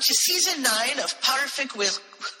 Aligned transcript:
to 0.00 0.14
season 0.14 0.62
nine 0.62 0.98
of 0.98 1.20
Potterfic 1.20 1.76
with. 1.76 2.00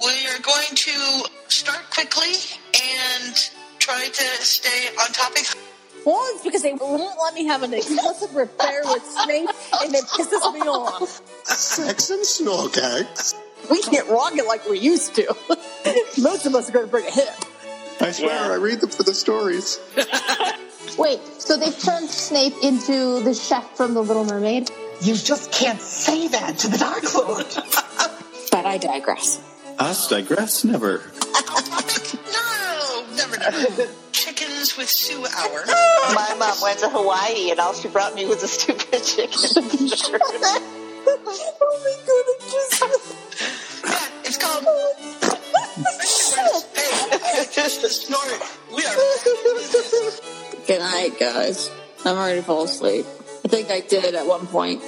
we 0.00 0.26
are 0.26 0.40
going 0.42 0.74
to 0.74 1.28
start 1.48 1.90
quickly 1.90 2.32
and 2.74 3.50
try 3.78 4.08
to 4.08 4.24
stay 4.42 4.88
on 5.00 5.12
topic. 5.12 5.46
Well, 6.04 6.20
it's 6.34 6.42
because 6.42 6.62
they 6.62 6.74
won't 6.74 7.16
let 7.22 7.34
me 7.34 7.44
have 7.46 7.62
an 7.62 7.74
exclusive 7.74 8.34
repair 8.34 8.82
with 8.84 9.04
Snape, 9.04 9.48
and 9.82 9.94
it 9.94 10.04
pisses 10.04 10.52
me 10.52 10.60
off. 10.60 11.22
Sex 11.44 12.10
and 12.10 12.22
Snorkag. 12.22 13.34
We 13.70 13.82
can't 13.82 14.08
rock 14.08 14.36
it 14.36 14.46
like 14.46 14.68
we 14.68 14.80
used 14.80 15.14
to. 15.14 15.34
Most 16.20 16.46
of 16.46 16.54
us 16.56 16.68
are 16.70 16.72
going 16.72 16.86
to 16.86 16.90
bring 16.90 17.06
a 17.06 17.10
hit. 17.10 17.30
I 18.00 18.10
swear, 18.10 18.52
I 18.52 18.56
read 18.56 18.80
them 18.80 18.90
for 18.90 19.04
the 19.04 19.14
stories. 19.14 19.80
Wait, 20.98 21.20
so 21.38 21.56
they've 21.56 21.78
turned 21.78 22.08
Snape 22.08 22.54
into 22.62 23.20
the 23.20 23.34
chef 23.34 23.76
from 23.76 23.94
The 23.94 24.02
Little 24.02 24.24
Mermaid? 24.24 24.70
You 25.02 25.14
just 25.14 25.52
can't 25.52 25.80
say 25.80 26.28
that 26.28 26.58
to 26.58 26.68
the 26.68 26.78
Dark 26.78 27.14
Lord. 27.14 27.46
But 28.50 28.64
I 28.64 28.78
digress. 28.78 29.42
Us 29.78 30.08
digress 30.08 30.64
never. 30.64 31.02
no, 32.32 33.04
never, 33.14 33.36
never. 33.36 33.88
Chickens 34.12 34.78
with 34.78 34.88
Sue 34.88 35.18
Hour. 35.18 35.64
My 36.14 36.34
mom 36.38 36.56
went 36.62 36.78
to 36.78 36.88
Hawaii 36.88 37.50
and 37.50 37.60
all 37.60 37.74
she 37.74 37.88
brought 37.88 38.14
me 38.14 38.24
was 38.24 38.42
a 38.42 38.48
stupid 38.48 39.04
chicken. 39.04 39.38
oh 41.06 41.20
my 41.84 41.96
god, 42.06 42.24
it 42.32 42.40
just. 42.50 42.80
Yeah, 43.84 44.08
it's 44.24 44.38
called. 44.38 44.64
hey, 47.22 47.68
snort. 47.68 48.40
We 48.74 48.82
are. 48.86 50.32
Good 50.66 50.80
night, 50.80 51.16
guys. 51.20 51.70
I'm 52.04 52.18
ready 52.18 52.40
to 52.40 52.44
fall 52.44 52.64
asleep. 52.64 53.06
I 53.44 53.48
think 53.48 53.70
I 53.70 53.78
did 53.78 54.16
at 54.16 54.26
one 54.26 54.48
point. 54.48 54.82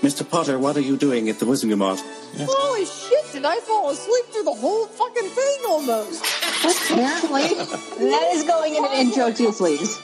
Mr. 0.00 0.28
Potter, 0.28 0.60
what 0.60 0.76
are 0.76 0.80
you 0.80 0.96
doing 0.96 1.28
at 1.28 1.40
the 1.40 1.44
Wizengamot? 1.44 2.00
Holy 2.38 2.84
shit, 2.84 3.32
did 3.32 3.44
I 3.44 3.58
fall 3.58 3.90
asleep 3.90 4.26
through 4.26 4.44
the 4.44 4.54
whole 4.54 4.86
fucking 4.86 5.28
thing 5.28 5.58
almost? 5.66 6.24
Apparently. 6.64 7.48
that 7.48 8.30
is 8.32 8.44
going 8.44 8.76
in 8.76 8.84
an 8.84 8.92
intro 8.92 9.32
too, 9.32 9.50
please. 9.50 10.00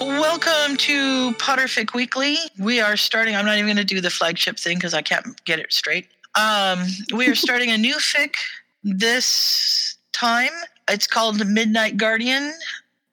Welcome 0.00 0.76
to 0.78 1.32
Potterfic 1.34 1.94
Weekly. 1.94 2.36
We 2.58 2.80
are 2.80 2.96
starting. 2.96 3.36
I'm 3.36 3.46
not 3.46 3.58
even 3.58 3.66
going 3.66 3.76
to 3.76 3.84
do 3.84 4.00
the 4.00 4.10
flagship 4.10 4.58
thing 4.58 4.76
because 4.76 4.92
I 4.92 5.02
can't 5.02 5.44
get 5.44 5.60
it 5.60 5.72
straight. 5.72 6.08
Um, 6.34 6.84
we 7.14 7.28
are 7.28 7.36
starting 7.36 7.70
a 7.70 7.78
new 7.78 7.94
fic 7.98 8.34
this 8.82 9.98
time. 10.10 10.50
It's 10.88 11.06
called 11.06 11.46
Midnight 11.46 11.96
Guardian. 11.96 12.52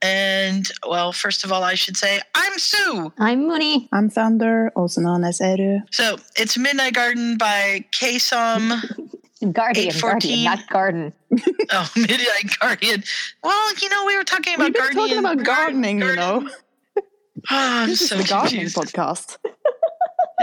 And, 0.01 0.69
well, 0.87 1.11
first 1.11 1.43
of 1.43 1.51
all, 1.51 1.61
I 1.63 1.75
should 1.75 1.97
say, 1.97 2.21
I'm 2.33 2.57
Sue. 2.57 3.11
I'm 3.19 3.47
Mooney. 3.47 3.89
I'm 3.91 4.09
Thunder, 4.09 4.71
also 4.75 5.01
known 5.01 5.23
as 5.25 5.41
Eru. 5.41 5.79
So 5.91 6.17
it's 6.37 6.57
Midnight 6.57 6.93
Garden 6.93 7.37
by 7.37 7.83
Kasom. 7.91 8.69
Guardian, 9.53 9.87
814. 9.87 9.99
Guardian, 10.01 10.43
not 10.43 10.69
Garden. 10.69 11.13
oh, 11.71 11.89
Midnight 11.95 12.59
Guardian. 12.59 13.03
Well, 13.43 13.73
you 13.75 13.89
know, 13.89 14.05
we 14.05 14.17
were 14.17 14.23
talking 14.23 14.55
about 14.55 14.65
We've 14.65 14.73
been 14.73 14.81
Guardian. 14.83 15.07
talking 15.07 15.17
about 15.19 15.45
gardening, 15.45 15.99
you 16.01 16.15
know. 16.15 16.49
Oh, 16.97 17.01
I'm 17.49 17.89
This 17.89 18.01
is 18.01 18.09
so 18.09 18.17
the 18.17 18.23
gardening 18.25 18.65
podcast. 18.67 19.37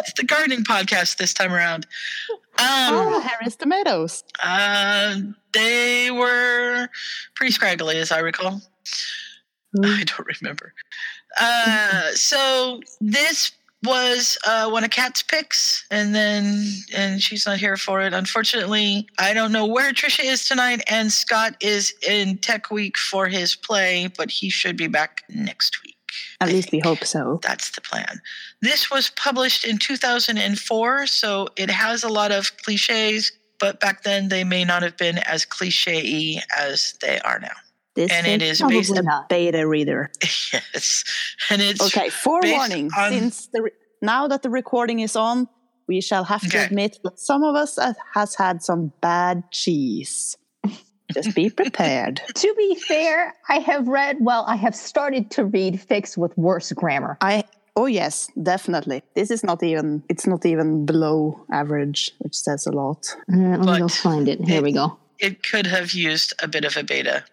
It's 0.07 0.13
the 0.21 0.25
gardening 0.25 0.65
podcast 0.65 1.17
this 1.17 1.35
time 1.35 1.53
around. 1.53 1.87
Oh, 2.59 3.15
Um, 3.17 3.23
Harry's 3.23 3.57
tomatoes. 3.57 4.25
uh, 4.43 5.17
they 5.53 6.11
were 6.11 6.89
pretty 7.35 7.53
scraggly, 7.53 7.99
as 7.99 8.13
I 8.13 8.21
recall. 8.21 8.63
I 9.83 10.05
don't 10.05 10.27
remember. 10.41 10.73
Uh, 11.39 12.11
so 12.13 12.81
this 13.01 13.53
was 13.85 14.39
uh, 14.47 14.71
one 14.71 14.85
of 14.85 14.91
Kat's 14.91 15.23
picks, 15.23 15.85
and 15.91 16.15
then 16.15 16.65
and 16.95 17.23
she's 17.23 17.45
not 17.47 17.59
here 17.59 17.77
for 17.77 18.01
it. 18.01 18.15
Unfortunately, 18.15 19.07
I 19.19 19.35
don't 19.35 19.53
know 19.53 19.67
where 19.67 19.93
Trisha 19.93 20.25
is 20.25 20.47
tonight, 20.49 20.83
and 20.89 21.13
Scott 21.13 21.57
is 21.61 21.93
in 22.09 22.39
Tech 22.39 22.71
Week 22.71 22.97
for 22.97 23.27
his 23.29 23.55
play, 23.55 24.09
but 24.17 24.31
he 24.31 24.49
should 24.49 24.77
be 24.77 24.87
back 24.89 25.25
next 25.29 25.83
week. 25.85 25.96
At 26.41 26.49
I 26.49 26.53
least 26.53 26.73
we 26.73 26.81
hope 26.81 27.05
so. 27.05 27.41
That's 27.43 27.71
the 27.71 27.81
plan. 27.81 28.21
This 28.63 28.91
was 28.91 29.11
published 29.11 29.65
in 29.65 29.79
2004, 29.79 31.07
so 31.07 31.49
it 31.57 31.71
has 31.71 32.05
a 32.05 32.09
lot 32.09 32.33
of 32.33 32.57
cliches, 32.59 33.33
but 33.59 33.81
back 33.81 34.03
then 34.03 34.29
they 34.29 34.45
may 34.45 34.65
not 34.65 34.83
have 34.83 34.97
been 34.97 35.19
as 35.19 35.45
cliche 35.45 36.41
as 36.57 36.95
they 37.01 37.19
are 37.21 37.39
now. 37.39 37.49
This 37.95 38.13
And 38.13 38.27
it 38.27 38.43
is 38.43 38.59
Probably 38.59 38.77
based 38.79 38.97
a 38.99 39.03
not. 39.03 39.29
beta 39.31 39.67
reader. 39.67 40.11
yes. 40.53 41.03
And 41.49 41.63
it's 41.63 41.81
Okay, 41.87 42.11
forewarning. 42.11 42.91
on- 42.97 43.11
Since 43.13 43.47
the 43.53 43.63
re- 43.63 43.71
now 44.03 44.29
that 44.29 44.43
the 44.43 44.51
recording 44.51 45.01
is 45.01 45.17
on, 45.17 45.49
we 45.89 46.01
shall 46.03 46.25
have 46.25 46.43
to 46.51 46.59
admit 46.65 46.99
that 47.05 47.19
some 47.19 47.43
of 47.43 47.55
us 47.55 47.79
has 48.13 48.35
had 48.35 48.63
some 48.63 48.93
bad 49.01 49.45
cheese. 49.51 50.37
Just 51.13 51.35
be 51.35 51.51
prepared. 51.51 52.21
To 52.35 52.55
be 52.59 52.75
fair, 52.89 53.35
I 53.49 53.59
have 53.61 53.87
read, 53.89 54.17
well, 54.21 54.45
I 54.49 54.57
have 54.57 54.75
started 54.75 55.31
to 55.33 55.45
read 55.45 55.75
fics 55.81 56.17
with 56.17 56.37
worse 56.37 56.73
grammar. 56.73 57.17
I 57.21 57.45
oh 57.77 57.87
yes, 57.87 58.29
definitely. 58.43 59.03
This 59.15 59.31
is 59.31 59.43
not 59.45 59.63
even 59.63 60.03
it's 60.09 60.27
not 60.27 60.45
even 60.47 60.85
below 60.87 61.41
average, 61.53 62.13
which 62.19 62.35
says 62.35 62.67
a 62.67 62.73
lot. 62.73 63.15
Uh, 63.33 63.37
let 63.37 63.61
me 63.61 63.67
go 63.67 63.79
But 63.87 63.91
find 63.93 64.29
it. 64.29 64.41
Here 64.45 64.63
we 64.63 64.73
go. 64.73 64.97
it 65.19 65.43
could 65.43 65.67
have 65.67 65.93
used 65.93 66.35
a 66.43 66.49
bit 66.49 66.65
of 66.65 66.77
a 66.77 66.83
beta. 66.83 67.25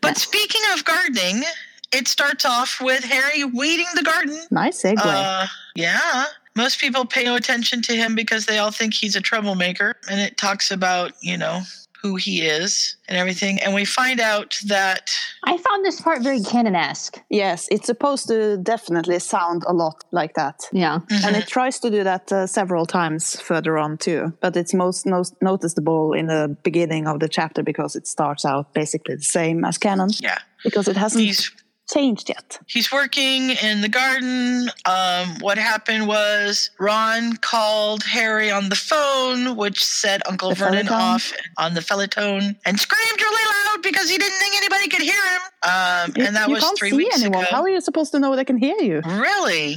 But 0.00 0.08
Yes. 0.16 0.22
speaking 0.22 0.60
of 0.74 0.84
gardening, 0.84 1.44
it 1.92 2.08
starts 2.08 2.44
off 2.44 2.80
with 2.80 3.04
Harry 3.04 3.44
weeding 3.44 3.86
the 3.94 4.02
garden. 4.02 4.38
Nice 4.50 4.82
segue. 4.82 4.96
Uh, 4.98 5.46
yeah. 5.74 6.24
Most 6.54 6.78
people 6.80 7.04
pay 7.06 7.24
no 7.24 7.34
attention 7.36 7.80
to 7.82 7.94
him 7.96 8.14
because 8.14 8.44
they 8.46 8.58
all 8.58 8.70
think 8.70 8.92
he's 8.94 9.16
a 9.16 9.20
troublemaker. 9.22 9.94
And 10.10 10.20
it 10.20 10.36
talks 10.36 10.70
about, 10.70 11.12
you 11.22 11.38
know, 11.38 11.60
who 12.02 12.16
he 12.16 12.42
is 12.42 12.96
and 13.08 13.16
everything. 13.16 13.60
And 13.60 13.74
we 13.74 13.84
find 13.84 14.20
out 14.20 14.58
that 14.66 15.10
I 15.44 15.56
found 15.56 15.84
this 15.84 16.00
part 16.00 16.22
very 16.22 16.40
canon-esque. 16.40 17.20
yes, 17.30 17.68
it's 17.70 17.86
supposed 17.86 18.28
to 18.28 18.56
definitely 18.58 19.18
sound 19.20 19.62
a 19.66 19.72
lot 19.72 20.04
like 20.10 20.34
that. 20.34 20.64
Yeah. 20.72 21.00
And 21.24 21.36
it 21.36 21.46
tries 21.46 21.78
to 21.80 21.90
do 21.90 22.04
that 22.04 22.32
uh, 22.32 22.46
several 22.46 22.86
times 22.86 23.40
further 23.40 23.78
on 23.78 23.98
too. 23.98 24.32
But 24.40 24.56
it's 24.56 24.74
most 24.74 25.06
no- 25.06 25.24
noticeable 25.40 26.12
in 26.12 26.26
the 26.26 26.56
beginning 26.62 27.06
of 27.06 27.20
the 27.20 27.28
chapter 27.28 27.62
because 27.62 27.96
it 27.96 28.06
starts 28.06 28.44
out 28.44 28.74
basically 28.74 29.16
the 29.16 29.22
same 29.22 29.64
as 29.64 29.78
canon 29.78 30.10
yeah, 30.20 30.38
because 30.64 30.88
it 30.88 30.96
hasn't 30.96 31.24
he's 31.24 31.50
changed 31.92 32.28
yet. 32.28 32.58
he's 32.66 32.90
working 32.92 33.50
in 33.50 33.80
the 33.82 33.88
garden. 33.88 34.68
Um, 34.84 35.36
what 35.40 35.58
happened 35.58 36.06
was 36.08 36.70
Ron 36.78 37.36
called 37.36 38.02
Harry 38.04 38.50
on 38.50 38.68
the 38.68 38.76
phone, 38.76 39.56
which 39.56 39.84
set 39.84 40.26
Uncle 40.28 40.50
The 40.50 40.54
Vernon 40.56 40.86
Fellatone? 40.86 40.90
off 41.14 41.32
on 41.58 41.74
the 41.74 41.80
Fellatone 41.80 42.56
and 42.64 42.80
screamed 42.80 43.20
really 43.20 43.44
loud 43.44 43.82
because 43.82 44.08
he 44.08 44.18
didn't 44.18 44.38
think 44.38 44.56
anybody 44.56 44.88
could 44.88 45.02
hear 45.02 45.22
him. 45.22 45.40
Um, 45.70 46.12
You- 46.16 46.24
and 46.26 46.36
that 46.36 46.48
was 46.48 46.62
can't 46.64 46.78
three 46.78 46.90
see 46.90 46.96
weeks 46.96 47.20
anyone. 47.22 47.42
ago. 47.44 47.48
How 47.50 47.62
are 47.62 47.68
you 47.68 47.80
supposed 47.80 48.12
to 48.12 48.18
know 48.18 48.34
they 48.36 48.44
can 48.44 48.56
hear 48.58 48.76
you? 48.80 49.00
Really? 49.04 49.76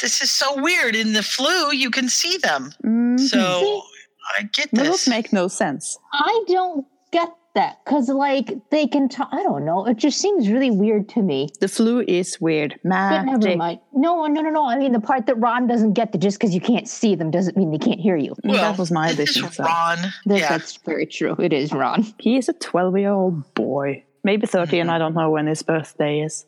This 0.00 0.22
is 0.22 0.30
so 0.30 0.60
weird. 0.60 0.96
In 0.96 1.12
the 1.12 1.20
Floo, 1.20 1.76
you 1.76 1.90
can 1.90 2.08
see 2.08 2.38
them. 2.38 2.72
Mhm. 2.84 3.20
So 3.20 3.82
I 4.38 4.44
get 4.44 4.70
Those 4.72 4.86
this. 4.86 5.08
make 5.08 5.32
no 5.32 5.46
sense. 5.48 5.98
I 6.12 6.44
don't 6.48 6.86
get 7.12 7.28
that 7.54 7.78
because, 7.84 8.08
like, 8.08 8.52
they 8.70 8.86
can 8.86 9.08
talk. 9.08 9.28
I 9.32 9.42
don't 9.42 9.64
know. 9.64 9.86
It 9.86 9.96
just 9.96 10.18
seems 10.20 10.48
really 10.48 10.70
weird 10.70 11.08
to 11.10 11.22
me. 11.22 11.48
The 11.60 11.66
Floo 11.66 12.04
is 12.06 12.40
weird. 12.40 12.78
But 12.84 13.22
never 13.22 13.56
mind. 13.56 13.80
No, 13.92 14.26
no, 14.26 14.40
no, 14.40 14.50
no. 14.50 14.66
I 14.68 14.76
mean, 14.78 14.92
the 14.92 15.00
part 15.00 15.26
that 15.26 15.34
Ron 15.36 15.66
doesn't 15.66 15.94
get 15.94 16.12
that 16.12 16.18
just 16.18 16.38
because 16.38 16.54
you 16.54 16.60
can't 16.60 16.88
see 16.88 17.14
them 17.14 17.30
doesn't 17.30 17.56
mean 17.56 17.70
they 17.70 17.78
can't 17.78 18.00
hear 18.00 18.16
you. 18.16 18.34
well, 18.44 18.54
that 18.56 18.78
was 18.78 18.90
my 18.92 19.12
this 19.12 19.30
is 19.30 19.36
addition. 19.38 19.52
So. 19.52 19.64
Ron. 19.64 19.98
That- 20.26 20.38
yeah. 20.38 20.48
That's 20.48 20.76
very 20.78 21.06
true. 21.06 21.34
It 21.38 21.52
is 21.52 21.72
Ron. 21.72 22.06
He 22.18 22.36
is 22.36 22.48
a 22.48 22.52
12 22.52 22.98
year 22.98 23.10
old 23.12 23.54
boy. 23.54 24.04
Maybe 24.22 24.46
30, 24.46 24.66
Mm-hmm. 24.66 24.80
and 24.82 24.90
I 24.90 24.98
don't 24.98 25.14
know 25.14 25.30
when 25.30 25.46
his 25.46 25.62
birthday 25.62 26.20
is. 26.20 26.44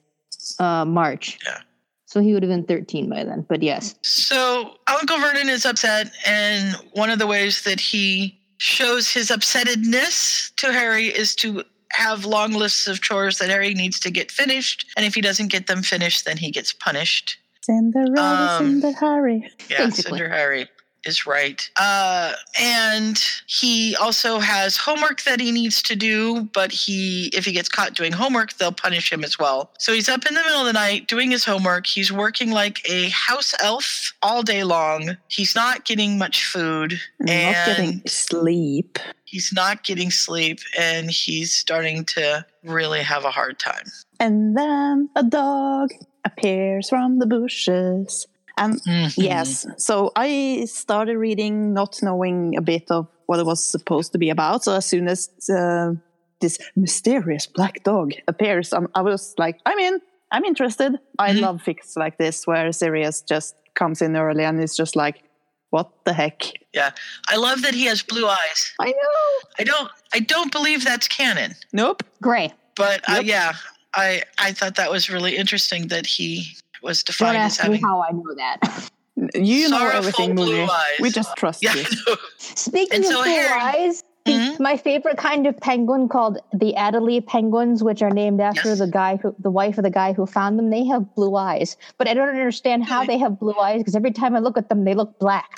Uh, 0.59 0.85
March. 0.85 1.39
Yeah. 1.45 1.59
So 2.05 2.21
he 2.21 2.35
would 2.35 2.43
have 2.43 2.51
been 2.51 2.65
13 2.65 3.09
by 3.09 3.25
then. 3.25 3.47
But 3.49 3.63
yes. 3.63 3.95
So 4.03 4.75
Uncle 4.87 5.19
Vernon 5.19 5.49
is 5.49 5.65
upset, 5.65 6.13
and 6.27 6.77
one 6.93 7.09
of 7.09 7.19
the 7.19 7.27
ways 7.27 7.63
that 7.63 7.81
he 7.81 8.39
shows 8.63 9.11
his 9.13 9.29
upsettedness 9.31 10.55
to 10.55 10.73
Harry 10.73 11.07
is 11.09 11.35
to 11.35 11.65
have 11.91 12.25
long 12.25 12.53
lists 12.53 12.87
of 12.87 13.01
chores 13.03 13.39
that 13.39 13.51
Harry 13.51 13.75
needs 13.75 13.99
to 14.01 14.09
get 14.11 14.31
finished, 14.31 14.87
and 14.97 15.05
if 15.05 15.15
he 15.17 15.21
doesn't 15.21 15.49
get 15.49 15.67
them 15.67 15.83
finished, 15.83 16.25
then 16.25 16.37
he 16.37 16.51
gets 16.53 16.73
punished. 16.73 17.39
Cinderella, 17.63 18.59
Um, 18.61 18.81
Cinder 18.81 18.97
Harry. 19.01 19.51
Yeah, 19.69 19.87
Basically. 19.87 20.19
Cinder 20.19 20.29
Harry 20.29 20.69
is 21.05 21.27
right. 21.27 21.69
Uh, 21.77 22.33
and 22.61 23.23
he 23.47 23.97
also 23.97 24.39
has 24.39 24.77
homework 24.77 25.23
that 25.23 25.41
he 25.41 25.51
needs 25.53 25.83
to 25.83 25.97
do, 25.97 26.45
but 26.53 26.71
he 26.73 27.31
if 27.35 27.45
he 27.45 27.53
gets 27.53 27.69
caught 27.69 27.95
doing 27.95 28.13
homework, 28.13 28.53
they'll 28.55 28.73
punish 28.73 29.13
him 29.13 29.25
as 29.25 29.39
well. 29.39 29.71
So 29.79 29.93
he's 29.93 30.09
up 30.09 30.27
in 30.27 30.35
the 30.35 30.43
middle 30.43 30.61
of 30.61 30.67
the 30.67 30.73
night 30.73 31.09
doing 31.09 31.31
his 31.31 31.45
homework. 31.45 31.87
He's 31.87 32.13
working 32.13 32.51
like 32.51 32.81
a 32.89 33.09
house 33.11 33.55
elf 33.61 34.13
all 34.23 34.43
day 34.43 34.65
long. 34.65 35.17
He's 35.29 35.55
not 35.55 35.85
getting 35.85 36.19
much 36.19 36.45
food 36.45 37.01
Not 37.21 37.31
and 37.31 37.77
getting 37.77 38.03
sleep. 38.07 38.99
he's 39.25 39.53
not 39.53 39.83
getting 39.85 40.11
sleep 40.11 40.61
and 40.79 41.11
he's 41.11 41.53
starting 41.53 42.05
to 42.05 42.45
really 42.65 43.01
have 43.03 43.25
a 43.25 43.31
hard 43.31 43.59
time. 43.59 43.87
and 44.21 44.57
then 44.57 45.09
a 45.17 45.23
dog 45.25 45.91
appears 46.25 46.89
from 46.89 47.19
the 47.19 47.27
bushes. 47.27 48.27
And 48.65 48.81
Mhm. 48.83 49.15
yes, 49.17 49.67
so 49.79 50.13
I 50.17 50.65
started 50.67 51.17
reading 51.19 51.73
not 51.75 51.99
knowing 52.03 52.57
a 52.57 52.61
bit 52.63 52.91
of 52.91 53.07
what 53.27 53.39
it 53.41 53.47
was 53.47 53.65
supposed 53.65 54.13
to 54.13 54.19
be 54.19 54.31
about. 54.31 54.65
So 54.65 54.75
as 54.77 54.87
soon 54.87 55.09
as 55.09 55.29
uh, 55.51 55.93
this 56.41 56.59
mysterious 56.77 57.47
black 57.47 57.83
dog 57.85 58.13
appears, 58.29 58.73
um, 58.73 58.89
I 58.95 59.03
was 59.03 59.35
like, 59.39 59.59
I'm 59.67 59.79
in, 59.79 60.01
I'm 60.31 60.45
interested. 60.45 60.99
I 61.19 61.33
Mhm. 61.33 61.41
love 61.41 61.63
fics 61.63 61.97
like 61.97 62.19
this 62.19 62.47
where 62.47 62.73
Sirius 62.73 63.23
just 63.23 63.55
comes 63.75 64.03
in 64.03 64.17
early 64.17 64.45
and 64.45 64.61
it's 64.61 64.77
just 64.77 64.97
like, 64.97 65.23
what 65.71 65.89
the 66.05 66.13
heck? 66.13 66.43
Yeah, 66.75 66.91
I 67.29 67.37
love 67.37 67.63
that 67.63 67.75
he 67.75 67.85
has 67.87 68.03
blue 68.03 68.27
eyes. 68.29 68.73
I 68.81 68.89
know. 68.91 69.49
I 69.59 69.65
don't. 69.65 69.91
I 70.13 70.19
don't 70.21 70.53
believe 70.53 70.85
that's 70.85 71.09
canon. 71.09 71.55
Nope. 71.73 72.03
Gray. 72.21 72.53
But 72.75 73.01
uh, 73.09 73.23
yeah, 73.25 73.53
I 73.95 74.23
I 74.37 74.53
thought 74.53 74.75
that 74.77 74.91
was 74.91 75.09
really 75.09 75.37
interesting 75.37 75.89
that 75.89 76.07
he 76.07 76.57
was 76.83 77.03
Don't 77.03 77.17
defined 77.17 77.37
as 77.39 77.59
ask 77.59 77.69
me 77.71 77.81
how 77.81 78.03
I 78.03 78.13
know 78.13 78.35
that. 78.37 78.91
You 79.35 79.69
know 79.69 79.77
Sorrowful 79.79 79.99
everything, 79.99 80.35
blue 80.35 80.63
eyes. 80.65 80.99
We 80.99 81.11
just 81.11 81.37
trust 81.37 81.63
Yeah, 81.63 81.75
you. 81.75 81.83
I 81.83 81.95
know. 82.11 82.17
Speaking 82.39 82.97
And 82.97 83.05
of 83.05 83.11
so 83.11 83.23
blue 83.23 83.31
Harry- 83.33 83.61
eyes, 83.61 84.03
the- 84.25 84.33
Mhm. 84.33 84.59
my 84.61 84.77
favorite 84.77 85.17
kind 85.19 85.47
of 85.47 85.57
penguin 85.61 86.09
called 86.09 86.39
the 86.53 86.75
Adelie 86.77 87.25
penguins, 87.25 87.85
which 87.85 88.03
are 88.03 88.11
named 88.11 88.41
after 88.41 88.71
Yes. 88.71 88.79
the 88.79 88.87
guy 88.89 89.17
who, 89.17 89.35
the 89.39 89.51
wife 89.51 89.77
of 89.79 89.85
the 89.85 89.91
guy 89.91 90.13
who 90.15 90.25
found 90.27 90.59
them. 90.59 90.71
They 90.71 90.85
have 90.87 91.15
blue 91.15 91.37
eyes, 91.37 91.77
but 91.99 92.09
I 92.09 92.15
don't 92.15 92.31
understand 92.31 92.85
how 92.85 93.05
they 93.05 93.19
have 93.19 93.39
blue 93.39 93.55
eyes 93.61 93.79
because 93.81 93.95
every 93.95 94.13
time 94.13 94.35
I 94.35 94.39
look 94.41 94.57
at 94.57 94.69
them, 94.71 94.85
they 94.85 94.95
look 94.95 95.19
black. 95.19 95.51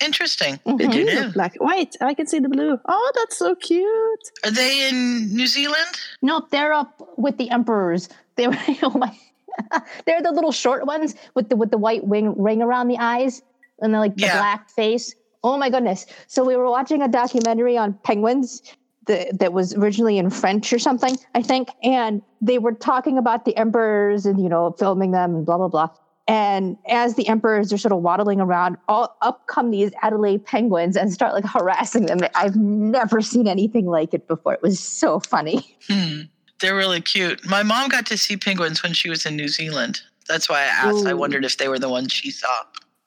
Interesting. 0.00 0.60
They 0.64 0.86
Mhm. 0.86 0.92
do 0.92 1.04
look 1.06 1.34
black. 1.34 1.56
Wait, 1.60 1.96
I 2.00 2.14
can 2.14 2.26
see 2.26 2.38
the 2.38 2.48
blue. 2.48 2.78
Oh, 2.86 3.12
that's 3.16 3.36
so 3.36 3.54
cute. 3.54 4.30
Are 4.44 4.50
they 4.50 4.88
in 4.88 5.34
New 5.34 5.46
Zealand? 5.46 5.88
Nope, 6.22 6.50
they're 6.50 6.72
up 6.72 7.02
with 7.18 7.36
the 7.38 7.50
emperors. 7.50 8.08
They 8.36 8.48
were, 8.48 8.56
oh 8.82 8.90
my, 8.96 9.14
they're 10.06 10.22
the 10.22 10.32
little 10.32 10.52
short 10.52 10.86
ones 10.86 11.14
with 11.34 11.48
the 11.48 11.56
with 11.56 11.70
the 11.70 11.78
white 11.78 12.04
wing 12.06 12.34
ring 12.40 12.62
around 12.62 12.88
the 12.88 12.98
eyes 12.98 13.42
and 13.80 13.94
the 13.94 13.98
like 13.98 14.14
the 14.16 14.22
Yeah. 14.22 14.36
black 14.38 14.70
face. 14.70 15.14
Oh 15.42 15.56
my 15.56 15.70
goodness! 15.70 16.06
So 16.26 16.44
we 16.44 16.56
were 16.56 16.70
watching 16.70 17.02
a 17.02 17.08
documentary 17.08 17.76
on 17.76 17.94
penguins 18.04 18.62
that 19.06 19.38
that 19.38 19.52
was 19.52 19.74
originally 19.74 20.18
in 20.18 20.28
French 20.30 20.72
or 20.72 20.78
something, 20.78 21.16
I 21.34 21.42
think, 21.42 21.70
and 21.82 22.20
they 22.42 22.58
were 22.58 22.72
talking 22.72 23.16
about 23.16 23.44
the 23.46 23.56
emperors 23.56 24.26
and 24.26 24.42
you 24.42 24.48
know 24.48 24.74
filming 24.78 25.12
them 25.12 25.34
and 25.36 25.46
blah 25.46 25.56
blah 25.56 25.68
blah. 25.68 25.88
And 26.28 26.76
as 26.88 27.16
the 27.16 27.26
emperors 27.26 27.72
are 27.72 27.78
sort 27.78 27.90
of 27.90 28.02
waddling 28.02 28.40
around, 28.40 28.76
all 28.86 29.16
up 29.20 29.46
come 29.48 29.70
these 29.72 29.90
Adelaide 30.02 30.44
penguins 30.44 30.96
and 30.96 31.12
start 31.12 31.32
like 31.32 31.44
harassing 31.44 32.06
them. 32.06 32.18
I've 32.36 32.54
never 32.54 33.20
seen 33.20 33.48
anything 33.48 33.86
like 33.86 34.14
it 34.14 34.28
before. 34.28 34.52
It 34.52 34.62
was 34.62 34.78
so 34.78 35.18
funny. 35.18 35.76
Hmm. 35.88 36.20
They're 36.60 36.76
really 36.76 37.00
cute. 37.00 37.44
My 37.46 37.62
mom 37.62 37.88
got 37.88 38.06
to 38.06 38.18
see 38.18 38.36
penguins 38.36 38.82
when 38.82 38.92
she 38.92 39.08
was 39.08 39.24
in 39.26 39.36
New 39.36 39.48
Zealand. 39.48 40.00
That's 40.28 40.48
why 40.48 40.60
I 40.60 40.64
asked. 40.66 41.06
I 41.06 41.14
wondered 41.14 41.44
if 41.44 41.56
they 41.56 41.68
were 41.68 41.78
the 41.78 41.88
ones 41.88 42.12
she 42.12 42.30
saw. 42.30 42.48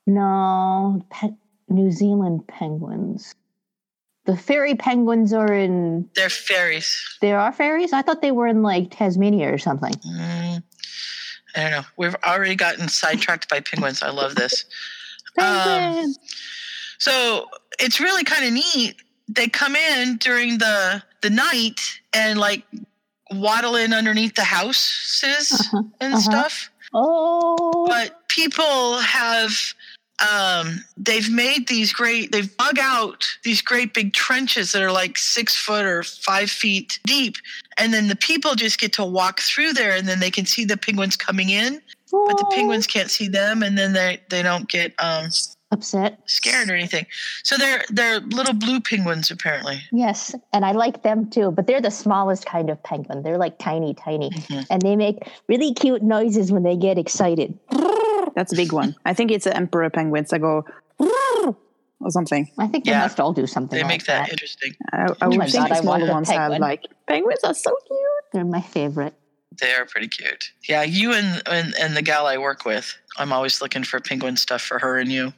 No, 0.08 1.02
pe- 1.12 1.30
New 1.70 1.92
Zealand 1.92 2.46
penguins. 2.48 3.34
The 4.26 4.36
fairy 4.38 4.76
penguins 4.76 5.34
are 5.34 5.54
in. 5.54 6.10
They're 6.16 6.30
fairies. 6.30 7.18
There 7.22 7.40
are 7.40 7.52
fairies. 7.52 7.94
I 7.94 8.02
thought 8.02 8.22
they 8.22 8.32
were 8.32 8.48
in 8.48 8.62
like 8.64 8.90
Tasmania 8.92 9.54
or 9.54 9.58
something. 9.58 9.94
Mm, 9.94 10.64
I 11.56 11.62
don't 11.62 11.72
know. 11.72 11.84
We've 11.98 12.16
already 12.26 12.56
gotten 12.56 12.88
sidetracked 12.90 13.50
by 13.50 13.60
penguins. 13.60 14.02
I 14.02 14.10
love 14.10 14.36
this. 14.36 14.66
Um, 15.42 16.14
So 17.00 17.48
it's 17.80 18.00
really 18.00 18.24
kind 18.24 18.46
of 18.46 18.54
neat. 18.54 18.96
They 19.28 19.48
come 19.48 19.76
in 19.76 20.18
during 20.18 20.60
the 20.60 21.02
the 21.22 21.32
night 21.32 22.00
and 22.14 22.38
like 22.40 22.64
waddle 23.33 23.75
in 23.75 23.94
underneath 23.94 24.35
the 24.35 24.44
houses 24.44 25.51
Uh-huh, 25.51 25.83
and 26.01 26.13
uh-huh. 26.13 26.21
stuff. 26.21 26.69
Oh, 26.94 27.85
But 27.88 28.27
people 28.30 28.97
have 29.00 29.51
um 30.31 30.83
they've 30.95 31.30
made 31.31 31.68
these 31.68 31.91
great 31.91 32.31
they've 32.31 32.56
dug 32.57 32.77
out 32.80 33.25
these 33.44 33.62
great 33.63 33.95
big 33.95 34.13
trenches 34.13 34.71
that 34.71 34.81
are 34.83 34.91
like 34.91 35.18
six 35.18 35.56
foot 35.56 35.85
or 35.85 36.03
five 36.03 36.51
feet 36.51 37.00
deep 37.06 37.35
and 37.80 37.91
then 37.91 38.07
the 38.09 38.15
people 38.15 38.53
just 38.53 38.80
get 38.80 38.94
to 38.94 39.03
walk 39.03 39.39
through 39.39 39.74
there 39.74 39.95
and 39.97 40.07
then 40.07 40.19
they 40.19 40.30
can 40.30 40.45
see 40.45 40.65
the 40.65 40.77
penguins 40.77 41.15
coming 41.18 41.50
in 41.50 41.81
but 42.27 42.38
the 42.38 42.45
Oh. 42.45 42.51
penguins 42.56 42.85
can't 42.85 43.09
see 43.09 43.27
them 43.27 43.63
and 43.63 43.75
then 43.75 43.94
they 43.94 44.21
they 44.30 44.44
don't 44.44 44.69
get 44.69 44.94
um 45.00 45.30
upset. 45.74 46.20
scared 46.25 46.70
or 46.70 46.75
anything. 46.75 47.06
So 47.44 47.58
they're 47.58 47.84
they're 47.90 48.20
little 48.22 48.54
blue 48.54 48.80
penguins 48.80 49.30
apparently. 49.31 49.81
Yes, 49.92 50.34
and 50.54 50.64
I 50.66 50.72
like 50.72 51.04
them 51.04 51.30
too. 51.30 51.52
But 51.52 51.68
they're 51.68 51.81
the 51.81 51.92
smallest 51.92 52.46
kind 52.46 52.70
of 52.70 52.81
penguin. 52.84 53.24
They're 53.24 53.38
like 53.38 53.58
tiny, 53.60 53.94
tiny, 53.94 54.30
Mhm. 54.31 54.66
and 54.70 54.81
they 54.81 54.96
make 54.96 55.18
really 55.50 55.74
cute 55.74 56.02
noises 56.04 56.52
when 56.52 56.64
they 56.64 56.78
get 56.78 56.98
excited. 56.98 57.58
That's 58.36 58.54
a 58.54 58.56
big 58.56 58.72
one. 58.72 58.96
I 59.06 59.14
think 59.14 59.31
it's 59.31 59.44
the 59.46 59.56
emperor 59.56 59.90
penguins 59.90 60.30
that 60.30 60.40
go 60.40 60.66
or 62.00 62.10
something. 62.10 62.50
I 62.58 62.68
think 62.68 62.86
they 62.86 62.92
Yeah. 62.92 63.00
must 63.02 63.19
all 63.19 63.34
do 63.34 63.48
something. 63.48 63.78
They 63.78 63.84
like 63.84 63.92
make 63.92 64.06
that, 64.06 64.24
that. 64.26 64.31
interesting. 64.31 64.74
I, 64.92 65.04
I 65.04 65.16
Oh 65.22 65.30
would 65.30 65.38
my 65.38 65.46
think 65.46 65.64
God, 65.64 65.72
I 65.72 65.76
the 65.76 65.81
smaller 65.81 66.00
want 66.00 66.10
a 66.10 66.14
ones 66.14 66.30
have 66.30 66.52
like 66.60 66.84
penguins 67.08 67.44
are 67.44 67.54
so 67.54 67.76
cute. 67.88 68.00
They're 68.34 68.46
my 68.46 68.62
favorite. 68.62 69.14
They 69.62 69.72
are 69.76 69.86
pretty 69.86 70.08
cute. 70.08 70.52
Yeah, 70.68 70.81
you 70.81 71.14
and, 71.14 71.42
and 71.46 71.76
and 71.80 71.96
the 71.96 72.02
gal 72.02 72.26
I 72.26 72.38
work 72.40 72.66
with, 72.66 72.98
I'm 73.18 73.31
always 73.31 73.62
looking 73.62 73.84
for 73.84 74.00
penguin 74.00 74.36
stuff 74.36 74.64
for 74.64 74.80
her 74.80 74.98
and 74.98 75.12
you. 75.12 75.31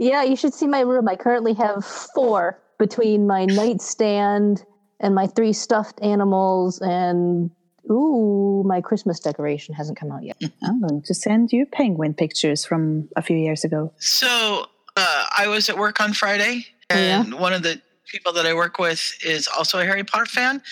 Yeah, 0.00 0.22
you 0.22 0.36
should 0.36 0.54
see 0.54 0.66
my 0.68 0.80
room. 0.80 1.08
I 1.08 1.16
currently 1.16 1.54
have 1.54 1.84
four 1.84 2.60
between 2.78 3.26
my 3.26 3.44
nightstand 3.46 4.64
and 5.00 5.12
my 5.14 5.26
three 5.26 5.52
stuffed 5.52 5.98
animals 6.02 6.80
and 6.80 7.50
ooh, 7.90 8.62
my 8.64 8.80
Christmas 8.80 9.18
decoration 9.18 9.74
hasn't 9.74 9.98
come 9.98 10.12
out 10.12 10.22
yet. 10.22 10.36
I'm 10.62 10.80
going 10.80 11.02
to 11.02 11.14
send 11.14 11.50
you 11.52 11.66
penguin 11.66 12.14
pictures 12.14 12.64
from 12.64 13.08
a 13.16 13.22
few 13.22 13.36
years 13.36 13.64
ago. 13.64 13.92
So 13.98 14.66
uh, 14.96 15.26
I 15.36 15.48
was 15.48 15.68
at 15.68 15.76
work 15.78 16.00
on 16.00 16.12
Friday, 16.12 16.66
Oh, 16.90 16.94
yeah? 16.96 17.20
and 17.24 17.34
one 17.34 17.52
of 17.52 17.62
the 17.64 17.80
people 18.06 18.32
that 18.34 18.46
I 18.46 18.54
work 18.54 18.78
with 18.78 19.00
is 19.24 19.48
also 19.48 19.78
a 19.80 19.84
Harry 19.84 20.04
Potter 20.04 20.26
fan, 20.26 20.62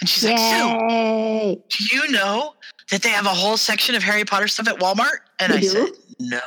and 0.00 0.08
she's 0.08 0.24
like, 0.24 0.38
"Sue, 0.38 0.68
Yay! 0.88 1.62
do 1.68 1.84
you 1.96 2.08
know 2.12 2.54
that 2.90 3.02
they 3.02 3.10
have 3.10 3.26
a 3.26 3.30
whole 3.34 3.56
section 3.58 3.94
of 3.94 4.02
Harry 4.02 4.24
Potter 4.24 4.48
stuff 4.48 4.68
at 4.68 4.76
Walmart?" 4.78 5.18
And 5.38 5.52
They 5.52 5.58
I 5.58 5.60
do? 5.60 5.66
said, 5.68 5.88
"No." 6.20 6.40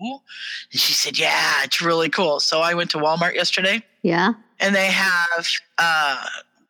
And 0.00 0.80
she 0.80 0.92
said, 0.92 1.18
"Yeah, 1.18 1.62
it's 1.64 1.80
really 1.80 2.08
cool." 2.08 2.40
So 2.40 2.60
I 2.60 2.74
went 2.74 2.90
to 2.92 2.98
Walmart 2.98 3.34
yesterday. 3.34 3.82
Yeah. 4.02 4.34
and 4.60 4.74
they 4.74 4.86
have 4.86 5.46
uh, 5.78 6.24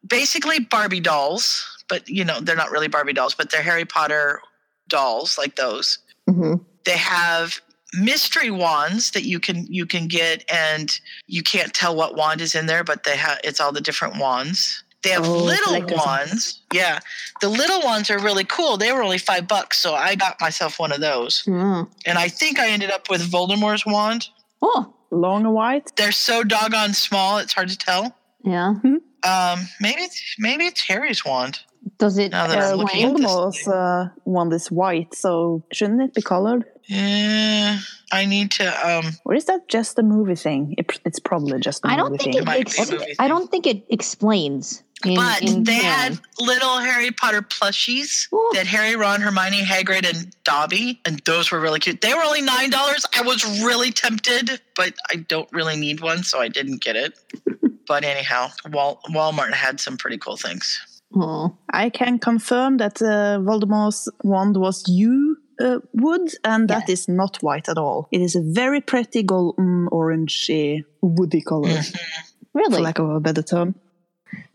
basically 0.06 0.58
Barbie 0.61 1.00
dolls, 1.00 1.84
but 1.88 2.08
you 2.08 2.25
know 2.25 2.40
they're 2.40 2.56
not 2.56 2.70
really 2.70 2.88
Barbie 2.88 3.12
dolls, 3.12 3.34
but 3.34 3.50
they're 3.50 3.62
Harry 3.62 3.84
Potter 3.84 4.40
dolls 4.88 5.37
like 5.38 5.56
those. 5.56 5.99
hmm 6.28 6.54
They 6.85 6.97
have 6.97 7.61
mystery 7.95 8.50
wands 8.50 9.11
that 9.12 9.25
you 9.25 9.38
can 9.40 9.66
you 9.68 9.87
can 9.87 10.06
get, 10.09 10.45
and 10.52 10.99
you 11.26 11.42
can't 11.42 11.73
tell 11.75 11.95
what 11.95 12.16
wand 12.16 12.40
is 12.40 12.54
in 12.54 12.66
there, 12.66 12.85
but 12.85 13.04
they 13.04 13.16
have 13.16 13.38
it's 13.45 13.61
all 13.61 13.73
the 13.73 13.80
different 13.80 14.16
wands. 14.18 14.83
They 15.07 15.13
have 15.13 15.27
Oh, 15.27 15.39
little 15.39 15.65
collector's 15.67 15.99
wands. 16.05 16.61
Yeah, 16.73 16.99
the 17.41 17.49
little 17.49 17.81
ones 17.83 18.11
are 18.11 18.19
really 18.19 18.45
cool. 18.45 18.77
They 18.77 18.93
were 18.93 19.03
only 19.03 19.19
five 19.19 19.47
bucks, 19.49 19.79
so 19.79 19.95
I 19.95 20.15
got 20.17 20.41
myself 20.41 20.79
one 20.79 20.93
of 20.93 21.01
those, 21.01 21.43
Mm. 21.47 21.89
and 22.05 22.19
I 22.19 22.29
think 22.29 22.59
I 22.59 22.69
ended 22.71 22.91
up 22.91 23.09
with 23.11 23.23
Voldemort's 23.31 23.87
wand. 23.87 24.29
Oh, 24.63 24.93
Long 25.13 25.45
and 25.45 25.55
white. 25.55 25.93
They're 25.97 26.11
so 26.13 26.43
doggone 26.43 26.93
small; 26.95 27.39
it's 27.39 27.53
hard 27.53 27.69
to 27.69 27.79
tell. 27.79 28.17
yeah. 28.45 28.75
Um, 29.23 29.59
maybe 29.81 30.03
it's 30.03 30.21
maybe 30.39 30.67
it's 30.67 30.83
Harry's 30.83 31.25
wand. 31.25 31.61
Does 31.99 32.19
it 32.19 32.33
Now 32.33 32.47
that 32.49 32.59
I'm 32.59 32.73
uh, 32.75 32.83
looking 32.83 33.05
rain? 33.07 33.23
this 33.23 33.31
Voldemort's 33.31 33.69
uh, 33.69 34.09
one 34.25 34.53
is 34.53 34.71
white, 34.71 35.15
so 35.15 35.63
shouldn't 35.73 36.03
it 36.03 36.15
be 36.15 36.23
colored? 36.23 36.65
Yeah, 36.89 37.79
I 38.13 38.27
need 38.27 38.51
to. 38.59 38.67
Um, 38.89 39.05
Or 39.25 39.35
is 39.35 39.45
that 39.47 39.69
just 39.69 39.99
a 39.99 40.03
movie 40.03 40.35
thing? 40.37 40.75
It, 40.79 41.01
it's 41.05 41.19
probably 41.21 41.59
just 41.61 41.85
a 41.85 41.89
I 41.89 41.97
don't 41.97 42.13
movie 42.13 42.25
think 42.25 42.35
thing. 42.35 42.43
it. 42.43 42.47
Might 42.47 42.61
Ex- 42.79 42.91
a 42.91 42.93
movie 42.93 43.15
I 43.19 43.29
don't 43.29 43.51
think 43.51 43.67
it 43.67 43.85
explains. 43.89 44.83
In- 45.05 45.15
but 45.15 45.43
in 45.43 45.65
they 45.65 45.79
canon. 45.79 46.15
had 46.15 46.21
little 46.41 46.79
Harry 46.79 47.11
Potter 47.11 47.43
plushies 47.43 48.33
Ooh. 48.33 48.50
that 48.55 48.67
Harry, 48.67 48.97
Ron, 48.97 49.21
Hermione, 49.21 49.62
Hagrid, 49.62 50.09
and 50.09 50.35
Dobby, 50.45 51.00
and 51.05 51.21
those 51.25 51.50
were 51.50 51.61
really 51.61 51.81
cute. 51.81 52.00
They 52.00 52.15
were 52.15 52.23
only 52.23 52.43
nine 52.43 52.71
dollars. 52.71 53.05
I 53.17 53.23
was 53.23 53.45
really 53.65 53.93
tempted, 53.93 54.61
but 54.75 54.95
I 55.11 55.17
don't 55.17 55.49
really 55.53 55.76
need 55.76 56.00
one, 56.00 56.23
so 56.23 56.41
I 56.41 56.49
didn't 56.49 56.81
get 56.83 56.97
it. 56.97 57.12
but 57.87 58.05
anyhow, 58.05 58.49
Wal- 58.73 59.00
Walmart 59.11 59.53
had 59.53 59.81
some 59.81 59.97
pretty 59.97 60.19
cool 60.19 60.37
things. 60.37 60.79
Oh. 61.15 61.57
I 61.71 61.88
can 61.91 62.19
confirm 62.19 62.79
that 62.79 63.00
uh, 63.00 63.38
Voldemort's 63.41 64.09
wand 64.25 64.57
was 64.57 64.83
yew 64.88 65.37
uh, 65.61 65.79
wood, 65.95 66.29
and 66.45 66.69
that 66.69 66.88
is 66.91 67.09
not 67.09 67.37
white 67.43 67.69
at 67.69 67.79
all. 67.79 68.09
It 68.12 68.21
is 68.21 68.35
a 68.35 68.43
very 68.43 68.81
pretty 68.81 69.23
golden 69.23 69.88
orangey 69.93 70.85
woody 71.00 71.41
color, 71.43 71.69
Mhm. 71.69 71.93
for 71.93 72.59
Really? 72.59 72.81
lack 72.83 72.99
of 72.99 73.09
a 73.09 73.21
better 73.21 73.43
term. 73.43 73.75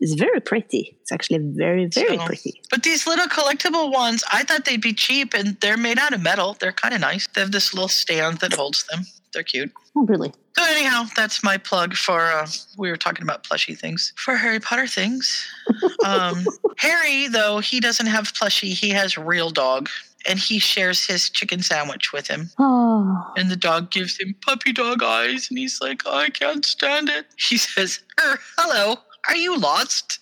It's 0.00 0.14
very 0.14 0.40
pretty. 0.40 0.96
It's 1.02 1.12
actually 1.12 1.38
very, 1.38 1.86
very 1.86 2.16
So- 2.18 2.24
pretty. 2.26 2.60
But 2.70 2.82
these 2.82 3.06
little 3.06 3.26
collectible 3.26 3.92
ones, 3.92 4.24
I 4.32 4.42
thought 4.44 4.64
they'd 4.64 4.80
be 4.80 4.94
cheap, 4.94 5.34
and 5.34 5.56
they're 5.60 5.76
made 5.76 5.98
out 5.98 6.12
of 6.12 6.20
metal. 6.22 6.56
They're 6.58 6.72
kind 6.72 6.94
of 6.94 7.00
nice. 7.00 7.26
They 7.34 7.40
have 7.40 7.52
this 7.52 7.72
little 7.74 7.88
stand 7.88 8.38
that 8.38 8.52
holds 8.54 8.84
them. 8.90 9.06
they're 9.32 9.42
cute. 9.42 9.72
Oh, 9.96 10.04
really? 10.04 10.30
So 10.58 10.62
anyhow, 10.62 11.04
that's 11.16 11.42
my 11.42 11.56
plug 11.56 11.94
for. 11.96 12.20
Uh, 12.20 12.46
we 12.76 12.90
were 12.90 12.98
talking 12.98 13.22
about 13.22 13.44
plushy 13.44 13.74
things 13.74 14.12
for 14.16 14.36
Harry 14.36 14.60
Potter 14.60 14.86
things. 14.86 15.46
Um, 16.04 16.44
Harry, 16.78 17.28
though, 17.28 17.60
he 17.60 17.78
doesn't 17.80 18.06
have 18.08 18.34
plushy. 18.34 18.70
He 18.74 18.90
has 18.90 19.16
real 19.16 19.50
dog, 19.50 19.88
and 20.28 20.38
he 20.38 20.58
shares 20.58 21.06
his 21.06 21.30
chicken 21.30 21.62
sandwich 21.62 22.12
with 22.12 22.26
him. 22.26 22.50
Oh, 22.58 23.32
And 23.36 23.50
the 23.50 23.56
dog 23.56 23.90
gives 23.90 24.18
him 24.20 24.34
puppy 24.44 24.72
dog 24.72 25.02
eyes, 25.02 25.46
and 25.48 25.58
he's 25.58 25.80
like, 25.80 26.02
"I 26.06 26.28
can't 26.28 26.64
stand 26.66 27.08
it." 27.08 27.26
He 27.38 27.56
says, 27.56 28.00
er, 28.20 28.38
"Hello, 28.58 28.98
are 29.28 29.36
you 29.36 29.56
lost?" 29.58 30.18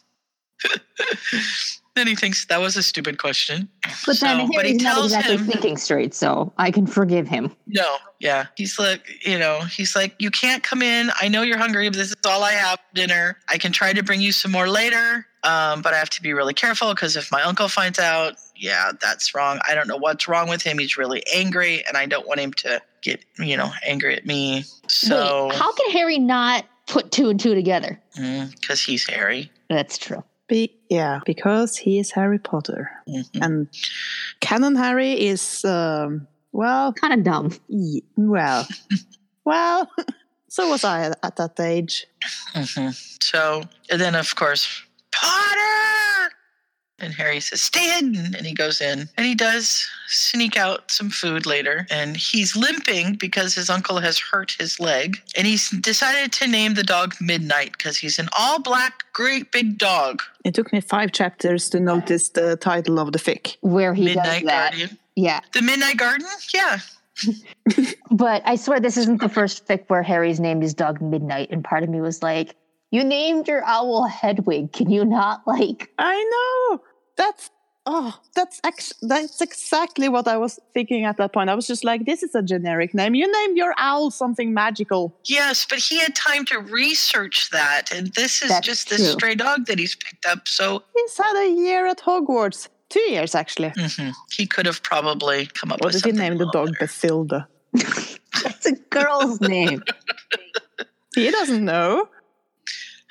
then 1.97 2.07
he 2.07 2.15
thinks 2.15 2.45
that 2.47 2.61
was 2.61 2.77
a 2.77 2.83
stupid 2.83 3.19
question. 3.19 3.69
but 4.07 4.19
then 4.21 4.47
So- 4.47 4.53
but 4.55 4.65
he 4.65 4.73
Harry's 4.73 4.83
not 4.83 4.93
tells 4.95 5.07
exactly 5.07 5.37
him- 5.37 5.47
thinking 5.47 5.77
straight, 5.77 6.15
so 6.15 6.53
I 6.59 6.71
can 6.71 6.87
forgive 6.87 7.27
him. 7.29 7.55
No, 7.67 7.97
yeah. 8.21 8.47
He's 8.57 8.79
like, 8.79 9.03
you 9.27 9.39
know, 9.39 9.61
he's 9.61 9.97
like, 9.97 10.15
you 10.19 10.31
can't 10.31 10.63
come 10.63 10.83
in. 10.83 11.11
I 11.21 11.29
know 11.29 11.43
you're 11.43 11.59
hungry, 11.59 11.89
but 11.89 11.97
this 11.97 12.09
is 12.11 12.17
all 12.27 12.43
I 12.45 12.53
have 12.53 12.79
for 12.79 12.95
dinner. 12.95 13.39
I 13.49 13.59
can 13.59 13.73
try 13.73 13.93
to 13.93 14.03
bring 14.03 14.21
you 14.21 14.33
some 14.33 14.53
more 14.53 14.69
later, 14.69 15.27
um, 15.43 15.83
but 15.83 15.95
I 15.95 15.99
have 15.99 16.11
to 16.11 16.23
be 16.23 16.33
really 16.33 16.55
careful 16.55 16.91
because 16.95 17.17
if 17.17 17.33
my 17.33 17.43
uncle 17.43 17.69
finds 17.69 17.99
out, 17.99 18.35
yeah, 18.55 18.93
that's 19.01 19.35
wrong. 19.35 19.59
I 19.67 19.75
don't 19.75 19.89
know 19.89 19.97
what's 19.97 20.29
wrong 20.29 20.49
with 20.49 20.63
him. 20.63 20.79
He's 20.79 20.97
really 20.99 21.23
angry, 21.35 21.83
and 21.87 21.97
I 21.97 22.05
don't 22.07 22.27
want 22.29 22.41
him 22.41 22.53
to 22.55 22.81
get, 23.03 23.25
you 23.39 23.57
know, 23.57 23.71
angry 23.87 24.15
at 24.15 24.27
me. 24.27 24.65
So, 24.87 25.47
Wait, 25.49 25.57
how 25.57 25.73
can 25.73 25.91
Harry 25.93 26.19
not 26.19 26.67
put 26.91 27.11
two 27.13 27.29
and 27.31 27.39
two 27.41 27.55
together? 27.55 28.01
because 28.15 28.83
he's 28.83 29.07
Harry. 29.09 29.51
That's 29.69 29.97
true. 29.99 30.23
Be- 30.49 30.77
yeah, 30.91 31.21
because 31.25 31.77
he 31.77 31.99
is 32.01 32.11
Harry 32.11 32.39
Potter. 32.41 32.91
Mhm. 33.09 33.29
And 33.41 33.69
Canon 34.41 34.75
Harry 34.77 35.13
is, 35.13 35.65
um, 35.65 36.27
well, 36.53 36.93
Kind 36.95 37.15
of 37.15 37.23
dumb. 37.25 37.53
ye- 37.69 38.03
well, 38.17 38.67
well, 39.45 39.89
so 40.49 40.69
was 40.69 40.83
I 40.85 41.05
at, 41.07 41.19
at 41.23 41.37
that 41.37 41.61
age. 41.61 42.07
Mhm. 42.55 42.93
So, 43.23 43.63
and 43.91 44.01
then 44.01 44.15
of 44.17 44.35
course, 44.35 44.83
Potter! 45.13 46.00
And 47.01 47.15
Harry 47.15 47.41
says, 47.41 47.63
Stay 47.63 47.99
in. 47.99 48.35
And 48.35 48.47
he 48.47 48.55
goes 48.55 48.81
in 48.81 49.09
and 49.17 49.27
he 49.27 49.35
does 49.35 49.89
sneak 50.09 50.57
out 50.57 50.91
some 50.91 51.11
food 51.11 51.47
later. 51.47 51.87
And 51.91 52.17
he's 52.17 52.57
limping 52.57 53.15
because 53.15 53.55
his 53.55 53.71
uncle 53.71 53.99
has 53.99 54.19
hurt 54.19 54.57
his 54.59 54.81
leg. 54.81 55.19
And 55.37 55.47
he's 55.47 55.71
decided 55.71 56.33
to 56.33 56.47
name 56.47 56.75
the 56.75 56.83
dog 56.83 57.15
Midnight 57.21 57.73
because 57.73 57.97
he's 57.97 58.19
an 58.19 58.29
all 58.37 58.61
black, 58.61 59.05
great 59.13 59.53
big 59.53 59.79
dog. 59.79 60.23
It 60.45 60.55
took 60.55 60.73
me 60.73 60.81
five 60.81 61.13
chapters 61.13 61.69
to 61.71 61.81
notice 61.81 62.31
the 62.31 62.57
title 62.57 62.99
of 62.99 63.13
the 63.13 63.19
fic. 63.19 63.57
Where 63.61 63.95
he 63.95 64.05
Midnight 64.07 64.25
does 64.25 64.43
that. 64.43 64.71
Guardian. 64.73 64.99
Yeah, 65.17 65.41
The 65.53 65.63
Midnight 65.63 65.97
Garden? 65.97 66.27
Yeah. 66.55 66.79
but 68.11 68.43
I 68.45 68.57
swear 68.57 68.81
this 68.81 68.97
isn't 68.97 69.21
the 69.21 69.29
first 69.29 69.67
fic 69.67 69.85
where 69.89 70.03
Harry's 70.03 70.41
named 70.41 70.63
his 70.63 70.75
dog 70.75 71.01
Midnight, 71.01 71.51
and 71.51 71.63
part 71.65 71.83
of 71.83 71.89
me 71.89 72.01
was 72.01 72.23
like, 72.23 72.57
"You 72.91 73.05
named 73.05 73.49
your 73.49 73.65
owl 73.65 74.07
Hedwig. 74.07 74.73
Can 74.73 74.91
you 74.91 75.05
not 75.05 75.47
like?" 75.47 75.93
I 75.99 76.69
know. 76.71 76.83
That's 77.21 77.51
oh, 77.87 78.13
that's 78.37 78.61
ex- 78.65 78.95
that's 79.03 79.41
exactly 79.49 80.09
what 80.09 80.27
I 80.35 80.37
was 80.45 80.59
thinking 80.75 81.05
at 81.05 81.17
that 81.19 81.33
point. 81.35 81.51
I 81.51 81.55
was 81.61 81.67
just 81.67 81.85
like, 81.85 82.01
this 82.07 82.23
is 82.23 82.35
a 82.35 82.43
generic 82.43 82.95
name. 82.95 83.15
You 83.15 83.27
named 83.39 83.57
your 83.63 83.75
owl 83.77 84.11
something 84.11 84.55
magical. 84.55 85.03
Yes, 85.25 85.67
but 85.69 85.79
he 85.89 85.99
had 86.05 86.15
time 86.15 86.45
to 86.47 86.59
research 86.61 87.51
that. 87.51 87.93
And 87.95 88.05
this 88.21 88.43
is 88.43 88.49
That's 88.49 88.67
just 88.67 88.89
this 88.91 89.03
true. 89.03 89.13
stray 89.19 89.35
dog 89.35 89.67
that 89.67 89.79
he's 89.79 89.95
picked 89.97 90.25
up. 90.33 90.49
So 90.49 90.83
He's 90.97 91.17
had 91.19 91.37
a 91.47 91.51
year 91.65 91.87
at 91.87 91.99
Hogwarts. 91.99 92.69
Two 92.89 93.07
years 93.17 93.35
actually. 93.35 93.71
mhm, 93.71 94.13
he 94.37 94.47
could 94.47 94.67
have 94.67 94.83
probably 94.83 95.47
come 95.59 95.71
up 95.73 95.79
Or 95.83 95.87
with 95.89 96.03
did 96.03 96.07
he 96.07 96.13
name 96.13 96.39
the 96.39 96.51
dog 96.51 96.69
better. 96.79 96.87
Bathilda? 96.87 97.47
That's 98.43 98.67
a 98.67 98.73
girl's 98.97 99.41
name. 99.41 99.83
He 101.15 101.31
doesn't 101.31 101.65
know. 101.65 102.09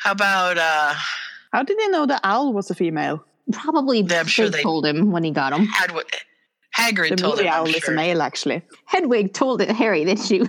How 0.04 0.12
about 0.14 0.58
uh 0.58 0.94
How 1.54 1.64
did 1.64 1.78
he 1.80 1.88
know 1.90 2.06
the 2.06 2.20
owl 2.24 2.52
was 2.54 2.70
a 2.72 2.76
female? 2.76 3.24
Probably 3.52 4.02
Yeah, 4.02 4.20
I'm 4.22 4.28
sure 4.28 4.50
they 4.50 4.58
they- 4.58 4.64
told 4.64 4.86
him 4.86 5.12
when 5.12 5.24
he 5.24 5.32
got 5.32 5.54
him. 5.54 5.68
Hadwood? 5.68 6.04
Hagrid 6.78 7.10
The 7.10 7.16
told 7.16 7.36
movie 7.38 7.48
him. 7.48 7.54
I'm 7.54 7.60
owl 7.62 7.68
is 7.68 7.76
a 7.76 7.80
sure. 7.82 7.94
male 7.96 8.22
actually. 8.22 8.62
Hedwig 8.86 9.34
told 9.34 9.62
it 9.62 9.72
Harry 9.72 10.04
that 10.06 10.20
she. 10.20 10.44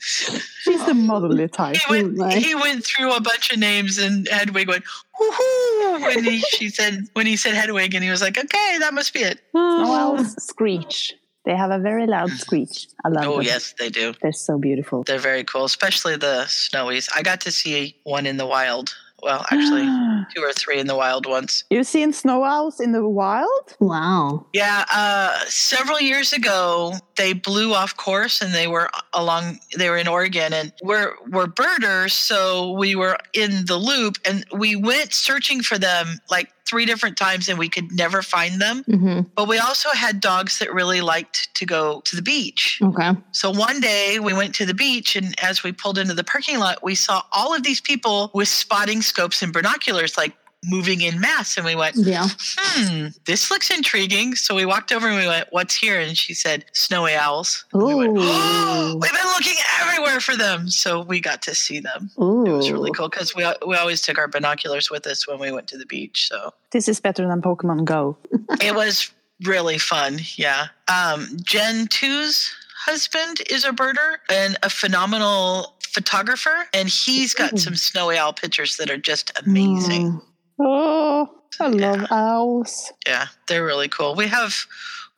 She's 0.00 0.84
the 0.86 0.94
motherly 0.94 1.48
type. 1.52 1.76
He 1.76 1.90
went, 1.92 2.16
my. 2.16 2.34
he 2.34 2.54
went 2.54 2.84
through 2.84 3.12
a 3.12 3.20
bunch 3.20 3.52
of 3.52 3.58
names, 3.58 3.98
and 3.98 4.28
Hedwig 4.28 4.68
went 4.68 4.84
woohoo 5.20 6.00
when 6.00 6.24
he 6.24 6.38
she 6.40 6.68
said 6.70 7.04
when 7.14 7.26
he 7.26 7.36
said 7.36 7.54
Hedwig, 7.54 7.94
and 7.94 8.02
he 8.04 8.10
was 8.10 8.22
like, 8.22 8.38
okay, 8.38 8.78
that 8.78 8.94
must 8.94 9.12
be 9.12 9.20
it. 9.20 9.40
Oh. 9.54 9.58
Oh, 9.80 9.84
Snow 9.84 9.94
owls 9.94 10.42
screech. 10.44 11.14
They 11.44 11.56
have 11.56 11.70
a 11.70 11.78
very 11.78 12.06
loud 12.06 12.30
screech. 12.44 12.88
I 13.04 13.08
love 13.08 13.24
Oh 13.26 13.36
them. 13.36 13.42
yes, 13.46 13.74
they 13.78 13.90
do. 13.90 14.14
They're 14.22 14.32
so 14.32 14.58
beautiful. 14.58 15.02
They're 15.04 15.18
very 15.18 15.44
cool, 15.44 15.64
especially 15.64 16.16
the 16.16 16.44
snowies. 16.46 17.08
I 17.14 17.22
got 17.22 17.40
to 17.42 17.50
see 17.50 17.96
one 18.04 18.26
in 18.26 18.36
the 18.36 18.46
wild. 18.46 18.94
Well, 19.22 19.44
actually, 19.50 19.82
two 20.34 20.42
or 20.42 20.52
three 20.52 20.78
in 20.78 20.86
the 20.86 20.96
wild 20.96 21.26
once. 21.26 21.64
You've 21.70 21.86
seen 21.86 22.12
snow 22.12 22.44
owls 22.44 22.80
in 22.80 22.92
the 22.92 23.06
wild? 23.06 23.76
Wow. 23.80 24.46
Yeah, 24.52 24.84
uh, 24.92 25.38
several 25.46 26.00
years 26.00 26.32
ago 26.32 26.94
they 27.16 27.32
blew 27.32 27.74
off 27.74 27.96
course 27.96 28.40
and 28.40 28.54
they 28.54 28.68
were 28.68 28.88
along. 29.12 29.58
They 29.76 29.90
were 29.90 29.96
in 29.96 30.08
Oregon 30.08 30.52
and 30.52 30.72
we're 30.82 31.14
we're 31.30 31.46
birders, 31.46 32.12
so 32.14 32.72
we 32.72 32.94
were 32.94 33.18
in 33.34 33.66
the 33.66 33.76
loop 33.76 34.16
and 34.24 34.44
we 34.52 34.76
went 34.76 35.12
searching 35.12 35.62
for 35.62 35.78
them 35.78 36.20
like 36.30 36.50
three 36.68 36.84
different 36.84 37.16
times 37.16 37.48
and 37.48 37.58
we 37.58 37.68
could 37.68 37.90
never 37.92 38.22
find 38.22 38.60
them. 38.60 38.84
hmm 38.84 39.20
But 39.34 39.48
we 39.48 39.58
also 39.58 39.90
had 39.90 40.20
dogs 40.20 40.58
that 40.58 40.72
really 40.72 41.00
liked 41.00 41.54
to 41.54 41.66
go 41.66 42.00
to 42.04 42.16
the 42.16 42.22
beach. 42.22 42.78
Okay. 42.82 43.12
So 43.32 43.50
one 43.50 43.80
day 43.80 44.18
we 44.18 44.32
went 44.32 44.54
to 44.56 44.66
the 44.66 44.74
beach, 44.74 45.16
and 45.16 45.34
as 45.42 45.62
we 45.62 45.72
pulled 45.72 45.98
into 45.98 46.14
the 46.14 46.24
parking 46.24 46.58
lot, 46.58 46.82
we 46.82 46.94
saw 46.94 47.22
all 47.32 47.54
of 47.54 47.62
these 47.62 47.80
people 47.80 48.30
with 48.34 48.48
spotting 48.48 49.02
scopes 49.02 49.42
and 49.42 49.52
binoculars, 49.52 50.16
like 50.16 50.32
moving 50.64 51.00
in 51.00 51.20
mass. 51.20 51.56
And 51.56 51.64
we 51.64 51.74
went, 51.74 51.96
Yeah. 51.96 52.26
hmm, 52.58 53.06
this 53.26 53.50
looks 53.50 53.70
intriguing. 53.70 54.34
So 54.34 54.54
we 54.54 54.66
walked 54.66 54.92
over 54.92 55.08
and 55.08 55.18
we 55.18 55.26
went, 55.26 55.48
what's 55.50 55.74
here? 55.74 56.00
And 56.00 56.16
she 56.16 56.34
said, 56.34 56.64
snowy 56.72 57.14
owls. 57.14 57.64
We 57.72 57.94
went, 57.94 58.16
oh, 58.18 58.92
Ooh. 58.92 58.98
we've 58.98 59.12
been 59.12 59.30
looking 59.36 59.56
everywhere 59.80 60.20
for 60.20 60.36
them. 60.36 60.68
So 60.68 61.02
we 61.02 61.20
got 61.20 61.42
to 61.42 61.54
see 61.54 61.80
them. 61.80 62.10
Ooh. 62.20 62.44
It 62.44 62.50
was 62.50 62.70
really 62.70 62.90
cool 62.92 63.08
because 63.08 63.34
we, 63.34 63.46
we 63.66 63.76
always 63.76 64.02
took 64.02 64.18
our 64.18 64.28
binoculars 64.28 64.90
with 64.90 65.06
us 65.06 65.28
when 65.28 65.38
we 65.38 65.52
went 65.52 65.68
to 65.68 65.78
the 65.78 65.86
beach. 65.86 66.28
So 66.28 66.52
This 66.72 66.88
is 66.88 67.00
better 67.00 67.26
than 67.26 67.40
Pokemon 67.40 67.84
Go. 67.84 68.16
it 68.60 68.74
was 68.74 69.10
really 69.44 69.78
fun. 69.78 70.18
Yeah. 70.36 70.66
Um, 70.88 71.28
Gen 71.44 71.86
2's 71.86 72.52
husband 72.84 73.42
is 73.48 73.64
a 73.64 73.70
birder 73.70 74.16
and 74.28 74.56
a 74.62 74.70
phenomenal 74.70 75.74
photographer, 75.82 76.66
and 76.74 76.88
he's 76.88 77.34
got 77.34 77.58
some 77.58 77.74
snowy 77.74 78.16
owl 78.18 78.32
pictures 78.32 78.76
that 78.76 78.90
are 78.90 78.98
just 78.98 79.32
amazing. 79.44 80.12
Mm. 80.12 80.22
Oh, 80.60 81.28
I 81.60 81.68
Yeah. 81.68 81.90
love 81.92 82.06
owls. 82.10 82.92
Yeah, 83.06 83.26
they're 83.46 83.64
really 83.64 83.88
cool. 83.88 84.14
We 84.14 84.26
have 84.28 84.54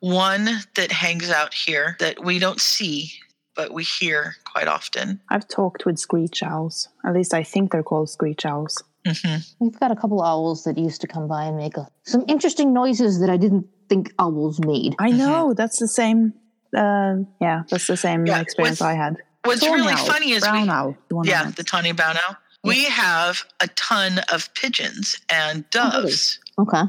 one 0.01 0.49
that 0.77 0.93
hangs 0.93 1.31
out 1.31 1.53
here 1.55 1.97
that 2.01 2.25
we 2.25 2.39
don't 2.39 2.61
see, 2.61 3.13
but 3.55 3.73
we 3.73 3.85
hear 3.85 4.37
quite 4.45 4.69
often. 4.69 5.21
I've 5.29 5.49
talked 5.49 5.85
with 5.87 5.99
screech 5.99 6.43
owls. 6.43 6.89
At 7.05 7.15
least 7.15 7.35
I 7.35 7.43
think 7.43 7.73
they're 7.73 7.83
called 7.83 8.09
screech 8.11 8.45
owls. 8.47 8.83
hmm 9.07 9.37
We've 9.59 9.79
got 9.81 9.91
a 9.91 9.97
couple 9.97 10.23
owls 10.23 10.65
that 10.65 10.77
used 10.79 11.01
to 11.03 11.07
come 11.07 11.27
by 11.27 11.45
and 11.45 11.57
make 11.57 11.77
a, 11.77 11.89
some 12.05 12.25
interesting 12.29 12.73
noises 12.73 13.21
that 13.21 13.31
I 13.31 13.37
didn't 13.37 13.67
think 13.89 14.13
owls 14.19 14.61
made. 14.61 14.95
I 14.99 15.11
Mhm. 15.11 15.17
know 15.19 15.55
that's 15.55 15.79
the 15.79 15.89
same. 15.89 16.35
Uh, 16.77 17.17
yeah, 17.41 17.63
that's 17.69 17.87
the 17.87 17.97
same 17.97 18.27
Yeah, 18.27 18.41
experience 18.41 18.81
with- 18.81 18.87
I 18.89 18.95
had. 18.95 19.17
What's 19.45 19.61
Thorn 19.65 19.81
really 19.81 19.95
owl, 19.95 20.05
funny 20.05 20.33
is 20.33 20.43
brown 20.43 20.63
we, 20.65 20.69
owl. 20.69 20.97
the 21.09 21.17
one 21.17 21.27
yeah, 21.27 21.51
the 21.51 21.65
tawny 21.65 21.93
brown 21.93 22.17
owl. 22.19 22.37
We 22.63 22.85
have 22.85 23.45
a 23.61 23.69
ton 23.69 24.21
of 24.33 24.53
pigeons 24.55 25.17
and 25.29 25.65
Oh, 25.75 25.91
doves. 26.03 26.39
Okay. 26.59 26.83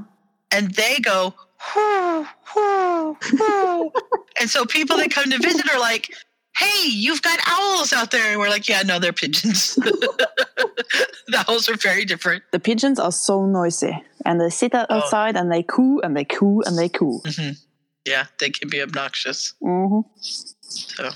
and 0.51 0.72
they 0.75 1.00
go 1.00 1.34
whoo, 1.75 2.28
whoo, 2.56 3.18
whoo. 3.40 3.92
and 4.40 4.50
so 4.50 4.66
people 4.66 4.98
that 4.98 5.12
come 5.12 5.30
to 5.30 5.38
visit 5.38 5.70
are 5.74 5.80
like 5.80 6.13
hey 6.58 6.88
you've 6.90 7.22
got 7.22 7.40
owls 7.48 7.94
out 7.94 8.12
there 8.12 8.32
and 8.32 8.40
we're 8.40 8.50
like 8.50 8.68
yeah 8.68 8.82
no 8.82 9.00
they're 9.00 9.13
pigeons 9.13 9.75
the 9.75 11.46
owls 11.48 11.70
are 11.70 11.78
very 11.78 12.04
different 12.04 12.44
the 12.51 12.60
pigeons 12.60 13.00
are 13.00 13.12
so 13.12 13.46
noisy, 13.46 14.04
and 14.25 14.42
they 14.42 14.50
sit 14.50 14.74
Oh. 14.75 14.86
outside 14.90 15.38
and 15.38 15.51
they 15.51 15.63
coo 15.63 16.01
and 16.01 16.16
they 16.18 16.25
coo 16.25 16.62
and 16.66 16.78
they 16.78 16.90
coo. 16.90 17.22
Mhm. 17.25 17.58
yeah 18.06 18.25
they 18.40 18.50
can 18.50 18.68
be 18.68 18.82
obnoxious 18.82 19.54
hmm 19.62 20.01
so 20.20 21.10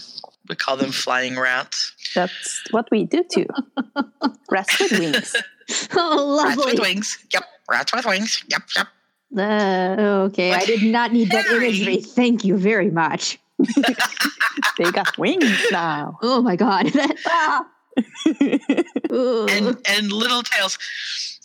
we 0.50 0.56
call 0.56 0.78
them 0.78 0.92
flying 0.92 1.38
rats 1.38 1.94
That's 2.14 2.64
what 2.72 2.88
we 2.92 3.06
do 3.06 3.24
too. 3.24 3.48
Rats 4.52 4.80
with 4.80 5.00
wings. 5.00 5.36
Oh, 5.96 6.44
rats 6.46 6.64
with 6.64 6.80
wings 6.80 7.18
yep 7.34 7.44
rats 7.68 7.92
with 7.92 8.06
wings 8.06 8.44
yep 8.50 8.62
yep 8.78 8.88
Uh, 9.36 9.96
okay, 10.30 10.54
I 10.54 10.64
did 10.64 10.84
not 10.84 11.12
need 11.12 11.32
that 11.32 11.48
imagery. 11.48 11.98
Thank 11.98 12.46
you 12.46 12.56
very 12.56 12.92
much. 12.92 13.40
they 14.78 14.92
got 14.92 15.18
wings 15.18 15.58
now. 15.72 16.20
Oh 16.22 16.42
my 16.44 16.56
god. 16.56 16.92
ah. 17.26 17.66
And 19.10 19.78
and 19.88 20.12
little 20.12 20.44
tails 20.44 20.78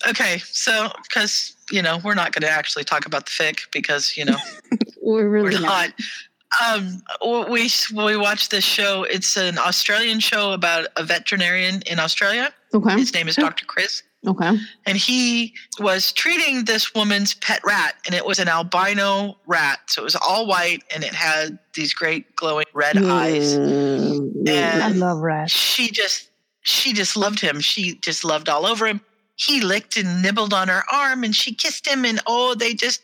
okay 0.09 0.39
so 0.45 0.91
because 1.09 1.55
you 1.71 1.81
know 1.83 1.99
we're 2.05 2.15
not 2.15 2.33
going 2.33 2.43
to 2.43 2.51
actually 2.51 2.85
talk 2.85 3.07
about 3.07 3.27
the 3.27 3.31
fic 3.31 3.71
because 3.71 4.17
you 4.17 4.25
know 4.25 4.37
we're 5.03 5.31
we're 5.31 5.45
really 5.45 5.63
not. 5.63 5.89
not 5.89 5.95
Um, 6.65 7.03
we 7.51 7.71
we 7.95 8.17
watched 8.17 8.51
this 8.51 8.65
show. 8.65 9.05
It's 9.05 9.37
an 9.37 9.59
Australian 9.59 10.21
show 10.21 10.53
about 10.53 10.87
a 10.97 11.05
veterinarian 11.05 11.83
in 11.83 11.99
Australia. 12.01 12.53
Okay. 12.75 12.95
His 12.99 13.13
name 13.15 13.29
is 13.29 13.37
Dr. 13.37 13.65
Chris. 13.67 14.03
Okay. 14.27 14.59
and 14.85 14.99
he 14.99 15.55
was 15.79 16.13
treating 16.13 16.67
this 16.67 16.95
woman's 16.95 17.33
pet 17.33 17.63
rat 17.65 17.95
and 18.05 18.15
it 18.15 18.27
was 18.27 18.39
an 18.39 18.49
albino 18.49 19.39
rat 19.47 19.79
so 19.87 20.03
it 20.03 20.05
was 20.05 20.15
all 20.15 20.47
white 20.47 20.85
and 20.95 21.03
it 21.03 21.15
had 21.15 21.59
these 21.73 21.95
great 21.95 22.37
glowing 22.37 22.67
red 22.75 22.99
eyes 22.99 23.57
Mm, 23.57 24.47
I 24.83 24.89
love 24.89 25.21
rats. 25.21 25.53
she 25.55 25.91
just 25.91 26.29
she 26.61 26.93
just 26.93 27.17
loved 27.17 27.41
him 27.41 27.61
she 27.61 27.95
just 28.03 28.23
loved 28.23 28.51
all 28.51 28.67
over 28.67 28.87
him 28.87 29.01
he 29.37 29.63
licked 29.63 29.97
and 29.97 30.21
nibbled 30.21 30.53
on 30.53 30.69
her 30.69 30.83
arm 30.93 31.25
and 31.25 31.35
she 31.35 31.55
kissed 31.55 31.87
him 31.89 32.05
and 32.05 32.21
oh 32.27 32.55
they 32.55 32.75
just 32.75 33.01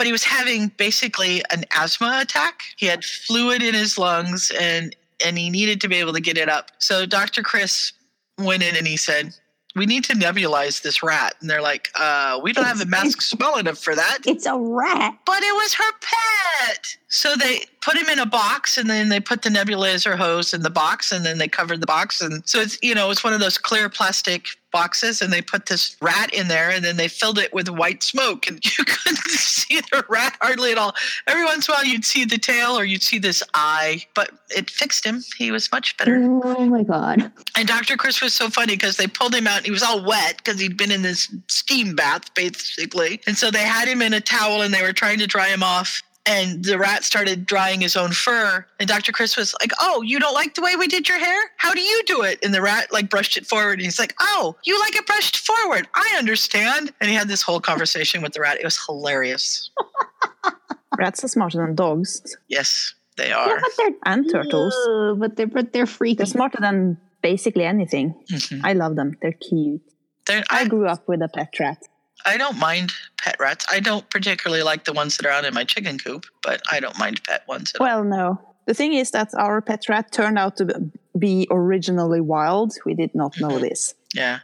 but 0.00 0.06
he 0.06 0.12
was 0.12 0.24
having 0.24 0.68
basically 0.78 1.42
an 1.52 1.62
asthma 1.76 2.20
attack 2.22 2.62
he 2.78 2.86
had 2.86 3.04
fluid 3.04 3.62
in 3.62 3.74
his 3.74 3.98
lungs 3.98 4.50
and 4.58 4.96
and 5.22 5.36
he 5.36 5.50
needed 5.50 5.78
to 5.78 5.88
be 5.88 5.96
able 5.96 6.14
to 6.14 6.20
get 6.22 6.38
it 6.38 6.48
up 6.48 6.70
so 6.78 7.04
dr 7.04 7.42
chris 7.42 7.92
went 8.38 8.62
in 8.62 8.74
and 8.76 8.86
he 8.86 8.96
said 8.96 9.34
we 9.76 9.84
need 9.84 10.02
to 10.02 10.14
nebulize 10.14 10.80
this 10.80 11.02
rat 11.02 11.34
and 11.42 11.50
they're 11.50 11.60
like 11.60 11.90
uh 11.94 12.40
we 12.42 12.50
don't 12.50 12.64
have 12.64 12.80
a 12.80 12.86
mask 12.86 13.20
small 13.20 13.58
enough 13.58 13.76
for 13.78 13.94
that 13.94 14.20
It's 14.24 14.46
a 14.46 14.56
rat. 14.58 15.18
but 15.26 15.42
it 15.42 15.54
was 15.54 15.74
her 15.74 15.92
pet. 16.00 16.96
So 17.08 17.36
they 17.36 17.60
put 17.82 17.96
him 17.96 18.08
in 18.08 18.18
a 18.18 18.26
box 18.26 18.78
and 18.78 18.88
then 18.88 19.10
they 19.10 19.20
put 19.20 19.42
the 19.42 19.50
nebulizer 19.50 20.16
hose 20.16 20.54
in 20.54 20.62
the 20.62 20.70
box 20.70 21.12
and 21.12 21.24
then 21.26 21.38
they 21.38 21.46
covered 21.48 21.80
the 21.80 21.86
box. 21.86 22.20
And 22.20 22.42
so 22.48 22.60
it's, 22.60 22.78
you 22.82 22.94
know, 22.94 23.10
it's 23.10 23.22
one 23.22 23.32
of 23.32 23.40
those 23.40 23.58
clear 23.58 23.88
plastic 23.88 24.46
boxes 24.70 25.20
and 25.20 25.32
they 25.32 25.42
put 25.42 25.66
this 25.66 25.96
rat 26.00 26.32
in 26.32 26.48
there 26.48 26.70
and 26.70 26.84
then 26.84 26.96
they 26.96 27.08
filled 27.08 27.38
it 27.38 27.52
with 27.52 27.68
white 27.68 28.02
smoke 28.02 28.46
and 28.46 28.64
you 28.78 28.84
couldn't 28.84 29.18
see 29.30 29.80
the 29.80 30.04
rat 30.08 30.36
hardly 30.40 30.72
at 30.72 30.78
all. 30.78 30.94
Every 31.26 31.44
once 31.44 31.68
in 31.68 31.72
a 31.72 31.76
while 31.76 31.84
you'd 31.84 32.04
see 32.04 32.24
the 32.24 32.38
tail 32.38 32.78
or 32.78 32.84
you'd 32.84 33.02
see 33.02 33.18
this 33.18 33.42
eye, 33.54 34.04
but 34.14 34.30
it 34.50 34.70
fixed 34.70 35.04
him. 35.04 35.22
He 35.36 35.50
was 35.50 35.70
much 35.72 35.96
better. 35.96 36.16
Oh 36.44 36.66
my 36.66 36.82
god. 36.82 37.30
And 37.56 37.68
Dr. 37.68 37.96
Chris 37.96 38.20
was 38.20 38.34
so 38.34 38.48
funny 38.48 38.74
because 38.74 38.96
they 38.96 39.06
pulled 39.06 39.34
him 39.34 39.46
out 39.46 39.58
and 39.58 39.66
he 39.66 39.72
was 39.72 39.82
all 39.82 40.04
wet 40.04 40.38
because 40.38 40.60
he'd 40.60 40.76
been 40.76 40.90
in 40.90 41.02
this 41.02 41.32
steam 41.48 41.94
bath, 41.94 42.32
basically. 42.34 43.20
And 43.26 43.36
so 43.36 43.50
they 43.50 43.64
had 43.64 43.88
him 43.88 44.02
in 44.02 44.14
a 44.14 44.20
towel 44.20 44.62
and 44.62 44.72
they 44.72 44.82
were 44.82 44.92
trying 44.92 45.18
to 45.18 45.26
dry 45.26 45.48
him 45.48 45.62
off. 45.62 46.02
And 46.26 46.62
the 46.64 46.78
rat 46.78 47.02
started 47.02 47.46
drying 47.46 47.80
his 47.80 47.96
own 47.96 48.12
fur. 48.12 48.64
And 48.78 48.86
Dr. 48.88 49.10
Chris 49.10 49.36
was 49.36 49.54
like, 49.60 49.72
Oh, 49.80 50.02
you 50.02 50.20
don't 50.20 50.34
like 50.34 50.54
the 50.54 50.60
way 50.62 50.76
we 50.76 50.86
did 50.86 51.08
your 51.08 51.18
hair? 51.18 51.40
How 51.56 51.72
do 51.72 51.80
you 51.80 52.02
do 52.06 52.22
it? 52.22 52.38
And 52.44 52.52
the 52.52 52.60
rat 52.62 52.92
like 52.92 53.08
brushed 53.08 53.36
it 53.38 53.46
forward. 53.46 53.74
And 53.74 53.82
he's 53.82 53.98
like, 53.98 54.14
Oh, 54.20 54.54
you 54.64 54.78
like 54.78 54.94
it 54.94 55.06
brushed 55.06 55.38
forward. 55.38 55.88
I 55.94 56.14
understand. 56.18 56.92
And 57.00 57.08
he 57.10 57.16
had 57.16 57.26
this 57.28 57.42
whole 57.42 57.58
conversation 57.60 58.20
with 58.22 58.32
the 58.34 58.40
rat. 58.42 58.58
It 58.60 58.64
was 58.64 58.78
hilarious. 58.84 59.70
Rats 60.98 61.24
are 61.24 61.28
smarter 61.28 61.58
than 61.64 61.74
dogs 61.74 62.36
Yes, 62.48 62.94
they 63.16 63.32
are 63.32 63.46
Yeah, 63.48 63.54
are. 63.54 63.60
but 63.60 63.70
they're 63.78 63.90
and 64.04 64.30
turtles. 64.30 64.74
Ugh, 64.90 65.18
but 65.18 65.36
they're 65.36 65.46
but 65.46 65.72
they're 65.72 65.86
freaky. 65.86 66.16
They're 66.16 66.26
smarter 66.26 66.58
than 66.60 66.98
basically 67.22 67.64
anything. 67.64 68.14
Mhm. 68.30 68.60
I 68.64 68.74
love 68.74 68.96
them. 68.96 69.16
They're 69.22 69.32
cute. 69.32 69.80
They're- 70.26 70.44
I 70.50 70.60
I, 70.60 70.68
grew 70.68 70.86
up 70.86 71.08
with 71.08 71.22
a 71.22 71.28
pet 71.28 71.54
rat. 71.58 71.78
I 72.24 72.36
don't 72.36 72.58
mind 72.58 72.92
pet 73.18 73.36
rats. 73.38 73.66
I 73.70 73.80
don't 73.80 74.08
particularly 74.10 74.62
like 74.62 74.84
the 74.84 74.92
ones 74.92 75.16
that 75.16 75.26
are 75.26 75.30
out 75.30 75.44
in 75.44 75.54
my 75.54 75.64
chicken 75.64 75.98
coop, 75.98 76.26
but 76.42 76.62
I 76.70 76.80
don't 76.80 76.98
mind 76.98 77.22
pet 77.24 77.46
ones. 77.48 77.72
At 77.74 77.80
all. 77.80 77.86
Well, 77.86 78.04
no. 78.04 78.40
The 78.66 78.74
thing 78.74 78.92
is 78.94 79.10
that 79.12 79.30
our 79.36 79.60
pet 79.60 79.88
rat 79.88 80.12
turned 80.12 80.38
out 80.38 80.56
to 80.58 80.90
be 81.18 81.48
originally 81.50 82.20
wild. 82.20 82.74
We 82.84 82.94
did 82.94 83.14
not 83.14 83.38
know 83.40 83.48
mm-hmm. 83.48 83.62
this. 83.62 83.94
Yeah. 84.14 84.40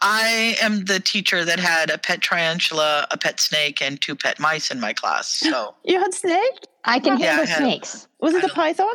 I 0.00 0.56
am 0.62 0.84
the 0.84 1.00
teacher 1.00 1.44
that 1.44 1.58
had 1.58 1.90
a 1.90 1.98
pet 1.98 2.22
tarantula, 2.22 3.06
a 3.10 3.18
pet 3.18 3.40
snake, 3.40 3.82
and 3.82 4.00
two 4.00 4.14
pet 4.14 4.38
mice 4.38 4.70
in 4.70 4.78
my 4.78 4.92
class. 4.92 5.28
So, 5.28 5.74
You 5.84 5.98
had 5.98 6.14
snake? 6.14 6.66
I 6.84 7.00
can 7.00 7.18
Yeah, 7.18 7.26
I 7.26 7.28
handle 7.30 7.46
had- 7.46 7.58
snakes. 7.58 8.08
Was 8.20 8.34
it 8.34 8.44
a 8.44 8.48
python? 8.48 8.94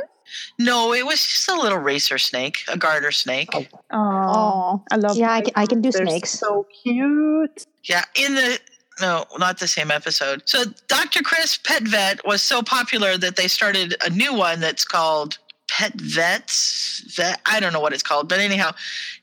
no, 0.58 0.94
it 0.94 1.06
was 1.06 1.20
just 1.20 1.50
a 1.50 1.56
little 1.56 1.78
racer 1.78 2.18
snake, 2.18 2.60
a 2.70 2.78
garter 2.78 3.12
snake. 3.12 3.50
Oh, 3.54 3.66
Oh, 3.92 4.84
I 4.92 4.96
love. 4.96 5.18
yeah, 5.18 5.32
I 5.32 5.42
can, 5.42 5.54
I 5.56 5.66
can 5.66 5.82
do 5.82 5.92
They're 5.92 6.06
snakes. 6.08 6.32
So 6.32 6.66
cute. 6.82 7.66
Yeah, 7.84 8.04
in 8.16 8.36
the 8.36 8.60
no, 9.02 9.26
not 9.40 9.58
the 9.60 9.68
same 9.68 9.90
episode. 9.90 10.44
So, 10.46 10.66
Dr. 10.88 11.24
Chris 11.24 11.58
Pet 11.58 11.82
Vet 11.84 12.26
was 12.26 12.42
so 12.44 12.62
popular 12.62 13.18
that 13.18 13.36
they 13.36 13.48
started 13.48 13.96
a 14.06 14.10
new 14.12 14.34
one 14.36 14.60
that's 14.60 14.86
called 14.86 15.40
Pet 15.68 15.94
Vets. 16.00 17.04
Vet, 17.16 17.42
I 17.46 17.60
don't 17.60 17.74
know 17.74 17.80
what 17.80 17.94
it's 17.94 18.04
called, 18.04 18.30
but 18.30 18.40
anyhow, 18.40 18.72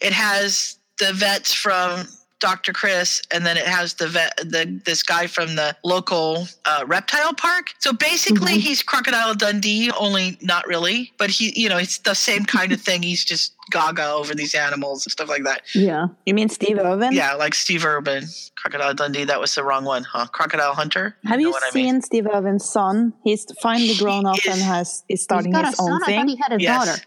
it 0.01 0.12
has 0.12 0.77
the 0.99 1.12
vets 1.12 1.55
from 1.55 2.07
Dr. 2.40 2.73
Chris, 2.73 3.23
and 3.31 3.46
then 3.46 3.57
it 3.57 3.66
has 3.66 3.94
the 3.94 4.09
vet, 4.09 4.37
the 4.38 4.81
this 4.85 5.03
guy 5.05 5.27
from 5.29 5.55
the 5.57 5.77
local 5.85 6.49
uh, 6.64 6.83
reptile 6.87 7.33
park. 7.35 7.73
So 7.79 7.92
basically, 7.92 8.55
Mhm. 8.55 8.61
he's 8.61 8.83
Crocodile 8.83 9.35
Dundee, 9.35 9.90
only 9.92 10.37
not 10.40 10.66
really. 10.66 11.12
But 11.18 11.31
he, 11.31 11.53
you 11.55 11.68
know, 11.68 11.77
it's 11.79 11.99
the 11.99 12.14
same 12.14 12.44
kind 12.44 12.73
of 12.73 12.81
thing. 12.81 13.03
He's 13.03 13.25
just 13.25 13.53
gaga 13.71 14.11
over 14.13 14.35
these 14.35 14.55
animals 14.55 15.07
and 15.07 15.13
stuff 15.13 15.29
like 15.29 15.45
that. 15.45 15.63
Yeah. 15.75 16.09
You 16.27 16.35
mean 16.35 16.49
Steve 16.49 16.79
Irwin? 16.79 17.13
Yeah, 17.13 17.35
like 17.35 17.55
Steve 17.55 17.85
Irwin, 17.85 18.25
Crocodile 18.57 18.95
Dundee. 18.95 19.25
That 19.25 19.41
was 19.41 19.55
the 19.55 19.65
wrong 19.65 19.85
one, 19.85 20.05
huh? 20.05 20.27
Crocodile 20.27 20.75
Hunter. 20.75 21.17
Have 21.25 21.39
know 21.39 21.47
you 21.47 21.51
what 21.51 21.63
I 21.63 21.71
seen 21.71 21.85
mean? 21.87 22.03
Steve 22.03 22.27
Irwin's 22.27 22.65
son? 22.69 23.13
He's 23.25 23.47
finally 23.63 23.89
He 23.89 23.99
grown 23.99 24.27
up 24.27 24.39
is- 24.39 24.47
and 24.47 24.61
has 24.61 25.05
is 25.09 25.23
starting 25.23 25.53
He's 25.53 25.63
got 25.63 25.67
his 25.67 25.75
a 25.75 25.77
son. 25.77 25.93
own 25.93 25.97
I 25.97 25.99
thought 25.99 26.07
thing. 26.07 26.29
he 26.29 26.37
had 26.37 26.53
a 26.53 26.61
Yes, 26.61 26.87
daughter. 26.87 27.03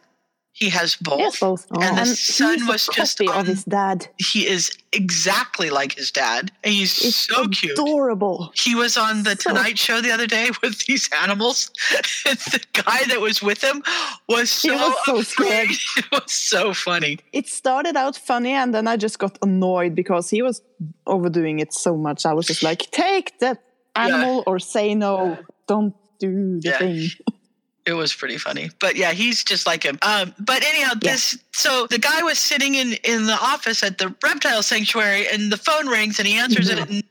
He 0.55 0.69
has 0.69 0.95
both. 0.95 1.19
Yes, 1.19 1.39
both. 1.39 1.65
Oh. 1.71 1.81
And 1.81 1.97
the 1.97 2.05
son 2.05 2.67
was 2.67 2.87
just 2.93 3.19
on- 3.21 3.27
of 3.39 3.47
his 3.47 3.63
dad. 3.63 4.07
He 4.19 4.47
is 4.47 4.71
exactly 4.91 5.69
like 5.71 5.95
his 5.95 6.11
dad, 6.11 6.51
and 6.63 6.71
he's 6.73 7.03
It's 7.03 7.15
so 7.15 7.47
cute. 7.47 7.73
adorable. 7.73 8.51
He 8.55 8.75
was 8.75 8.95
on 8.95 9.23
the 9.23 9.31
So- 9.35 9.49
Tonight 9.49 9.77
Show 9.79 9.99
the 10.01 10.11
other 10.11 10.27
day 10.27 10.49
with 10.61 10.85
these 10.85 11.09
animals. 11.23 11.71
the 12.25 12.61
guy 12.73 13.03
that 13.09 13.19
was 13.19 13.41
with 13.41 13.61
him 13.63 13.81
was 14.29 14.61
He 14.61 14.69
so 14.69 14.75
was 14.77 14.95
so 15.05 15.21
scared. 15.23 15.69
It 15.97 16.05
was 16.11 16.31
so 16.31 16.73
funny. 16.73 17.17
It 17.31 17.47
started 17.47 17.95
out 17.97 18.15
funny, 18.15 18.51
and 18.53 18.73
then 18.75 18.87
I 18.87 18.95
just 18.97 19.17
got 19.19 19.37
annoyed 19.41 19.95
because 19.95 20.29
he 20.29 20.41
was 20.43 20.61
overdoing 21.07 21.59
it 21.59 21.73
so 21.73 21.97
much. 21.97 22.25
I 22.25 22.33
was 22.33 22.45
just 22.47 22.61
like, 22.63 22.91
"Take 22.91 23.39
the 23.39 23.57
animal 23.95 24.43
or 24.45 24.59
say 24.59 24.93
no. 24.95 25.37
Don't 25.67 25.95
do 26.19 26.59
the 26.61 26.69
Yeah. 26.69 26.77
thing." 26.77 27.09
It 27.85 27.93
was 27.93 28.13
pretty 28.13 28.37
funny. 28.37 28.69
But 28.79 28.95
yeah, 28.95 29.11
he's 29.11 29.43
just 29.43 29.65
like 29.67 29.83
him. 29.83 29.99
Um, 30.01 30.33
but 30.39 30.63
anyhow, 30.63 30.91
Yeah. 31.01 31.11
this 31.11 31.37
so 31.51 31.85
the 31.89 31.97
guy 31.99 32.21
was 32.23 32.39
sitting 32.39 32.75
in 32.75 32.93
in 33.03 33.25
the 33.25 33.33
office 33.33 33.83
at 33.83 33.97
the 33.97 34.13
reptile 34.23 34.63
sanctuary 34.63 35.27
and 35.27 35.51
the 35.51 35.57
phone 35.57 35.87
rings 35.87 36.17
and 36.19 36.27
he 36.27 36.37
answers 36.37 36.69
it 36.69 36.79
and 36.79 37.03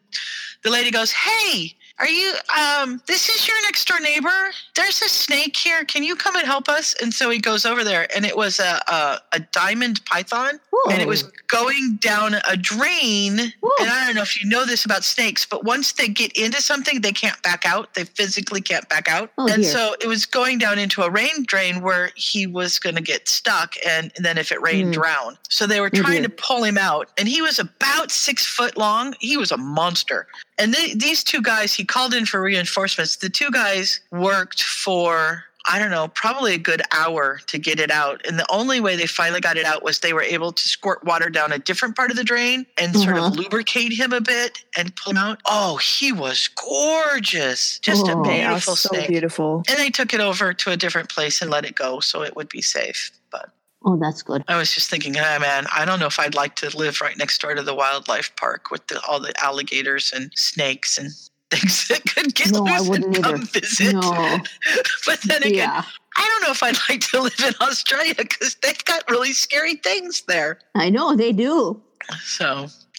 the 0.63 0.71
lady 0.71 0.91
goes, 0.91 1.11
Hey, 1.13 1.75
are 1.99 2.09
you 2.09 2.35
um 2.59 3.01
this 3.07 3.29
is 3.29 3.47
your 3.47 3.57
next 3.63 3.87
door 3.87 4.01
neighbor? 4.01 4.51
There's 4.75 5.01
a 5.03 5.09
snake 5.09 5.57
here. 5.57 5.85
Can 5.85 6.03
you 6.03 6.17
come 6.17 6.37
and 6.37 6.47
help 6.47 6.69
us? 6.69 6.95
And 7.03 7.13
so 7.13 7.31
he 7.31 7.39
goes 7.39 7.65
over 7.67 7.85
there 7.85 8.07
and 8.15 8.25
it 8.25 8.37
was 8.37 8.59
a 8.61 8.81
a, 8.89 9.19
a 9.33 9.41
diamond 9.53 10.05
python 10.07 10.59
and 10.91 11.01
it 11.01 11.07
was 11.07 11.23
going 11.49 11.97
down 12.01 12.35
a 12.49 12.57
drain. 12.57 13.39
Whoa. 13.61 13.71
And 13.81 13.89
I 13.91 14.07
don't 14.07 14.17
know 14.17 14.23
if 14.23 14.43
you 14.43 14.49
know 14.49 14.65
this 14.67 14.85
about 14.85 15.05
snakes, 15.05 15.47
but 15.47 15.65
once 15.65 15.93
they 15.93 16.09
get 16.09 16.33
into 16.33 16.61
something, 16.61 17.01
they 17.03 17.13
can't 17.13 17.41
back 17.43 17.65
out. 17.65 17.95
They 17.95 18.05
physically 18.05 18.61
can't 18.61 18.89
back 18.89 19.09
out. 19.09 19.31
Oh, 19.39 19.47
and 19.53 19.63
dear. 19.63 19.71
so 19.71 19.95
it 20.01 20.07
was 20.09 20.27
going 20.27 20.59
down 20.59 20.79
into 20.79 21.03
a 21.03 21.11
rain 21.11 21.45
drain 21.47 21.83
where 21.83 22.11
he 22.17 22.47
was 22.47 22.79
going 22.81 22.97
to 22.97 23.03
get 23.03 23.29
stuck. 23.29 23.75
And, 23.87 24.11
then 24.19 24.39
if 24.39 24.51
it 24.51 24.61
rained, 24.61 24.91
Mm. 24.91 24.93
drown. 24.95 25.39
So 25.49 25.67
they 25.67 25.81
were 25.81 25.91
Oh, 25.95 26.01
trying 26.03 26.23
to 26.25 26.29
pull 26.29 26.65
him 26.65 26.79
out. 26.79 27.11
And 27.19 27.29
he 27.29 27.43
was 27.43 27.59
about 27.61 28.11
six 28.11 28.45
foot 28.47 28.77
long. 28.77 29.15
He 29.21 29.37
was 29.37 29.53
a 29.53 29.57
monster. 29.57 30.27
And 30.63 30.73
they, 30.73 30.95
these 30.95 31.25
two 31.25 31.43
guys, 31.43 31.75
he 31.75 31.85
called 31.85 32.15
in 32.15 32.25
for 32.27 32.41
reinforcements. 32.41 33.17
The 33.17 33.29
two 33.29 33.51
guys 33.51 34.01
worked 34.13 34.63
for 34.63 35.45
I 35.65 35.79
don't 35.79 35.93
know, 35.93 36.09
probably 36.09 36.55
a 36.55 36.59
good 36.59 36.83
hour 36.91 37.39
to 37.47 37.57
get 37.57 37.79
it 37.79 37.93
out. 37.93 38.21
And 38.27 38.37
the 38.37 38.47
only 38.51 38.81
way 38.81 38.97
they 38.97 39.07
finally 39.07 39.41
got 39.41 39.57
it 39.57 39.65
out 39.65 39.85
was 39.85 40.01
they 40.01 40.13
were 40.13 40.23
able 40.37 40.51
to 40.51 40.69
squirt 40.69 41.05
water 41.05 41.31
down 41.31 41.53
a 41.53 41.59
different 41.61 41.95
part 41.95 42.11
of 42.11 42.17
the 42.17 42.25
drain 42.25 42.67
and 42.79 42.97
sort 42.97 43.17
of 43.17 43.23
Uh-huh. 43.23 43.35
lubricate 43.43 43.93
him 43.93 44.13
a 44.13 44.21
bit 44.21 44.59
and 44.77 44.93
pull 44.97 45.13
him 45.13 45.19
out. 45.19 45.39
Oh, 45.47 45.77
he 45.77 46.11
was 46.11 46.49
gorgeous. 46.49 47.79
Just 47.79 48.09
a 48.09 48.13
Oh. 48.13 48.19
Are 48.19 48.23
beautiful 48.25 48.75
so 48.75 48.89
snake. 48.89 49.09
beautiful. 49.09 49.63
And 49.69 49.79
they 49.79 49.91
took 49.91 50.13
it 50.13 50.21
over 50.21 50.53
to 50.53 50.71
a 50.73 50.77
different 50.77 51.09
place 51.09 51.41
and 51.41 51.49
let 51.49 51.65
it 51.65 51.77
go 51.77 52.01
so 52.01 52.23
it 52.23 52.35
would 52.35 52.49
be 52.49 52.61
safe. 52.63 53.13
But 53.31 53.51
Oh, 53.85 53.97
that's 53.97 54.23
good. 54.23 54.45
I 54.49 54.57
was 54.57 54.73
just 54.73 54.89
thinking, 54.91 55.15
ah, 55.19 55.39
man, 55.41 55.67
I 55.75 55.85
don't 55.85 55.99
know 55.99 56.07
if 56.07 56.19
I'd 56.19 56.35
like 56.35 56.55
to 56.57 56.77
live 56.77 57.01
right 57.01 57.17
next 57.19 57.41
door 57.41 57.55
to 57.55 57.63
the 57.63 57.75
wildlife 57.75 58.35
park 58.37 58.71
with 58.71 58.87
the, 58.87 59.01
all 59.09 59.19
the 59.21 59.33
alligators 59.43 60.13
and 60.15 60.31
snakes 60.37 60.99
and 60.99 61.11
things 61.51 61.89
that 61.89 62.03
could 62.15 62.35
get 62.35 62.51
No, 62.53 62.65
I 62.67 62.79
loose 62.79 62.89
wouldn't 62.89 63.17
and 63.17 63.25
come 63.25 63.35
either. 63.37 63.61
visit. 63.61 63.93
No. 63.95 64.39
but 65.07 65.21
then 65.23 65.43
again, 65.43 65.55
Yeah. 65.55 65.83
I 66.17 66.29
don't 66.29 66.43
know 66.43 66.51
if 66.51 66.63
I'd 66.63 66.79
like 66.89 67.01
to 67.11 67.21
live 67.23 67.41
in 67.47 67.55
Australia 67.61 68.15
because 68.17 68.57
they've 68.63 68.85
got 68.85 69.03
really 69.11 69.33
scary 69.33 69.77
things 69.77 70.23
there. 70.29 70.59
I 70.75 70.89
know 70.91 71.15
they 71.17 71.33
do. 71.33 71.81
So, 72.23 72.47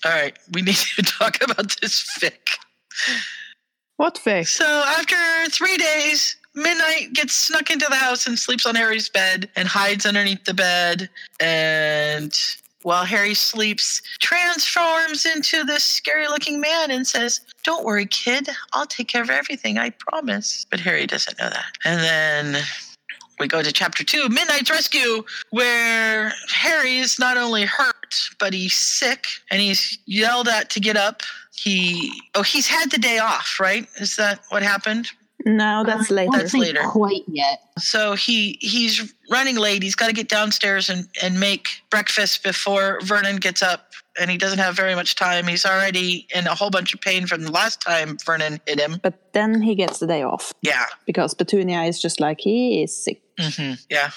all 0.05 0.11
right, 0.11 0.37
we 0.53 0.61
need 0.63 0.75
to 0.75 1.01
talk 1.03 1.41
about 1.43 1.75
this 1.81 2.03
fic. 2.19 2.57
What 3.97 4.15
fic? 4.15 4.47
So, 4.47 4.65
after 4.65 5.15
three 5.51 5.77
days, 5.77 6.35
Midnight 6.55 7.13
gets 7.13 7.33
snuck 7.33 7.71
into 7.71 7.87
the 7.89 7.95
house 7.95 8.27
and 8.27 8.37
sleeps 8.37 8.65
on 8.65 8.75
Harry's 8.75 9.09
bed 9.09 9.49
and 9.55 9.67
hides 9.67 10.05
underneath 10.05 10.43
the 10.45 10.53
bed. 10.53 11.09
And 11.39 12.37
while 12.83 13.05
Harry 13.05 13.33
sleeps, 13.33 14.01
transforms 14.19 15.25
into 15.25 15.63
this 15.63 15.83
scary 15.83 16.27
looking 16.27 16.59
man 16.61 16.91
and 16.91 17.07
says, 17.07 17.41
Don't 17.63 17.85
worry, 17.85 18.05
kid. 18.05 18.49
I'll 18.73 18.85
take 18.85 19.07
care 19.07 19.23
of 19.23 19.29
everything. 19.29 19.77
I 19.77 19.89
promise. 19.91 20.65
But 20.69 20.79
Harry 20.81 21.07
doesn't 21.07 21.39
know 21.39 21.49
that. 21.49 21.77
And 21.85 22.01
then 22.01 22.63
we 23.39 23.47
go 23.47 23.63
to 23.63 23.71
chapter 23.71 24.03
two, 24.03 24.29
Midnight's 24.29 24.69
Rescue, 24.69 25.23
where 25.49 26.33
Harry 26.49 26.97
is 26.97 27.17
not 27.17 27.37
only 27.37 27.63
hurt, 27.63 28.29
but 28.39 28.53
he's 28.53 28.77
sick 28.77 29.25
and 29.49 29.59
he's 29.59 29.97
yelled 30.05 30.47
at 30.47 30.69
to 30.71 30.79
get 30.79 30.97
up. 30.97 31.23
He, 31.55 32.11
oh, 32.35 32.43
he's 32.43 32.67
had 32.67 32.91
the 32.91 32.97
day 32.97 33.19
off, 33.19 33.59
right? 33.59 33.87
Is 33.99 34.17
that 34.17 34.41
what 34.49 34.61
happened? 34.61 35.09
No, 35.45 35.83
that's 35.85 36.09
later. 36.11 36.31
That's 36.37 36.53
later. 36.53 36.81
Quite 36.83 37.23
yet. 37.27 37.59
So 37.79 38.13
he 38.15 38.57
he's 38.61 39.13
running 39.31 39.55
late. 39.57 39.83
He's 39.83 39.95
got 39.95 40.07
to 40.07 40.13
get 40.13 40.29
downstairs 40.29 40.89
and, 40.89 41.07
and 41.21 41.39
make 41.39 41.67
breakfast 41.89 42.43
before 42.43 42.99
Vernon 43.03 43.37
gets 43.37 43.61
up. 43.61 43.91
And 44.19 44.29
he 44.29 44.37
doesn't 44.37 44.59
have 44.59 44.75
very 44.75 44.93
much 44.93 45.15
time. 45.15 45.47
He's 45.47 45.65
already 45.65 46.27
in 46.35 46.45
a 46.45 46.53
whole 46.53 46.69
bunch 46.69 46.93
of 46.93 47.01
pain 47.01 47.25
from 47.25 47.41
the 47.43 47.51
last 47.51 47.81
time 47.81 48.17
Vernon 48.23 48.59
hit 48.67 48.79
him. 48.79 48.99
But 49.01 49.33
then 49.33 49.61
he 49.61 49.73
gets 49.73 49.97
the 49.99 50.05
day 50.07 50.21
off 50.21 50.53
Yeah, 50.61 50.85
because 51.07 51.33
Petunia 51.33 51.81
is 51.83 51.99
just 51.99 52.19
like 52.19 52.39
he 52.39 52.83
is 52.83 52.95
sick. 52.95 53.21
hmm 53.39 53.73
yeah. 53.89 54.11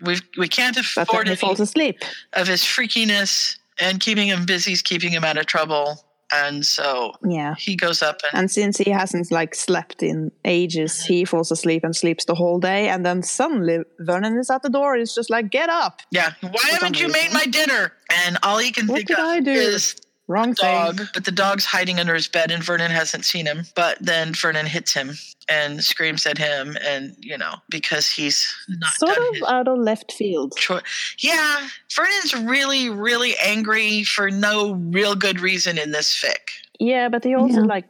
We 0.00 0.16
we 0.36 0.48
can't 0.48 0.74
But 0.74 1.08
afford 1.08 1.26
then 1.28 1.34
he 1.34 1.36
falls 1.36 1.60
asleep. 1.60 2.02
of 2.32 2.48
his 2.48 2.62
freakiness 2.62 3.56
and 3.80 4.00
keeping 4.00 4.26
him 4.28 4.46
busy 4.46 4.72
is 4.72 4.82
keeping 4.82 5.10
him 5.12 5.22
out 5.24 5.36
of 5.38 5.46
trouble. 5.46 6.04
And 6.32 6.64
so 6.66 7.12
Yeah. 7.24 7.54
he 7.58 7.76
goes 7.76 8.02
up 8.02 8.20
and 8.32 8.40
And 8.40 8.50
since 8.50 8.78
he 8.78 8.90
hasn't 8.90 9.30
like 9.30 9.54
slept 9.54 10.02
in 10.02 10.32
ages, 10.44 11.04
he 11.04 11.24
falls 11.24 11.50
asleep 11.52 11.84
and 11.84 11.94
sleeps 11.94 12.24
the 12.24 12.34
whole 12.34 12.58
day. 12.58 12.88
And 12.88 13.04
then 13.06 13.22
suddenly 13.22 13.78
Vernon 14.00 14.36
is 14.38 14.50
at 14.50 14.62
the 14.62 14.70
door. 14.70 14.96
He's 14.96 15.14
just 15.14 15.30
like, 15.30 15.50
"Get 15.50 15.68
up! 15.68 16.02
yeah. 16.10 16.32
Why 16.40 16.70
haven't 16.72 17.00
you 17.00 17.08
made 17.08 17.32
my 17.32 17.46
dinner? 17.46 17.92
And 18.24 18.38
all 18.42 18.58
he 18.58 18.72
can 18.72 18.86
What 18.86 18.96
think 19.06 19.10
of 19.10 19.18
I 19.18 19.40
do? 19.40 19.50
is 19.52 19.94
Wrong 20.28 20.52
dog, 20.54 20.96
thing." 20.98 21.06
but 21.14 21.24
the 21.24 21.30
dog's 21.30 21.64
hiding 21.64 22.00
under 22.00 22.14
his 22.14 22.26
bed 22.28 22.50
and 22.50 22.62
Vernon 22.62 22.90
hasn't 22.90 23.24
seen 23.24 23.46
him. 23.46 23.64
But 23.74 23.98
then 24.00 24.32
Vernon 24.34 24.66
hits 24.66 24.92
him 24.92 25.12
and 25.48 25.82
screams 25.84 26.26
at 26.26 26.36
him, 26.38 26.76
and 26.82 27.14
you 27.20 27.38
know, 27.38 27.54
because 27.68 28.08
he's 28.10 28.52
not 28.68 28.92
Sort 28.94 29.14
done 29.14 29.28
of 29.28 29.34
his 29.34 29.42
out 29.44 29.68
of 29.68 29.78
left 29.78 30.12
field. 30.12 30.54
chore. 30.56 30.82
Yeah, 31.18 31.68
Vernon's 31.94 32.34
really, 32.34 32.90
really 32.90 33.34
angry 33.44 34.02
for 34.02 34.30
no 34.30 34.74
real 34.74 35.14
good 35.14 35.38
reason 35.40 35.78
in 35.78 35.92
this 35.92 36.12
fic. 36.12 36.50
Yeah, 36.80 37.08
but 37.08 37.22
he 37.24 37.34
also 37.34 37.60
Yeah. 37.60 37.66
like 37.66 37.84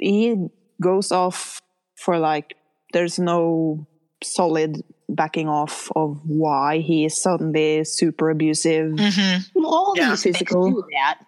he 0.00 0.36
goes 0.80 1.10
off 1.10 1.60
for 1.96 2.18
like 2.18 2.54
there's 2.92 3.18
no 3.18 3.86
solid 4.22 4.82
backing 5.08 5.48
off 5.48 5.90
of 5.94 6.20
why 6.24 6.78
he 6.78 7.04
is 7.04 7.20
suddenly 7.20 7.84
super 7.84 8.30
abusive. 8.30 8.92
Mm-hmm. 8.92 9.64
All 9.64 9.94
Yeah. 9.96 10.10
these 10.10 10.22
Physical. 10.24 10.82
that. 10.92 11.18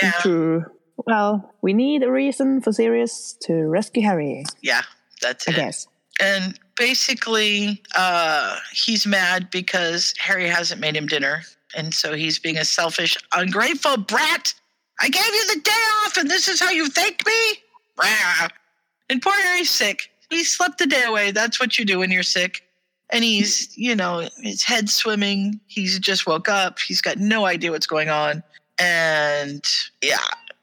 Yeah, 0.00 0.12
True. 0.20 0.64
Well, 1.06 1.54
we 1.62 1.72
need 1.74 2.02
a 2.02 2.10
reason 2.10 2.60
for 2.60 2.72
Sirius 2.72 3.36
to 3.42 3.54
rescue 3.54 4.02
Harry, 4.02 4.44
yeah, 4.62 4.82
that's 5.22 5.46
I 5.48 5.52
it. 5.52 5.54
guess. 5.56 5.86
And 6.20 6.58
basically, 6.76 7.80
uh, 7.96 8.56
he's 8.72 9.06
mad 9.06 9.48
because 9.50 10.12
Harry 10.18 10.48
hasn't 10.48 10.80
made 10.80 10.96
him 10.96 11.06
dinner. 11.06 11.42
And 11.76 11.94
so 11.94 12.14
he's 12.14 12.38
being 12.40 12.56
a 12.56 12.64
selfish, 12.64 13.16
ungrateful 13.32 13.98
brat. 13.98 14.52
I 15.00 15.08
gave 15.08 15.24
you 15.26 15.54
the 15.54 15.60
day 15.60 15.70
off, 16.04 16.16
and 16.16 16.28
this 16.28 16.48
is 16.48 16.58
how 16.58 16.70
you 16.70 16.88
thank 16.88 17.24
me? 17.24 17.32
Rah. 17.96 18.48
And 19.10 19.22
poor 19.22 19.34
Harry's 19.34 19.70
sick. 19.70 20.10
He 20.30 20.42
slept 20.44 20.78
the 20.78 20.86
day 20.86 21.04
away. 21.04 21.30
That's 21.30 21.60
what 21.60 21.78
you 21.78 21.84
do 21.84 22.00
when 22.00 22.10
you're 22.10 22.22
sick. 22.24 22.64
And 23.10 23.24
he's, 23.24 23.76
you 23.76 23.94
know, 23.96 24.28
his 24.42 24.62
head 24.62 24.88
swimming. 24.90 25.60
He's 25.66 25.98
just 25.98 26.26
woke 26.26 26.48
up. 26.48 26.78
He's 26.78 27.00
got 27.00 27.18
no 27.18 27.46
idea 27.46 27.70
what's 27.70 27.86
going 27.86 28.10
on. 28.10 28.42
And 28.78 29.64
yeah. 30.02 30.18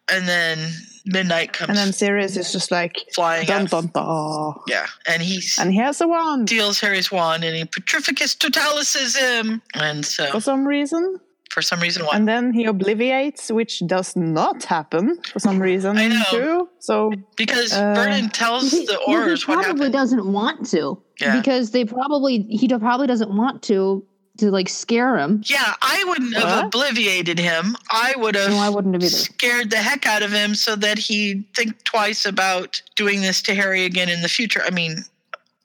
And 0.08 0.28
then 0.28 0.60
midnight 1.06 1.54
comes 1.54 1.70
And 1.70 1.78
then 1.78 1.92
Sirius 1.92 2.38
is 2.38 2.52
just 2.52 2.70
like 2.70 2.96
flying 3.14 3.48
dun 3.48 3.66
dun 3.66 3.88
dun. 3.88 4.54
Yeah. 4.68 4.86
And 5.08 5.24
he's 5.24 5.58
And 5.58 5.72
he 5.72 5.80
has 5.80 6.00
a 6.02 6.08
wand 6.08 6.48
deals 6.48 6.80
Harry's 6.80 7.12
wand 7.12 7.44
and 7.44 7.56
he 7.56 7.64
Petrificus 7.66 8.38
totalises 8.38 9.18
him. 9.18 9.64
And 9.74 10.06
so, 10.06 10.30
for 10.32 10.42
some 10.42 10.68
reason. 10.68 11.20
For 11.56 11.62
some 11.62 11.80
reason, 11.80 12.06
why? 12.06 12.18
And 12.18 12.28
then 12.28 12.52
he 12.54 12.66
obliviates, 12.66 13.50
which 13.50 13.82
does 13.88 14.14
not 14.18 14.66
happen 14.66 15.18
for 15.32 15.40
some 15.40 15.58
reason 15.70 15.98
I 15.98 16.08
know. 16.10 16.24
too. 16.30 16.70
So 16.80 17.14
Because 17.38 17.72
Uh, 17.74 17.94
Vernon 17.96 18.30
tells 18.30 18.72
He, 18.72 18.86
the 18.86 19.00
well, 19.08 19.24
he 19.24 19.32
Aurors 19.32 19.48
what 19.48 19.64
probably 19.64 19.90
doesn't 19.90 20.26
want 20.40 20.70
to 20.72 21.02
Yeah. 21.22 21.40
because 21.40 21.72
they 21.72 21.86
probably 21.86 22.34
he 22.50 22.68
probably 22.68 23.08
doesn't 23.08 23.34
want 23.36 23.64
to 23.70 24.04
to 24.40 24.52
like 24.52 24.68
scare 24.68 25.18
him. 25.18 25.42
Yeah, 25.46 25.74
I 25.82 26.04
wouldn't 26.10 26.36
have 26.36 26.44
What? 26.44 26.66
obliviated 26.74 27.40
him. 27.40 27.78
I 27.90 28.14
would 28.18 28.36
have 28.36 28.50
No, 28.52 28.58
I 28.58 28.68
wouldn't 28.70 28.94
have 28.94 29.02
either. 29.04 29.16
scared 29.16 29.70
the 29.70 29.78
heck 29.78 30.06
out 30.06 30.24
of 30.24 30.32
him 30.34 30.56
so 30.56 30.76
that 30.76 30.98
he'd 31.08 31.46
think 31.56 31.72
twice 31.86 32.26
about 32.26 32.82
doing 32.98 33.22
this 33.22 33.42
to 33.44 33.56
Harry 33.56 33.86
again 33.86 34.10
in 34.10 34.22
the 34.22 34.28
future. 34.28 34.62
I 34.68 34.72
mean, 34.72 35.06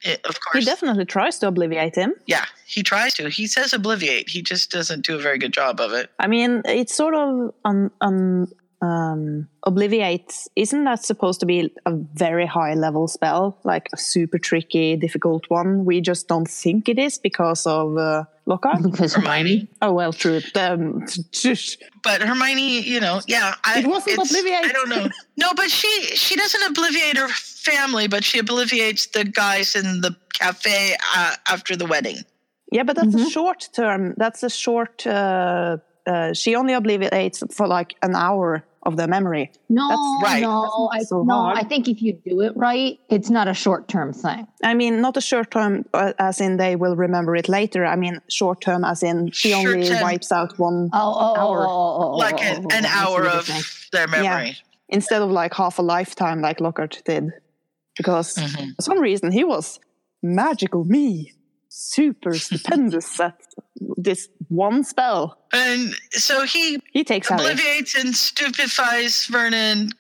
it, 0.03 0.25
of 0.27 0.37
he 0.55 0.65
definitely 0.65 1.05
tries 1.05 1.39
to 1.41 1.49
obliviate 1.49 1.95
him. 1.95 2.15
yeah, 2.27 2.45
he 2.67 2.83
tries 2.83 3.15
to. 3.15 3.29
He 3.29 3.47
says 3.47 3.73
obliviate. 3.73 4.29
He 4.29 4.43
just 4.43 4.71
doesn't 4.71 5.05
do 5.05 5.15
a 5.17 5.19
very 5.19 5.39
good 5.39 5.53
job 5.53 5.81
of 5.81 5.93
it. 5.93 6.11
I 6.19 6.27
mean, 6.27 6.63
it's 6.65 6.95
sort 6.95 7.15
of 7.15 7.53
un, 7.65 7.91
un, 8.01 8.47
um, 8.83 9.49
obliviate. 9.67 10.49
Isn't 10.57 10.85
that 10.85 11.05
supposed 11.05 11.41
to 11.41 11.47
be 11.47 11.71
a 11.85 11.93
very 12.15 12.47
high 12.47 12.75
level 12.75 13.09
spell, 13.09 13.59
like 13.65 13.89
a 13.93 13.97
super 13.99 14.39
tricky, 14.39 14.97
difficult 14.97 15.45
one? 15.49 15.85
We 15.85 16.01
just 16.01 16.29
don't 16.29 16.49
think 16.49 16.89
it 16.89 16.99
is 16.99 17.19
because 17.19 17.67
of 17.67 17.97
uh, 17.99 18.25
Lockhart. 18.47 18.83
Because 18.91 19.15
Hermione. 19.15 19.69
oh 19.83 19.93
well, 19.93 20.13
true. 20.13 20.41
Um. 20.55 21.05
But 22.03 22.23
Hermione, 22.23 22.81
you 22.81 22.99
know, 22.99 23.21
yeah, 23.27 23.55
I, 23.63 23.81
It 23.81 23.87
wasn't 23.87 24.15
it's- 24.15 24.33
obliviate. 24.33 24.65
I 24.65 24.73
don't 24.73 24.89
know. 24.89 25.09
No, 25.37 25.53
but 25.55 25.71
she 25.71 25.89
she 26.17 26.35
doesn't 26.37 26.63
obliviate 26.75 27.19
her 27.19 27.29
family, 27.65 28.09
but 28.09 28.23
she 28.25 28.39
obliviates 28.39 29.07
the 29.07 29.25
guys 29.25 29.75
in 29.75 30.01
the 30.01 30.13
cafe 30.33 30.97
uh, 31.17 31.35
after 31.55 31.77
the 31.77 31.87
wedding. 31.87 32.19
yeah, 32.73 32.85
but 32.85 32.95
that's 32.97 33.15
a 33.15 33.19
Mhm. 33.19 33.31
short 33.33 33.69
term. 33.73 34.15
That's 34.17 34.43
a 34.45 34.51
short. 34.51 35.05
Uh, 35.07 35.77
uh, 36.07 36.33
she 36.41 36.51
only 36.57 36.73
obliviates 36.75 37.43
for 37.57 37.67
like 37.67 37.91
an 38.03 38.15
hour 38.15 38.63
of 38.89 38.97
the 38.97 39.07
memory. 39.07 39.51
No, 39.69 39.87
That's 39.89 40.33
right. 40.33 40.43
no, 40.43 40.89
I, 40.93 41.03
so 41.03 41.23
no. 41.23 41.35
hard. 41.35 41.59
I 41.59 41.65
think 41.71 41.87
if 41.89 42.01
you 42.01 42.13
do 42.31 42.41
it 42.47 42.53
right, 42.57 42.99
it's 43.11 43.29
not 43.29 43.47
a 43.49 43.55
short 43.55 43.89
term 43.89 44.13
thing. 44.15 44.47
I 44.65 44.73
mean, 44.75 45.01
not 45.03 45.17
a 45.17 45.21
short 45.21 45.51
term, 45.51 45.85
uh, 45.93 46.13
as 46.19 46.41
in 46.41 46.57
they 46.57 46.77
will 46.77 46.97
remember 46.97 47.37
it 47.37 47.49
later. 47.49 47.85
I 47.85 47.97
mean, 47.97 48.21
short 48.29 48.61
term, 48.63 48.85
as 48.85 49.03
in 49.03 49.31
she 49.33 49.51
Short 49.51 49.67
only 49.67 49.89
term. 49.89 50.01
wipes 50.03 50.33
out 50.33 50.59
one 50.59 50.89
Oh, 50.95 51.15
oh, 51.25 51.37
Hour. 51.41 51.59
oh, 51.69 51.71
oh, 51.71 52.13
oh, 52.15 52.17
like 52.25 52.39
oh, 52.41 52.43
an, 52.55 52.67
oh, 52.73 52.77
an 52.79 52.85
hour 52.87 53.21
of 53.39 53.45
their 53.93 54.09
memory. 54.09 54.57
instead 54.89 55.21
of 55.23 55.31
like 55.31 55.53
half 55.55 55.79
a 55.79 55.83
lifetime, 55.83 56.41
like 56.41 56.59
Lockhart 56.61 57.03
did, 57.05 57.25
because 58.01 58.35
Mhm. 58.37 58.75
for 58.77 58.83
some 58.83 58.99
reason 58.99 59.31
he 59.31 59.45
was 59.45 59.79
magical 60.23 60.85
me, 60.85 61.35
super 61.69 62.33
stupendous 62.35 63.21
at 63.21 63.37
this 63.99 64.29
one 64.49 64.83
spell. 64.85 65.39
And 65.53 65.95
so 66.13 66.45
he 66.47 66.79
He 66.93 67.05
takes 67.05 67.29
Harry. 67.29 67.41
obliviates 67.43 67.95
and 67.95 68.17
stupefies 68.17 69.27
Vernon, 69.27 69.91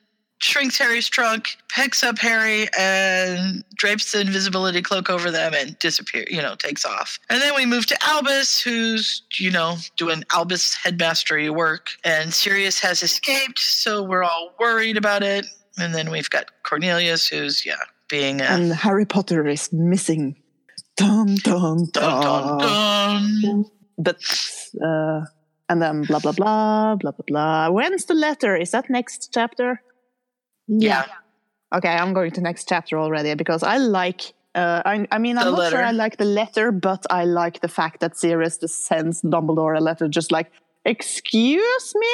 shrinks 0.42 0.78
Harry's 0.78 1.06
trunk, 1.08 1.56
picks 1.68 2.02
up 2.02 2.18
Harry, 2.18 2.66
and 2.78 3.62
drapes 3.74 4.12
the 4.12 4.20
invisibility 4.22 4.80
cloak 4.80 5.10
over 5.10 5.30
them 5.30 5.52
and 5.54 5.78
disappear. 5.78 6.24
You 6.30 6.40
know, 6.40 6.54
takes 6.54 6.84
off. 6.86 7.18
And 7.28 7.42
then 7.42 7.54
we 7.54 7.66
move 7.66 7.84
to 7.86 7.96
Albus, 8.02 8.60
who's 8.60 9.22
you 9.38 9.50
know 9.50 9.76
doing 9.98 10.24
Albus 10.34 10.74
headmastery 10.82 11.50
work, 11.54 11.90
and 12.04 12.32
Sirius 12.32 12.80
has 12.80 13.02
escaped, 13.02 13.58
so 13.58 14.02
we're 14.02 14.24
all 14.24 14.54
worried 14.58 14.96
about 14.96 15.22
it. 15.22 15.44
And 15.78 15.94
then 15.94 16.10
we've 16.10 16.30
got 16.30 16.46
Cornelius, 16.62 17.26
who's 17.28 17.64
yeah 17.64 17.76
being 18.08 18.40
a 18.40 18.44
and 18.44 18.72
Harry 18.72 19.06
Potter 19.06 19.46
is 19.46 19.72
missing. 19.72 20.36
Dun 20.96 21.36
dun 21.36 21.86
dun. 21.92 22.22
dun, 22.22 22.58
dun, 22.58 23.40
dun. 23.42 23.64
But 23.98 24.20
uh, 24.84 25.20
and 25.68 25.80
then 25.80 26.02
blah 26.02 26.18
blah 26.18 26.32
blah 26.32 26.96
blah 26.96 27.12
blah 27.12 27.24
blah. 27.26 27.70
When's 27.70 28.04
the 28.06 28.14
letter? 28.14 28.56
Is 28.56 28.72
that 28.72 28.90
next 28.90 29.30
chapter? 29.32 29.80
Yeah. 30.66 31.04
Okay, 31.72 31.88
I'm 31.88 32.12
going 32.12 32.32
to 32.32 32.40
next 32.40 32.68
chapter 32.68 32.98
already 32.98 33.34
because 33.34 33.62
I 33.62 33.76
like. 33.78 34.34
Uh, 34.52 34.82
I, 34.84 35.06
I 35.12 35.18
mean, 35.18 35.38
I'm 35.38 35.52
not 35.52 35.70
sure. 35.70 35.84
I 35.84 35.92
like 35.92 36.16
the 36.16 36.24
letter, 36.24 36.72
but 36.72 37.06
I 37.08 37.24
like 37.24 37.60
the 37.60 37.68
fact 37.68 38.00
that 38.00 38.18
Sirius 38.18 38.58
just 38.58 38.84
sends 38.86 39.22
Dumbledore 39.22 39.76
a 39.76 39.80
letter, 39.80 40.08
just 40.08 40.32
like, 40.32 40.50
"Excuse 40.84 41.94
me, 41.94 42.08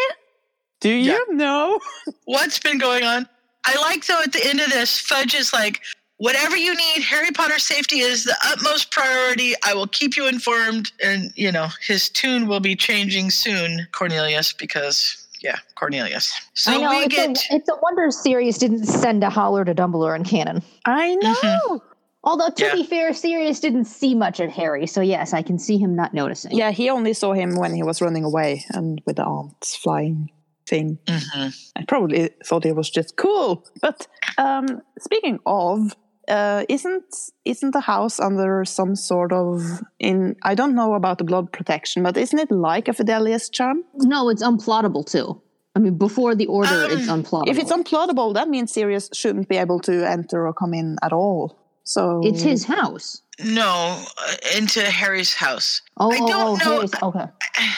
do 0.82 0.90
you 0.90 1.12
Yeah. 1.12 1.18
know?" 1.30 1.80
what's 2.26 2.58
been 2.58 2.76
going 2.78 3.04
on. 3.04 3.26
I 3.66 3.76
like 3.80 4.06
though 4.06 4.22
at 4.22 4.32
the 4.32 4.44
end 4.46 4.60
of 4.60 4.70
this, 4.70 4.98
Fudge 5.00 5.34
is 5.34 5.52
like, 5.52 5.80
whatever 6.18 6.56
you 6.56 6.74
need, 6.74 7.02
Harry 7.02 7.30
Potter 7.32 7.58
safety 7.58 7.98
is 8.00 8.24
the 8.24 8.36
utmost 8.46 8.90
priority. 8.90 9.54
I 9.64 9.74
will 9.74 9.86
keep 9.88 10.16
you 10.16 10.26
informed. 10.28 10.92
And, 11.04 11.32
you 11.36 11.52
know, 11.52 11.68
his 11.86 12.08
tune 12.08 12.46
will 12.48 12.60
be 12.60 12.74
changing 12.76 13.30
soon, 13.30 13.86
Cornelius, 13.92 14.52
because, 14.52 15.26
yeah, 15.42 15.56
Cornelius. 15.74 16.32
So 16.54 16.72
I 16.72 16.78
know 16.78 16.90
we 16.90 16.96
it's, 17.04 17.14
get. 17.14 17.28
a, 17.50 17.56
it's 17.56 17.68
a 17.68 17.74
wonder 17.82 18.10
Sirius 18.10 18.56
didn't 18.58 18.86
send 18.86 19.22
a 19.24 19.30
holler 19.30 19.64
to 19.64 19.74
Dumbledore 19.74 20.16
in 20.16 20.24
canon. 20.24 20.62
I 20.86 21.16
know. 21.16 21.34
Mhm. 21.34 21.80
Although 22.24 22.48
to 22.50 22.64
Yeah. 22.64 22.74
be 22.74 22.82
fair, 22.82 23.12
Sirius 23.12 23.60
didn't 23.60 23.84
see 23.84 24.14
much 24.14 24.40
of 24.40 24.50
Harry, 24.50 24.86
so 24.88 25.00
yes, 25.00 25.32
I 25.32 25.42
can 25.42 25.58
see 25.60 25.76
him 25.78 25.94
not 25.94 26.12
noticing. 26.12 26.52
Yeah, 26.56 26.72
he 26.72 26.90
only 26.90 27.12
saw 27.12 27.34
him 27.34 27.54
when 27.56 27.72
he 27.74 27.84
was 27.84 28.00
running 28.02 28.24
away 28.24 28.64
and 28.70 29.00
with 29.06 29.16
the 29.16 29.22
arms 29.22 29.76
flying 29.76 30.30
thing. 30.66 30.98
hmm 31.08 31.48
I 31.76 31.84
probably 31.88 32.30
thought 32.44 32.66
it 32.66 32.74
was 32.76 32.90
just 32.90 33.16
cool. 33.16 33.64
But 33.80 34.06
um, 34.38 34.82
speaking 34.98 35.38
of, 35.46 35.94
uh, 36.28 36.64
isn't 36.68 37.04
isn't 37.44 37.70
the 37.72 37.80
house 37.80 38.18
under 38.20 38.64
some 38.64 38.96
sort 38.96 39.32
of 39.32 39.62
in? 39.98 40.36
I 40.42 40.54
don't 40.54 40.74
know 40.74 40.94
about 40.94 41.18
the 41.18 41.24
blood 41.24 41.52
protection, 41.52 42.02
but 42.02 42.16
isn't 42.16 42.38
it 42.38 42.50
like 42.50 42.88
a 42.88 42.92
Fidelius 42.92 43.50
charm? 43.50 43.84
No, 43.94 44.28
it's 44.28 44.42
unplottable 44.42 45.04
too. 45.04 45.40
I 45.76 45.78
mean, 45.78 45.98
before 45.98 46.34
the 46.34 46.46
order, 46.46 46.86
it's 46.90 47.08
Um, 47.08 47.22
unplottable. 47.22 47.48
If 47.50 47.58
it's 47.58 47.70
unplottable, 47.70 48.32
that 48.34 48.48
means 48.48 48.72
Sirius 48.72 49.10
shouldn't 49.12 49.48
be 49.48 49.58
able 49.58 49.78
to 49.80 49.92
enter 50.10 50.46
or 50.46 50.52
come 50.54 50.72
in 50.74 50.96
at 51.02 51.12
all. 51.12 51.58
So 51.84 52.20
it's 52.24 52.42
his 52.42 52.64
house. 52.64 53.22
No, 53.44 54.02
uh, 54.18 54.34
into 54.56 54.80
Harry's 54.80 55.34
house. 55.34 55.82
Oh, 55.98 56.10
I 56.10 56.16
don't 56.18 56.30
oh, 56.32 56.56
know- 56.56 56.76
Harry's- 56.76 57.02
okay. 57.02 57.26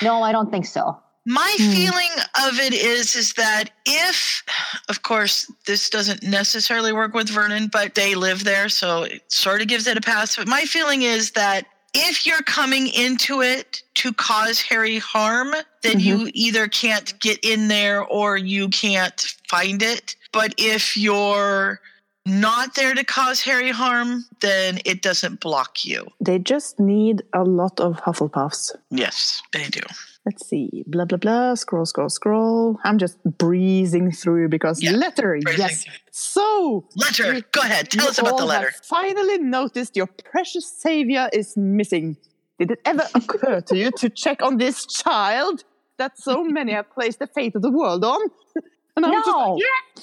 No, 0.03 0.22
I 0.22 0.31
don't 0.33 0.51
think 0.51 0.64
so. 0.64 0.96
My 1.31 1.55
Hmm. 1.59 1.73
feeling 1.73 2.11
of 2.47 2.59
it 2.59 2.73
is 2.73 3.14
is 3.14 3.35
that 3.35 3.64
if 3.85 4.43
of 4.88 5.03
course 5.03 5.47
this 5.67 5.91
doesn't 5.91 6.23
necessarily 6.23 6.91
work 6.93 7.12
with 7.12 7.29
Vernon, 7.29 7.69
but 7.69 7.95
they 7.95 8.14
live 8.14 8.45
there, 8.45 8.71
so 8.71 9.03
it 9.03 9.23
sort 9.31 9.61
of 9.61 9.69
gives 9.69 9.87
it 9.87 9.99
a 9.99 10.01
pass. 10.01 10.37
But 10.37 10.49
my 10.49 10.64
feeling 10.64 11.03
is 11.03 11.33
that 11.33 11.67
if 11.93 12.25
you're 12.25 12.43
coming 12.43 12.88
into 12.88 13.43
it 13.43 13.83
to 13.97 14.12
cause 14.14 14.61
Harry 14.62 14.99
harm, 14.99 15.55
then 15.83 16.01
you 16.01 16.31
either 16.33 16.67
can't 16.67 17.19
get 17.21 17.38
in 17.43 17.69
there 17.69 18.03
or 18.05 18.38
you 18.38 18.69
can't 18.69 19.21
find 19.51 19.83
it. 19.83 20.17
But 20.33 20.55
if 20.57 20.97
you're 20.97 21.81
not 22.25 22.75
there 22.75 22.95
to 22.95 23.05
cause 23.05 23.41
Harry 23.43 23.71
harm, 23.71 24.25
then 24.41 24.79
it 24.87 25.03
doesn't 25.03 25.41
block 25.41 25.85
you. 25.85 26.07
they 26.21 26.38
just 26.38 26.79
need 26.81 27.23
a 27.35 27.43
lot 27.45 27.81
of 27.81 27.97
Hufflepuffs. 28.01 28.75
Yes, 28.91 29.43
they 29.53 29.64
do. 29.69 29.81
Let's 30.29 30.47
see, 30.47 30.85
blah 30.87 31.07
blah 31.07 31.17
blah. 31.17 31.55
Scroll, 31.55 31.87
scroll, 31.87 32.11
scroll. 32.11 32.79
I'm 32.85 32.99
just 32.99 33.17
breezing 33.38 34.12
through 34.12 34.49
because 34.51 34.83
Yeah, 34.83 34.91
letter. 34.91 35.38
breezing 35.41 35.59
Yes. 35.59 35.87
So 36.11 36.85
Letter, 36.97 37.41
go 37.51 37.62
ahead. 37.62 37.88
Tell 37.91 38.09
us 38.09 38.19
about 38.19 38.37
the 38.37 38.43
all 38.43 38.49
letter. 38.49 38.71
finally 38.85 39.38
noticed 39.38 39.97
your 39.97 40.07
precious 40.31 40.67
savior 40.71 41.31
is 41.33 41.57
missing. 41.57 42.19
Did 42.59 42.73
it 42.73 42.81
ever 42.85 43.05
occur 43.14 43.62
to 43.69 43.75
you 43.79 43.91
to 43.93 44.11
check 44.11 44.43
on 44.43 44.59
this 44.59 44.85
child 44.85 45.64
that 45.97 46.19
so 46.19 46.45
many 46.59 46.73
have 46.73 46.91
placed 46.91 47.21
the 47.21 47.27
fate 47.27 47.55
of 47.57 47.62
the 47.62 47.71
world 47.73 48.05
on? 48.05 48.21
And 48.97 49.07
I 49.07 49.11
was 49.11 49.25
just 49.25 49.37
No. 49.38 49.55
like, 49.55 49.62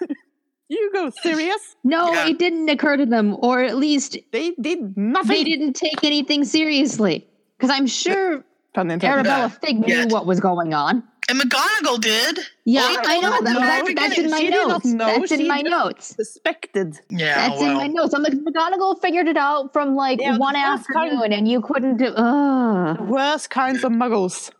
yes. 0.00 0.10
you 0.68 0.90
go, 0.92 1.10
Sirius? 1.22 1.76
No, 1.84 2.12
Yeah. 2.12 2.26
it 2.30 2.38
didn't 2.40 2.68
occur 2.70 2.96
to 2.96 3.06
them, 3.06 3.36
or 3.38 3.62
at 3.62 3.76
least 3.76 4.16
They 4.32 4.50
did 4.60 4.96
nothing. 4.96 5.28
they 5.36 5.44
didn't 5.44 5.74
take 5.74 6.02
anything 6.02 6.44
seriously. 6.44 7.28
Because 7.56 7.70
I'm 7.76 7.86
sure 7.86 8.42
Pun 8.74 8.90
intended. 8.90 9.26
Arabella 9.26 9.48
Figg 9.50 9.80
knew 9.80 9.94
Yet. 9.96 10.12
what 10.12 10.26
was 10.26 10.38
going 10.40 10.72
on. 10.74 11.02
And 11.28 11.40
McGonagall 11.40 12.00
did. 12.00 12.40
Yeah, 12.64 12.80
Well, 12.88 12.98
I 13.04 13.20
know. 13.20 13.30
That, 13.30 13.42
no, 13.44 13.60
that- 13.60 13.84
no, 13.86 13.94
that's 13.94 14.18
in 14.18 14.30
my 14.30 14.38
she 14.38 14.46
did 14.50 14.50
not 14.52 14.68
notes. 14.68 14.84
know, 14.86 15.06
That's 15.06 15.32
in 15.32 15.38
she 15.40 15.48
my 15.48 15.62
just- 15.62 15.70
notes. 15.70 16.06
Suspected. 16.16 16.98
Yeah, 17.08 17.48
That's 17.48 17.60
in 17.62 17.74
my 17.74 17.86
notes. 17.86 18.14
I'm 18.14 18.22
like, 18.22 18.32
McGonagall 18.32 19.00
figured 19.00 19.28
it 19.28 19.36
out 19.36 19.72
from 19.72 19.94
like 19.94 20.20
Yeah, 20.20 20.32
the 20.34 20.38
one 20.38 20.54
first 20.54 20.86
time- 20.92 21.04
afternoon, 21.06 21.32
and 21.32 21.46
you 21.48 21.60
couldn't 21.60 21.98
do. 21.98 22.06
Ugh. 22.06 23.00
Worst 23.08 23.50
kinds 23.50 23.84
of 23.84 23.92
muggles. 23.92 24.50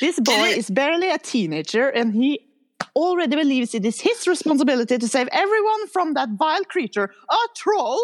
This 0.00 0.20
boy 0.20 0.32
it- 0.50 0.58
is 0.58 0.70
barely 0.70 1.10
a 1.10 1.18
teenager 1.18 1.88
and 1.88 2.14
he 2.14 2.40
already 2.94 3.36
believes 3.36 3.74
it 3.74 3.84
is 3.84 4.00
his 4.00 4.26
responsibility 4.26 4.98
to 4.98 5.08
save 5.08 5.28
everyone 5.32 5.86
from 5.88 6.14
that 6.14 6.30
vile 6.38 6.64
creature, 6.64 7.10
a 7.30 7.36
troll, 7.54 7.98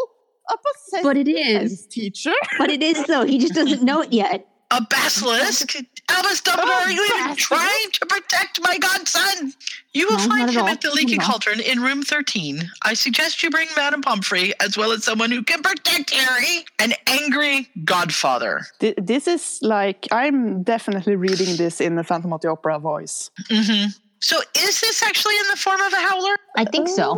a 0.50 0.54
possessed 0.56 1.02
But 1.04 1.16
it 1.16 1.28
is. 1.28 1.54
science 1.80 1.86
teacher. 1.86 2.32
But 2.58 2.70
it 2.70 2.82
is 2.82 3.04
though. 3.04 3.24
He 3.24 3.38
just 3.38 3.54
doesn't 3.54 3.82
know 3.82 4.00
it 4.02 4.12
yet. 4.12 4.46
A 4.72 4.80
basilisk. 4.88 5.76
Albus 6.08 6.40
Dumbledore, 6.46 6.82
are 6.86 6.90
you 6.90 7.04
even 7.20 7.36
trying 7.36 7.90
to 7.92 8.06
protect 8.06 8.60
my 8.62 8.76
godson? 8.78 9.52
You 9.92 10.06
will 10.08 10.18
No, 10.18 10.26
find 10.28 10.38
not 10.40 10.48
at 10.48 10.54
him 10.54 10.66
at 10.68 10.80
the 10.80 10.90
Leaky 10.90 11.18
Cauldron 11.18 11.60
in 11.60 11.80
room 11.80 12.02
13. 12.02 12.70
I 12.82 12.94
suggest 12.94 13.42
you 13.42 13.50
bring 13.50 13.68
Madame 13.76 14.00
Pomfrey 14.02 14.52
as 14.60 14.76
well 14.76 14.90
as 14.92 15.04
someone 15.04 15.30
who 15.30 15.42
can 15.42 15.62
protect 15.62 16.10
Harry, 16.14 16.64
an 16.78 16.94
angry 17.06 17.68
godfather. 17.84 18.62
Th- 18.80 18.94
This 18.96 19.28
is 19.28 19.58
like, 19.62 20.08
I'm 20.10 20.62
definitely 20.62 21.16
reading 21.16 21.56
this 21.56 21.80
in 21.80 21.96
the 21.96 22.04
Phantom 22.04 22.32
of 22.32 22.40
the 22.40 22.48
Opera 22.48 22.78
voice. 22.78 23.30
hmm 23.50 23.86
So 24.20 24.38
is 24.56 24.80
this 24.80 25.02
actually 25.02 25.36
in 25.38 25.48
the 25.50 25.56
form 25.56 25.80
of 25.80 25.92
a 25.92 25.96
howler? 26.00 26.36
I 26.56 26.64
think 26.64 26.88
so. 26.88 27.14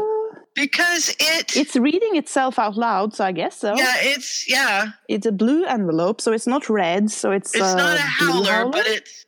Uh, 0.56 0.60
Because 0.62 1.10
it, 1.18 1.56
It's 1.56 1.76
reading 1.76 2.16
itself 2.16 2.58
out 2.58 2.76
loud, 2.76 3.14
so 3.14 3.24
I 3.24 3.32
guess 3.32 3.56
so. 3.58 3.74
yeah, 3.76 3.94
it's, 3.98 4.48
yeah, 4.48 4.92
It's 5.08 5.26
a 5.26 5.32
blue 5.32 5.64
envelope, 5.64 6.20
so 6.20 6.32
it's 6.32 6.46
not 6.46 6.68
red, 6.68 7.10
so 7.10 7.32
it's, 7.32 7.54
it's 7.54 7.62
uh, 7.64 7.76
not 7.76 7.98
a 7.98 8.24
blue 8.24 8.44
howler, 8.44 8.70
but 8.70 8.86
it's, 8.86 9.26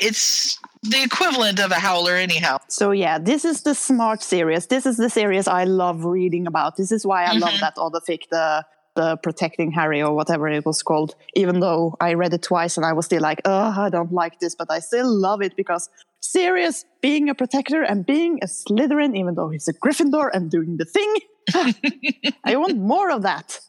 it's 0.00 0.58
the 0.82 1.02
equivalent 1.02 1.60
of 1.60 1.70
a 1.70 1.76
howler 1.80 2.14
anyhow. 2.16 2.58
So 2.68 2.90
yeah, 2.92 3.18
this 3.18 3.44
is 3.44 3.62
the 3.62 3.74
smart 3.74 4.22
Sirius. 4.22 4.66
This 4.66 4.86
is 4.86 4.96
the 4.96 5.08
Sirius 5.10 5.46
I 5.48 5.64
love 5.64 6.04
reading 6.04 6.46
about. 6.46 6.76
This 6.76 6.92
is 6.92 7.06
why 7.06 7.24
I 7.24 7.32
love 7.34 7.52
Mhm. 7.52 7.60
that 7.60 7.74
other 7.78 8.00
fic, 8.00 8.22
the 8.30 8.64
the 8.96 9.16
protecting 9.16 9.72
Harry 9.72 10.00
or 10.00 10.14
whatever 10.14 10.46
it 10.48 10.64
was 10.64 10.80
called. 10.84 11.16
Even 11.34 11.58
though 11.58 11.96
I 12.00 12.14
read 12.14 12.32
it 12.32 12.42
twice 12.42 12.76
and 12.76 12.86
I 12.86 12.92
was 12.92 13.06
still 13.06 13.20
like, 13.22 13.40
oh, 13.44 13.74
I 13.76 13.88
don't 13.90 14.12
like 14.12 14.38
this, 14.38 14.54
but 14.54 14.70
I 14.70 14.78
still 14.78 15.08
love 15.08 15.42
it 15.42 15.56
because 15.56 15.88
Sirius 16.24 16.86
being 17.02 17.28
a 17.28 17.34
protector 17.34 17.82
and 17.82 18.06
being 18.06 18.38
a 18.42 18.46
Slytherin, 18.46 19.16
even 19.16 19.34
though 19.34 19.50
he's 19.50 19.68
a 19.68 19.74
Gryffindor 19.74 20.30
and 20.32 20.50
doing 20.50 20.78
the 20.78 20.86
thing, 20.86 21.14
I 22.44 22.56
want 22.56 22.78
more 22.78 23.10
of 23.10 23.22
that. 23.22 23.60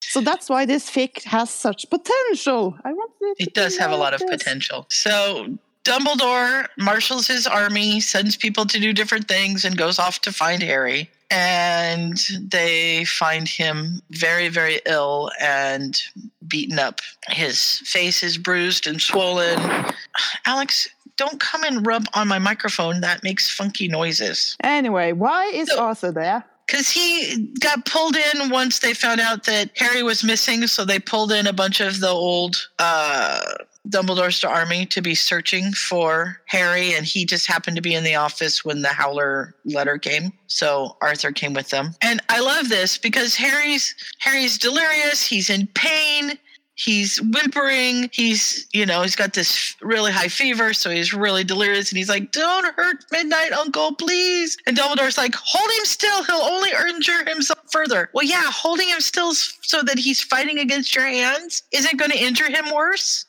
So 0.00 0.20
that's 0.20 0.50
why 0.50 0.66
this 0.66 0.90
fic 0.90 1.22
has 1.24 1.48
such 1.48 1.88
potential. 1.88 2.76
I 2.84 2.92
want 2.92 3.12
it. 3.20 3.48
It 3.48 3.54
does 3.54 3.78
have 3.78 3.92
a 3.92 3.96
lot 3.96 4.14
of 4.14 4.20
this. 4.20 4.30
potential. 4.30 4.86
So 4.90 5.56
Dumbledore 5.84 6.66
marshals 6.76 7.28
his 7.28 7.46
army, 7.46 8.00
sends 8.00 8.36
people 8.36 8.66
to 8.66 8.80
do 8.80 8.92
different 8.92 9.28
things, 9.28 9.64
and 9.64 9.78
goes 9.78 9.98
off 9.98 10.20
to 10.22 10.32
find 10.32 10.62
Harry. 10.62 11.08
And 11.30 12.18
they 12.40 13.04
find 13.06 13.48
him 13.48 14.02
very, 14.10 14.48
very 14.48 14.80
ill 14.86 15.30
and 15.40 15.98
beaten 16.46 16.78
up. 16.78 17.00
His 17.28 17.78
face 17.84 18.22
is 18.22 18.36
bruised 18.36 18.86
and 18.86 19.00
swollen. 19.00 19.58
Alex, 20.44 20.88
don't 21.16 21.38
come 21.40 21.62
and 21.64 21.86
rub 21.86 22.06
on 22.14 22.28
my 22.28 22.38
microphone. 22.38 23.00
That 23.00 23.22
makes 23.22 23.50
funky 23.50 23.88
noises. 23.88 24.56
Anyway, 24.62 25.12
why 25.12 25.46
is 25.46 25.68
So- 25.68 25.78
Arthur 25.80 26.12
there? 26.12 26.44
Because 26.66 26.88
he 26.88 27.52
got 27.60 27.84
pulled 27.84 28.16
in 28.16 28.48
once 28.48 28.78
they 28.78 28.94
found 28.94 29.20
out 29.20 29.44
that 29.44 29.70
Harry 29.76 30.02
was 30.02 30.24
missing, 30.24 30.66
so 30.68 30.84
they 30.84 30.98
pulled 30.98 31.30
in 31.32 31.46
a 31.46 31.52
bunch 31.52 31.80
of 31.80 32.00
the 32.00 32.08
old 32.08 32.56
uh, 32.78 33.40
Dumbledore's 33.88 34.42
army 34.44 34.86
to 34.86 35.02
be 35.02 35.14
searching 35.14 35.72
for 35.72 36.40
Harry, 36.46 36.94
and 36.94 37.04
he 37.04 37.26
just 37.26 37.46
happened 37.46 37.76
to 37.76 37.82
be 37.82 37.94
in 37.94 38.04
the 38.04 38.14
office 38.14 38.64
when 38.64 38.80
the 38.80 38.88
Howler 38.88 39.54
letter 39.66 39.98
came. 39.98 40.32
So 40.46 40.96
Arthur 41.02 41.32
came 41.32 41.52
with 41.52 41.68
them, 41.70 41.94
and 42.00 42.22
I 42.30 42.40
love 42.40 42.68
this 42.70 42.96
because 42.96 43.34
Harry's 43.34 43.94
Harry's 44.20 44.56
delirious. 44.56 45.26
He's 45.26 45.50
in 45.50 45.66
pain. 45.74 46.38
He's 46.84 47.20
whimpering. 47.22 48.10
He's, 48.12 48.66
you 48.72 48.84
know, 48.86 49.02
he's 49.02 49.14
got 49.14 49.34
this 49.34 49.76
really 49.80 50.10
high 50.10 50.28
fever, 50.28 50.74
so 50.74 50.90
he's 50.90 51.12
really 51.14 51.44
delirious. 51.44 51.90
And 51.90 51.98
he's 51.98 52.08
like, 52.08 52.32
"Don't 52.32 52.74
hurt 52.74 53.04
Midnight 53.12 53.52
Uncle, 53.52 53.94
please." 53.94 54.56
And 54.66 54.76
Dumbledore's 54.76 55.16
like, 55.16 55.34
"Hold 55.36 55.70
him 55.78 55.84
still. 55.84 56.24
He'll 56.24 56.42
only 56.42 56.70
injure 56.88 57.24
himself 57.28 57.60
further." 57.70 58.10
Well, 58.14 58.24
yeah, 58.24 58.50
holding 58.50 58.88
him 58.88 59.00
still 59.00 59.32
so 59.34 59.82
that 59.82 59.98
he's 59.98 60.20
fighting 60.22 60.58
against 60.58 60.94
your 60.94 61.06
hands 61.06 61.62
isn't 61.72 61.96
going 61.98 62.10
to 62.10 62.18
injure 62.20 62.50
him 62.50 62.64
worse. 62.74 63.26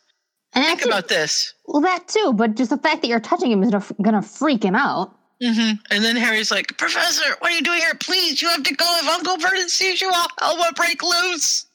And 0.54 0.66
Think 0.66 0.86
about 0.86 1.08
this. 1.08 1.54
well, 1.66 1.82
that 1.82 2.08
too. 2.08 2.34
But 2.36 2.56
just 2.56 2.70
the 2.72 2.78
fact 2.78 3.02
that 3.02 3.08
you're 3.08 3.20
touching 3.20 3.52
him 3.52 3.62
is 3.64 3.72
gonna, 3.72 3.86
gonna 4.02 4.22
freak 4.22 4.64
him 4.64 4.76
out. 4.76 5.16
hmm 5.44 5.72
And 5.92 6.04
then 6.04 6.16
Harry's 6.16 6.50
like, 6.52 6.78
"Professor, 6.78 7.36
what 7.40 7.52
are 7.52 7.56
you 7.56 7.62
doing 7.62 7.80
here? 7.80 7.94
Please, 8.00 8.42
you 8.42 8.50
have 8.50 8.64
to 8.64 8.74
go. 8.76 8.86
If 9.02 9.08
Uncle 9.08 9.38
Vernon 9.38 9.70
sees 9.70 10.02
you, 10.02 10.10
I'll, 10.12 10.28
I'll 10.40 10.58
will 10.58 10.74
break 10.74 11.04
loose." 11.04 11.66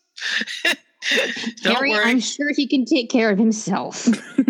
Don't 1.63 1.75
Harry, 1.77 1.91
worry. 1.91 2.05
I'm 2.05 2.21
sure 2.21 2.51
he 2.55 2.67
can 2.67 2.85
take 2.85 3.11
care 3.11 3.31
of 3.31 3.39
himself. 3.39 4.07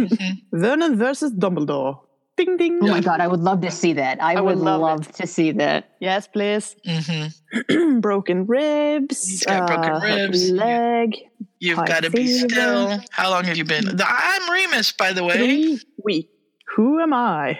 Vernon 0.52 0.96
versus 0.96 1.32
Dumbledore. 1.32 2.00
Ding 2.36 2.56
ding. 2.56 2.78
Oh 2.82 2.86
my 2.86 3.00
god, 3.00 3.20
I 3.20 3.26
would 3.26 3.40
love 3.40 3.62
to 3.62 3.70
see 3.70 3.94
that. 3.94 4.22
I, 4.22 4.34
I 4.34 4.40
would, 4.40 4.56
would 4.58 4.64
love 4.64 4.80
love, 4.80 5.12
to 5.12 5.26
see 5.26 5.50
that. 5.52 5.90
Yes, 6.00 6.28
please. 6.28 6.76
hmm 6.86 7.98
broken 8.00 8.46
ribs. 8.46 9.26
He's 9.28 9.44
got 9.44 9.66
broken 9.66 9.92
uh, 9.92 10.00
ribs. 10.04 10.48
Leg. 10.50 11.16
You've 11.58 11.78
got 11.84 12.04
to 12.04 12.10
be 12.10 12.28
still. 12.28 13.00
How 13.10 13.30
long 13.30 13.42
have 13.44 13.56
you 13.56 13.64
been? 13.64 13.84
The- 13.96 14.06
I'm 14.06 14.50
Remus, 14.52 14.92
by 14.92 15.12
the 15.12 15.24
way. 15.24 15.34
Three 15.36 15.80
week. 16.04 16.30
Who 16.76 17.00
am 17.00 17.12
I? 17.12 17.58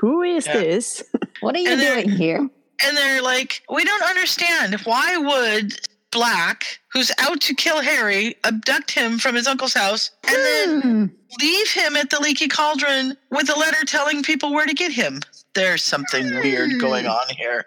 Who 0.00 0.22
is 0.22 0.46
Yeah. 0.46 0.54
this? 0.58 1.04
What 1.40 1.54
are 1.54 1.58
you 1.58 1.68
And 1.70 1.80
doing 1.80 2.08
here? 2.08 2.38
And 2.38 2.96
they're 2.96 3.22
like, 3.22 3.62
we 3.70 3.84
don't 3.84 4.02
understand. 4.02 4.74
Why 4.84 5.16
would 5.18 5.78
Black, 6.12 6.78
who's 6.92 7.10
out 7.18 7.40
to 7.42 7.54
kill 7.54 7.80
Harry, 7.82 8.36
abduct 8.44 8.90
him 8.92 9.18
from 9.18 9.34
his 9.34 9.46
uncle's 9.46 9.74
house 9.74 10.10
and 10.26 10.36
then 10.36 10.80
Hmm. 10.80 11.04
leave 11.40 11.70
him 11.70 11.96
at 11.96 12.10
the 12.10 12.20
Leaky 12.20 12.48
Cauldron 12.48 13.16
with 13.30 13.50
a 13.54 13.58
letter 13.58 13.84
telling 13.84 14.22
people 14.22 14.52
where 14.52 14.66
to 14.66 14.72
get 14.74 14.92
him? 14.92 15.20
There's 15.54 15.82
something 15.84 16.24
weird 16.40 16.80
going 16.80 17.06
on 17.06 17.28
here. 17.30 17.64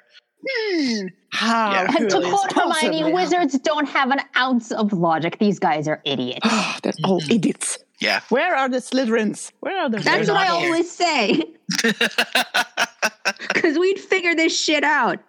Hmm. 0.49 1.08
How 1.32 1.71
Yeah. 1.71 1.88
could 1.88 2.02
And 2.02 2.10
to 2.12 2.19
this 2.19 2.30
quote 2.30 2.52
Hermione, 2.54 2.73
possibly 3.04 3.13
wizards 3.13 3.60
don't 3.60 3.88
have 3.89 4.10
an 4.12 4.21
ounce 4.38 4.71
of 4.71 4.93
logic. 4.93 5.38
These 5.39 5.60
guys 5.60 5.88
are 5.88 6.02
idiots. 6.06 6.45
happen? 6.47 6.80
They're 6.84 6.93
all 7.10 7.21
Mhm. 7.21 7.36
idiots. 7.36 7.78
Yeah. 7.99 8.21
Where 8.30 8.56
are 8.56 8.69
the 8.69 8.78
Slytherins? 8.78 9.52
Where 9.60 9.78
are 9.78 9.89
the 9.89 9.97
That's 9.99 10.30
what 10.30 10.38
I 10.38 10.45
here. 10.45 10.54
always 10.71 10.89
say. 10.89 11.43
Because 13.54 13.78
we'd 13.78 13.99
figure 13.99 14.36
this 14.36 14.58
shit 14.58 14.84
out. 14.84 15.19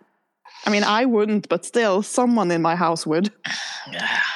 I 0.66 0.70
mean, 0.70 0.84
I 0.84 1.04
wouldn't, 1.06 1.48
but 1.48 1.64
still, 1.64 2.02
someone 2.02 2.50
in 2.50 2.62
my 2.62 2.76
house 2.76 3.06
would. 3.06 3.32
Yeah. 3.92 4.06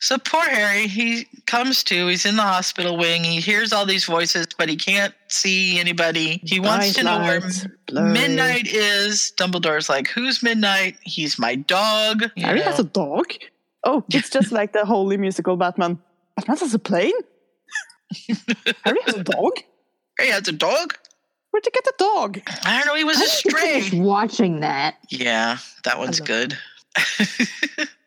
So 0.00 0.18
poor 0.18 0.42
Harry, 0.42 0.88
he 0.88 1.28
comes 1.46 1.84
to, 1.84 2.08
he's 2.08 2.26
in 2.26 2.34
the 2.34 2.42
hospital 2.42 2.96
wing, 2.98 3.22
he 3.22 3.38
hears 3.40 3.72
all 3.72 3.86
these 3.86 4.04
voices, 4.04 4.48
but 4.58 4.68
he 4.68 4.74
can't 4.74 5.14
see 5.28 5.78
anybody. 5.78 6.40
He 6.44 6.58
wants 6.58 6.94
to 6.94 7.04
know 7.04 7.20
where 7.20 7.40
blurry. 7.86 8.12
midnight 8.12 8.66
is. 8.66 9.32
Dumbledore's 9.38 9.88
like, 9.88 10.08
Who's 10.08 10.42
midnight? 10.42 10.96
He's 11.04 11.38
my 11.38 11.54
dog. 11.54 12.22
You 12.34 12.44
Harry 12.46 12.58
know. 12.58 12.64
has 12.64 12.80
a 12.80 12.84
dog. 12.84 13.26
Oh, 13.84 14.04
it's 14.10 14.28
just 14.28 14.50
like 14.58 14.72
the 14.72 14.84
holy 14.84 15.16
musical 15.18 15.56
Batman. 15.56 16.00
Batman 16.34 16.56
has 16.56 16.74
a 16.74 16.80
plane. 16.80 17.12
Harry 18.84 18.98
has 19.06 19.14
a 19.14 19.22
dog. 19.22 19.52
Harry 20.18 20.30
has 20.32 20.48
a 20.48 20.52
dog? 20.52 20.94
Where'd 21.52 21.66
you 21.66 21.72
get 21.72 21.84
the 21.84 21.92
dog? 21.98 22.40
I 22.64 22.78
don't 22.78 22.86
know, 22.86 22.94
he 22.94 23.04
was 23.04 23.18
a 23.18 23.20
Just 23.20 23.38
stray. 23.38 23.90
watching 24.00 24.60
that. 24.60 24.96
Yeah, 25.10 25.58
that 25.84 25.98
one's 25.98 26.18
love 26.18 26.26
good. 26.26 26.58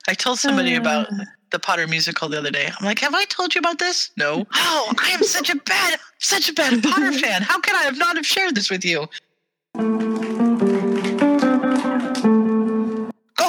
I 0.08 0.14
told 0.16 0.40
somebody 0.40 0.74
about 0.76 1.12
Uh. 1.12 1.26
the 1.52 1.60
Potter 1.60 1.86
musical 1.88 2.28
the 2.28 2.40
other 2.40 2.50
day. 2.52 2.68
I'm 2.68 2.86
like, 2.86 2.98
have 3.00 3.14
I 3.14 3.26
told 3.26 3.54
you 3.56 3.60
about 3.60 3.78
this? 3.80 4.10
No. 4.18 4.46
Oh, 4.56 4.92
I 5.00 5.10
am 5.12 5.22
such 5.24 5.50
a 5.52 5.56
bad, 5.58 6.00
such 6.20 6.50
a 6.50 6.54
bad 6.54 6.82
Potter 6.84 7.12
fan. 7.20 7.44
How 7.44 7.60
can 7.60 7.76
I 7.76 7.84
have 7.84 7.98
not 7.98 8.16
have 8.16 8.26
shared 8.26 8.56
this 8.56 8.70
with 8.72 8.84
you? 8.84 9.08
Go 9.76 9.84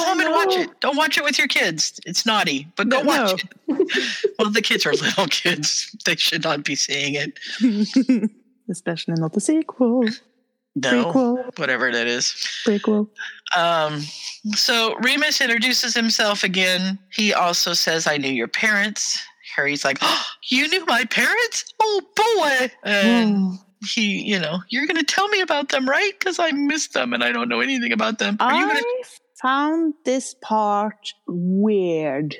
home 0.03 0.19
and 0.19 0.31
watch 0.31 0.55
it. 0.55 0.69
Don't 0.79 0.95
watch 0.97 1.17
it 1.17 1.23
with 1.23 1.37
your 1.39 1.47
kids. 1.47 1.99
It's 2.05 2.23
naughty, 2.25 2.67
but 2.75 2.89
go 2.89 3.01
No, 3.01 3.03
no. 3.15 3.23
watch 3.23 3.43
it. 3.43 4.31
Well, 4.37 4.51
the 4.51 4.61
kids 4.61 4.85
are 4.85 4.91
little 4.93 5.27
kids. 5.27 5.95
They 6.05 6.15
should 6.15 6.43
not 6.43 6.63
be 6.63 6.75
seeing 6.75 7.15
it. 7.15 7.39
Especially 8.69 9.15
not 9.17 9.33
the 9.33 9.41
sequel. 9.41 10.05
No, 10.75 11.11
Prequel. 11.11 11.57
whatever 11.59 11.91
that 11.91 12.05
is. 12.07 12.33
Prequel. 12.65 13.09
Um, 13.55 14.01
so 14.53 14.95
Remus 15.01 15.41
introduces 15.41 15.95
himself 15.95 16.43
again. 16.43 16.99
He 17.11 17.33
also 17.33 17.73
says, 17.73 18.05
I 18.05 18.17
knew 18.17 18.31
your 18.31 18.47
parents. 18.47 19.19
Harry's 19.55 19.83
like, 19.83 19.97
oh, 20.01 20.25
You 20.49 20.67
knew 20.67 20.85
my 20.85 21.05
parents? 21.05 21.65
Oh 21.81 22.01
boy. 22.15 22.71
And 22.83 23.57
he, 23.87 24.21
you 24.23 24.39
know, 24.39 24.59
you're 24.69 24.85
going 24.85 24.97
to 24.97 25.03
tell 25.03 25.27
me 25.29 25.41
about 25.41 25.69
them, 25.69 25.89
right? 25.89 26.11
Because 26.17 26.37
I 26.39 26.51
miss 26.51 26.87
them 26.89 27.13
and 27.13 27.23
I 27.23 27.31
don't 27.31 27.49
know 27.49 27.61
anything 27.61 27.91
about 27.91 28.19
them. 28.19 28.37
Are 28.39 28.51
I 28.51 28.75
to? 28.79 28.85
found 29.41 29.93
this 30.05 30.35
part 30.41 31.13
weird. 31.27 32.35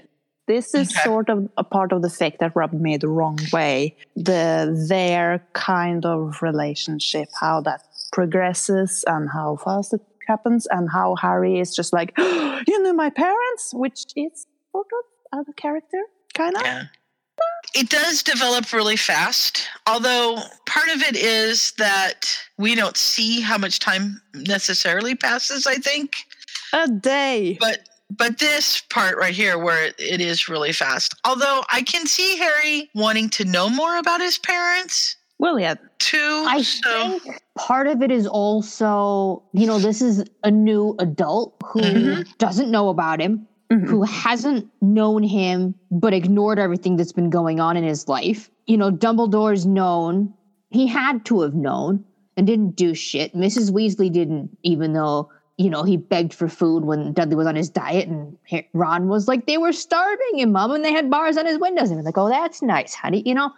This 0.47 0.73
is 0.73 0.89
Okay. 0.91 1.03
sort 1.03 1.29
of 1.29 1.49
a 1.57 1.63
part 1.63 1.91
of 1.91 2.01
the 2.01 2.07
fic 2.07 2.37
that 2.39 2.55
rubbed 2.55 2.79
me 2.81 2.97
the 2.97 3.09
wrong 3.09 3.37
way. 3.51 3.95
The 4.15 4.85
their 4.89 5.45
kind 5.53 6.05
of 6.05 6.41
relationship, 6.41 7.29
how 7.39 7.61
that 7.61 7.81
progresses 8.13 9.03
and 9.07 9.29
how 9.29 9.57
fast 9.57 9.93
it 9.93 10.01
happens, 10.27 10.65
and 10.67 10.89
how 10.89 11.15
Harry 11.15 11.59
is 11.59 11.75
just 11.75 11.91
like, 11.93 12.13
you 12.17 12.81
knew 12.83 12.93
my 12.93 13.09
parents, 13.09 13.73
which 13.73 14.05
is 14.15 14.47
sort 14.71 14.87
of 14.97 15.39
out 15.39 15.47
of 15.49 15.55
character, 15.57 16.01
kind 16.33 16.55
of. 16.55 16.61
Yeah. 16.63 16.83
It 17.75 17.89
does 17.89 18.23
develop 18.23 18.71
really 18.73 18.95
fast, 18.95 19.67
although 19.85 20.37
part 20.65 20.87
of 20.89 21.01
it 21.03 21.15
is 21.17 21.73
that 21.77 22.25
we 22.57 22.73
don't 22.73 22.97
see 22.97 23.41
how 23.41 23.57
much 23.57 23.79
time 23.79 24.21
necessarily 24.33 25.13
passes, 25.15 25.67
I 25.67 25.75
think. 25.75 26.15
A 26.73 26.87
day. 26.87 27.57
but 27.59 27.79
but 28.09 28.39
this 28.39 28.81
part 28.89 29.17
right 29.17 29.33
here 29.33 29.57
where 29.57 29.85
it, 29.85 29.95
it 29.99 30.21
is 30.21 30.47
really 30.47 30.71
fast 30.71 31.13
although 31.25 31.63
i 31.71 31.81
can 31.81 32.05
see 32.07 32.37
harry 32.37 32.89
wanting 32.95 33.29
to 33.29 33.43
know 33.45 33.69
more 33.69 33.97
about 33.97 34.21
his 34.21 34.37
parents 34.37 35.15
Well, 35.39 35.59
yeah. 35.59 35.75
too 35.99 36.45
I 36.47 36.61
so 36.63 37.19
think 37.19 37.41
part 37.57 37.85
of 37.87 38.01
it 38.01 38.09
is 38.11 38.25
also, 38.25 39.43
you 39.53 39.67
know, 39.67 39.77
this 39.77 40.01
is 40.01 40.23
a 40.43 40.49
new 40.49 40.95
adult 40.99 41.53
who 41.63 41.81
Mhm. 41.81 42.37
doesn't 42.39 42.71
know 42.71 42.89
about 42.89 43.21
him, 43.21 43.45
Mhm. 43.71 43.87
who 43.87 44.01
hasn't 44.03 44.67
known 44.81 45.21
him 45.23 45.75
but 45.91 46.11
ignored 46.13 46.57
everything 46.57 46.95
that's 46.97 47.11
been 47.13 47.29
going 47.29 47.59
on 47.59 47.77
in 47.77 47.83
his 47.83 48.07
life. 48.07 48.49
You 48.65 48.77
know, 48.77 48.89
Dumbledore's 48.91 49.65
known, 49.67 50.33
he 50.71 50.87
had 50.87 51.23
to 51.25 51.41
have 51.41 51.53
known 51.53 52.03
and 52.35 52.47
didn't 52.47 52.75
do 52.75 52.95
shit. 52.95 53.35
Mrs. 53.35 53.69
Weasley 53.71 54.11
didn't, 54.11 54.57
even 54.63 54.93
though, 54.93 55.29
you 55.57 55.69
know, 55.69 55.83
he 55.83 55.97
begged 55.97 56.33
for 56.33 56.47
food 56.47 56.85
when 56.85 57.13
Dudley 57.13 57.35
was 57.35 57.47
on 57.47 57.55
his 57.55 57.69
diet 57.69 58.07
and 58.07 58.37
Ron 58.73 59.07
was 59.07 59.27
like, 59.27 59.47
they 59.47 59.57
were 59.57 59.73
starving 59.73 60.37
him, 60.39 60.51
mom, 60.51 60.71
and 60.71 60.85
they 60.85 60.93
had 60.93 61.09
bars 61.09 61.35
on 61.37 61.45
his 61.47 61.57
windows. 61.57 61.89
And 61.89 61.93
he 61.93 61.97
was 61.97 62.05
like, 62.05 62.17
oh, 62.17 62.29
that's 62.29 62.61
nice, 62.61 62.93
honey, 62.93 63.23
you 63.25 63.33
know? 63.33 63.51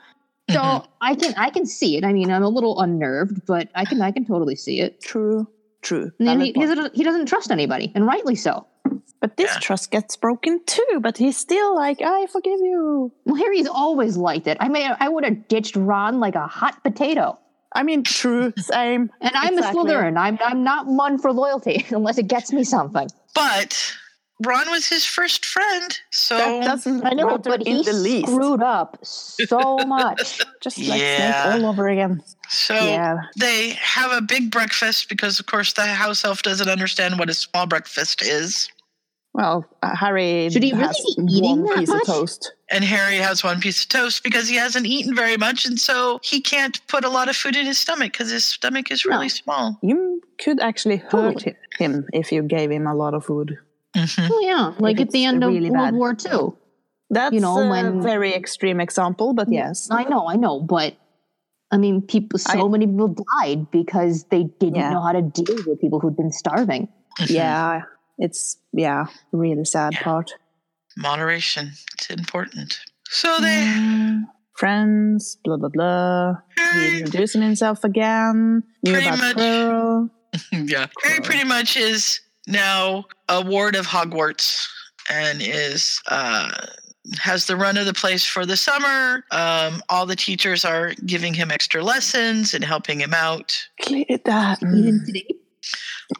So 0.49 0.59
Mhm. 0.59 0.85
I 1.01 1.15
can 1.15 1.33
I 1.35 1.49
can 1.51 1.65
see 1.65 1.97
it. 1.97 2.03
I 2.03 2.11
mean, 2.13 2.31
I'm 2.31 2.41
a 2.43 2.49
little 2.49 2.79
unnerved, 2.79 3.45
but 3.45 3.67
I 3.75 3.85
can 3.85 4.01
I 4.01 4.11
can 4.11 4.25
totally 4.25 4.55
see 4.55 4.79
it. 4.79 4.99
True. 5.01 5.47
True. 5.81 6.11
And 6.19 6.27
then 6.27 6.39
he, 6.39 6.47
he, 6.47 6.53
point. 6.53 6.69
doesn't, 6.69 6.95
he 6.95 7.03
doesn't 7.03 7.27
trust 7.27 7.51
anybody, 7.51 7.91
and 7.95 8.05
rightly 8.05 8.35
so. 8.35 8.65
But 9.21 9.37
this 9.37 9.53
Yeah. 9.53 9.59
trust 9.59 9.91
gets 9.91 10.15
broken 10.17 10.59
too. 10.65 10.99
But 11.01 11.17
he's 11.17 11.37
still 11.37 11.75
like, 11.75 12.01
I 12.01 12.25
forgive 12.27 12.59
you. 12.61 13.11
Well, 13.25 13.35
Harry's 13.35 13.67
always 13.67 14.17
liked 14.17 14.47
it. 14.47 14.57
I 14.59 14.69
mean, 14.69 14.89
I 14.99 15.07
would 15.09 15.23
have 15.25 15.47
ditched 15.49 15.75
Ron 15.75 16.19
like 16.19 16.35
a 16.35 16.47
hot 16.47 16.81
potato. 16.83 17.37
I 17.73 17.83
mean, 17.83 18.03
true, 18.03 18.51
same. 18.57 19.11
And 19.21 19.31
I'm 19.35 19.53
Exactly. 19.57 19.81
a 19.81 19.85
Slytherin. 19.95 20.17
I'm 20.17 20.37
I'm 20.41 20.63
not 20.63 20.87
one 20.87 21.17
for 21.19 21.31
loyalty 21.31 21.85
unless 21.91 22.17
it 22.17 22.27
gets 22.27 22.51
me 22.51 22.63
something. 22.63 23.07
but 23.35 23.93
ron 24.45 24.71
was 24.71 24.87
his 24.87 25.05
first 25.05 25.45
friend 25.45 25.99
so 26.11 26.37
that 26.37 26.63
doesn't 26.63 27.05
I 27.05 27.09
know, 27.09 27.25
matter 27.27 27.49
but 27.49 27.61
in 27.67 27.75
he 27.77 27.83
the 27.83 27.91
least. 27.91 28.29
screwed 28.29 28.61
up 28.63 28.97
so 29.03 29.59
much. 29.85 30.39
Just 30.61 30.77
like 30.79 30.99
Yeah. 31.01 31.43
Snape 31.51 31.63
all 31.63 31.69
over 31.69 31.89
again. 31.89 32.23
so 32.47 32.73
yeah. 32.73 33.17
they 33.37 33.71
have 33.71 34.11
a 34.13 34.21
big 34.21 34.49
breakfast 34.49 35.09
because 35.09 35.39
of 35.41 35.45
course 35.45 35.73
the 35.73 35.85
house 35.85 36.23
elf 36.23 36.41
doesn't 36.41 36.69
understand 36.69 37.19
what 37.19 37.29
a 37.29 37.33
small 37.33 37.65
breakfast 37.67 38.21
is 38.21 38.69
Well, 39.33 39.65
uh, 39.83 39.95
Harry 39.95 40.49
Should 40.49 40.63
he 40.63 40.71
really 40.73 40.83
has 40.85 40.97
be 41.17 41.23
eating 41.31 41.61
one 41.61 41.63
that 41.65 41.77
piece 41.79 41.89
much? 41.89 42.01
of 42.01 42.07
toast. 42.07 42.51
and 42.71 42.83
harry 42.83 43.17
has 43.17 43.43
one 43.43 43.59
piece 43.59 43.83
of 43.83 43.89
toast 43.89 44.23
because 44.23 44.47
he 44.49 44.55
hasn't 44.55 44.85
eaten 44.85 45.15
very 45.15 45.37
much 45.37 45.65
and 45.65 45.79
so 45.79 46.19
he 46.23 46.41
can't 46.41 46.85
put 46.87 47.03
a 47.05 47.09
lot 47.09 47.29
of 47.29 47.35
food 47.35 47.55
in 47.55 47.65
his 47.65 47.77
stomach 47.77 48.11
because 48.11 48.29
his 48.31 48.43
stomach 48.45 48.91
is 48.91 49.05
really 49.05 49.25
No. 49.25 49.39
small 49.41 49.79
You 49.81 50.21
could 50.43 50.59
actually 50.59 50.97
hurt 50.97 51.33
Totally. 51.39 51.55
him 51.77 52.07
if 52.13 52.31
you 52.31 52.41
gave 52.43 52.69
him 52.71 52.85
a 52.87 52.95
lot 52.95 53.13
of 53.13 53.25
food. 53.25 53.57
Mhm. 53.95 54.29
Well, 54.29 54.43
yeah, 54.43 54.73
like 54.79 54.99
at 54.99 55.09
the 55.11 55.23
it's 55.25 55.27
end 55.33 55.43
of 55.43 55.51
World 55.51 55.73
bad. 55.73 55.93
War 55.95 56.11
II. 56.25 56.53
That's 57.11 57.33
You 57.33 57.39
know, 57.41 57.57
a 57.57 57.69
when- 57.69 58.01
very 58.01 58.33
extreme 58.35 58.79
example, 58.79 59.33
but 59.33 59.47
yes. 59.51 59.87
I 59.91 60.03
know, 60.03 60.27
I 60.27 60.35
know, 60.35 60.59
but 60.61 60.93
I 61.71 61.77
mean, 61.77 62.01
people. 62.01 62.37
So 62.39 62.65
I- 62.65 62.69
many 62.69 62.85
people 62.87 63.15
died 63.39 63.69
because 63.71 64.25
they 64.31 64.43
didn't 64.59 64.75
Yeah. 64.75 64.91
know 64.93 65.01
how 65.01 65.11
to 65.13 65.21
deal 65.21 65.55
with 65.67 65.79
people 65.81 65.99
who'd 65.99 66.15
been 66.17 66.31
starving. 66.31 66.87
Mhm. 67.19 67.29
Yeah, 67.29 67.81
it's 68.19 68.57
yeah, 68.73 69.05
really 69.31 69.65
sad 69.65 69.93
Yeah. 69.93 70.03
part. 70.03 70.31
moderation 70.97 71.71
it's 71.93 72.09
important 72.09 72.79
so 73.09 73.39
they 73.41 73.63
Mm, 73.65 74.23
Friends, 74.57 75.37
blah 75.45 75.55
blah 75.55 75.69
blah. 75.69 76.33
He 76.73 76.99
introducing 76.99 77.41
himself 77.41 77.85
again. 77.85 78.61
Knew 78.83 78.91
Pretty 78.91 79.07
about 79.07 79.19
much. 79.19 79.35
Pearl. 79.37 80.09
yeah 80.51 80.87
harry 81.03 81.21
pretty 81.21 81.45
much 81.45 81.77
is 81.77 82.19
now 82.45 83.05
a 83.29 83.41
ward 83.41 83.75
of 83.75 83.87
hogwarts 83.87 84.67
and 85.09 85.41
is 85.41 86.01
uh 86.07 86.51
has 87.19 87.45
the 87.45 87.55
run 87.55 87.77
of 87.77 87.85
the 87.87 87.93
place 87.93 88.23
for 88.25 88.45
the 88.45 88.57
summer 88.57 89.23
um 89.31 89.81
all 89.89 90.05
the 90.05 90.15
teachers 90.15 90.63
are 90.65 90.93
giving 91.05 91.33
him 91.33 91.49
extra 91.49 91.81
lessons 91.81 92.53
and 92.53 92.63
helping 92.63 92.99
him 92.99 93.13
out 93.13 93.57
Clear 93.81 94.05
that. 94.25 94.61
Even 94.61 95.03
today. 95.05 95.25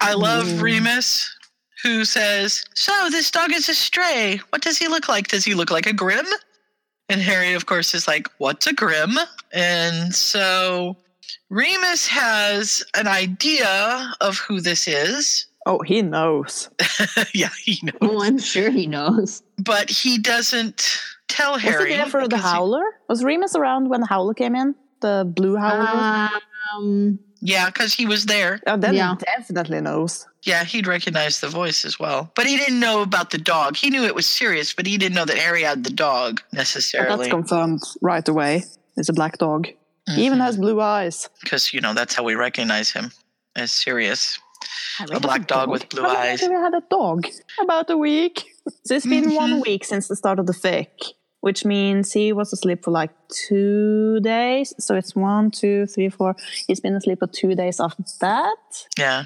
i 0.02 0.14
love 0.14 0.46
Mm. 0.48 0.62
remus 0.62 1.36
who 1.84 2.04
says 2.06 2.63
so 2.76 2.92
this 3.10 3.32
dog 3.32 3.52
is 3.52 3.70
a 3.70 3.74
stray 3.76 4.39
what 4.50 4.62
does 4.62 4.78
he 4.78 4.88
look 4.88 5.08
like 5.08 5.28
does 5.28 5.46
he 5.46 5.54
look 5.54 5.72
like 5.72 5.86
a 5.86 5.94
grim 5.94 6.26
and 7.10 7.22
harry 7.22 7.54
of 7.54 7.65
course 7.65 7.94
is 7.94 8.08
like 8.08 8.28
what's 8.38 8.68
a 8.68 8.74
grim 8.74 9.12
and 9.54 10.13
so 10.13 10.96
remus 11.50 12.06
has 12.08 12.84
an 12.96 13.08
idea 13.08 14.13
of 14.22 14.38
who 14.38 14.62
this 14.62 14.88
is 14.88 15.46
Oh, 15.65 15.80
he 15.84 16.02
knows. 16.02 16.70
yeah 17.34 17.50
he 17.63 17.80
knows 17.84 17.98
Oh, 18.02 18.24
I'm 18.24 18.39
sure 18.39 18.72
he 18.72 18.88
knows. 18.88 19.44
but 19.58 19.89
he 19.89 20.18
doesn't 20.18 21.00
tell 21.28 21.54
Was 21.54 21.62
harry 21.62 21.92
he 21.92 21.98
there 21.98 22.08
for 22.08 22.22
the 22.24 22.30
because 22.30 22.44
he- 22.44 22.50
Howler? 22.50 22.84
Was 23.10 23.24
Remus 23.24 23.56
around 23.56 23.89
when 23.89 24.00
the 24.02 24.08
Howler 24.08 24.34
came 24.34 24.56
in? 24.56 24.74
The 25.02 25.32
blue 25.36 25.58
Howler? 25.58 26.30
Um, 26.74 27.20
yeah 27.41 27.68
because 27.68 27.93
he 27.93 28.06
was 28.08 28.26
there 28.26 28.60
oh, 28.68 28.78
then 28.78 28.95
yeah. 28.95 29.12
he 29.16 29.26
definitely 29.26 29.82
knows. 29.82 30.26
Yeah 30.46 30.64
he'd 30.64 30.88
recognize 30.88 31.40
the 31.42 31.50
voice 31.50 31.84
as 31.86 32.00
well 32.00 32.32
but 32.36 32.46
he 32.46 32.58
didn't 32.58 32.80
know 32.80 33.02
about 33.02 33.30
the 33.32 33.38
dog 33.38 33.76
he 33.76 33.90
knew 33.90 34.04
it 34.04 34.16
was 34.16 34.26
Sirius 34.26 34.74
but 34.74 34.86
he 34.86 34.98
didn't 34.98 35.16
know 35.16 35.26
that 35.26 35.38
harry 35.38 35.64
had 35.64 35.84
the 35.84 35.90
dog 35.90 36.42
But 36.52 36.58
necessarily 36.60 37.18
that's 37.18 37.30
confirmed 37.30 37.82
right 38.02 38.28
away. 38.28 38.64
It's 38.98 39.10
a 39.10 39.14
black 39.14 39.38
dog. 39.38 39.68
He 40.16 40.26
even 40.26 40.40
has 40.40 40.58
blue 40.58 40.82
eyes. 40.82 41.30
because 41.42 41.74
you 41.74 41.82
know 41.82 41.94
that's 41.94 42.16
how 42.16 42.24
we 42.24 42.36
recognize 42.36 42.92
him 42.92 43.12
as 43.56 43.72
Sirius 43.72 44.40
A 45.00 45.12
has 45.12 45.20
black 45.22 45.46
dog 45.48 45.70
with 45.70 45.88
blue 45.90 46.02
How 46.02 46.08
long 46.14 46.18
eyes. 46.18 46.42
Have 46.42 46.50
we 46.50 46.56
had 46.56 46.74
a 46.74 46.84
dog? 46.90 47.28
About 47.62 47.90
a 47.90 47.98
week. 47.98 48.36
So 48.86 48.96
it's 48.96 49.06
been 49.06 49.34
one 49.36 49.52
Mhm. 49.60 49.62
week 49.68 49.86
since 49.86 50.08
the 50.08 50.16
start 50.16 50.38
of 50.40 50.48
the 50.48 50.54
fic, 50.54 51.14
which 51.42 51.64
means 51.64 52.12
he 52.12 52.34
was 52.34 52.52
asleep 52.52 52.84
for 52.84 52.92
like 52.92 53.12
two 53.48 54.20
days. 54.22 54.74
So 54.80 54.96
it's 54.96 55.16
one, 55.16 55.52
two, 55.52 55.86
three, 55.86 56.10
four. 56.10 56.36
He's 56.68 56.80
been 56.80 56.96
asleep 56.96 57.20
for 57.20 57.28
two 57.28 57.54
days 57.56 57.80
after 57.80 58.04
that. 58.22 58.58
Yeah. 58.98 59.26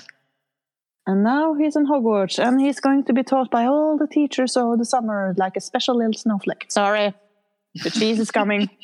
And 1.06 1.24
now 1.24 1.54
he's 1.54 1.76
in 1.76 1.86
Hogwarts 1.88 2.40
and 2.40 2.62
he's 2.62 2.80
going 2.80 3.04
to 3.06 3.14
be 3.14 3.24
taught 3.24 3.52
by 3.52 3.66
all 3.66 3.98
the 3.98 4.08
teachers 4.08 4.56
over 4.56 4.78
the 4.78 4.86
summer 4.86 5.34
like 5.38 5.58
a 5.58 5.62
special 5.62 5.98
little 5.98 6.14
snowflake. 6.14 6.66
Sorry. 6.70 7.14
The 7.84 7.90
cheese 7.90 8.20
is 8.20 8.32
coming. 8.32 8.70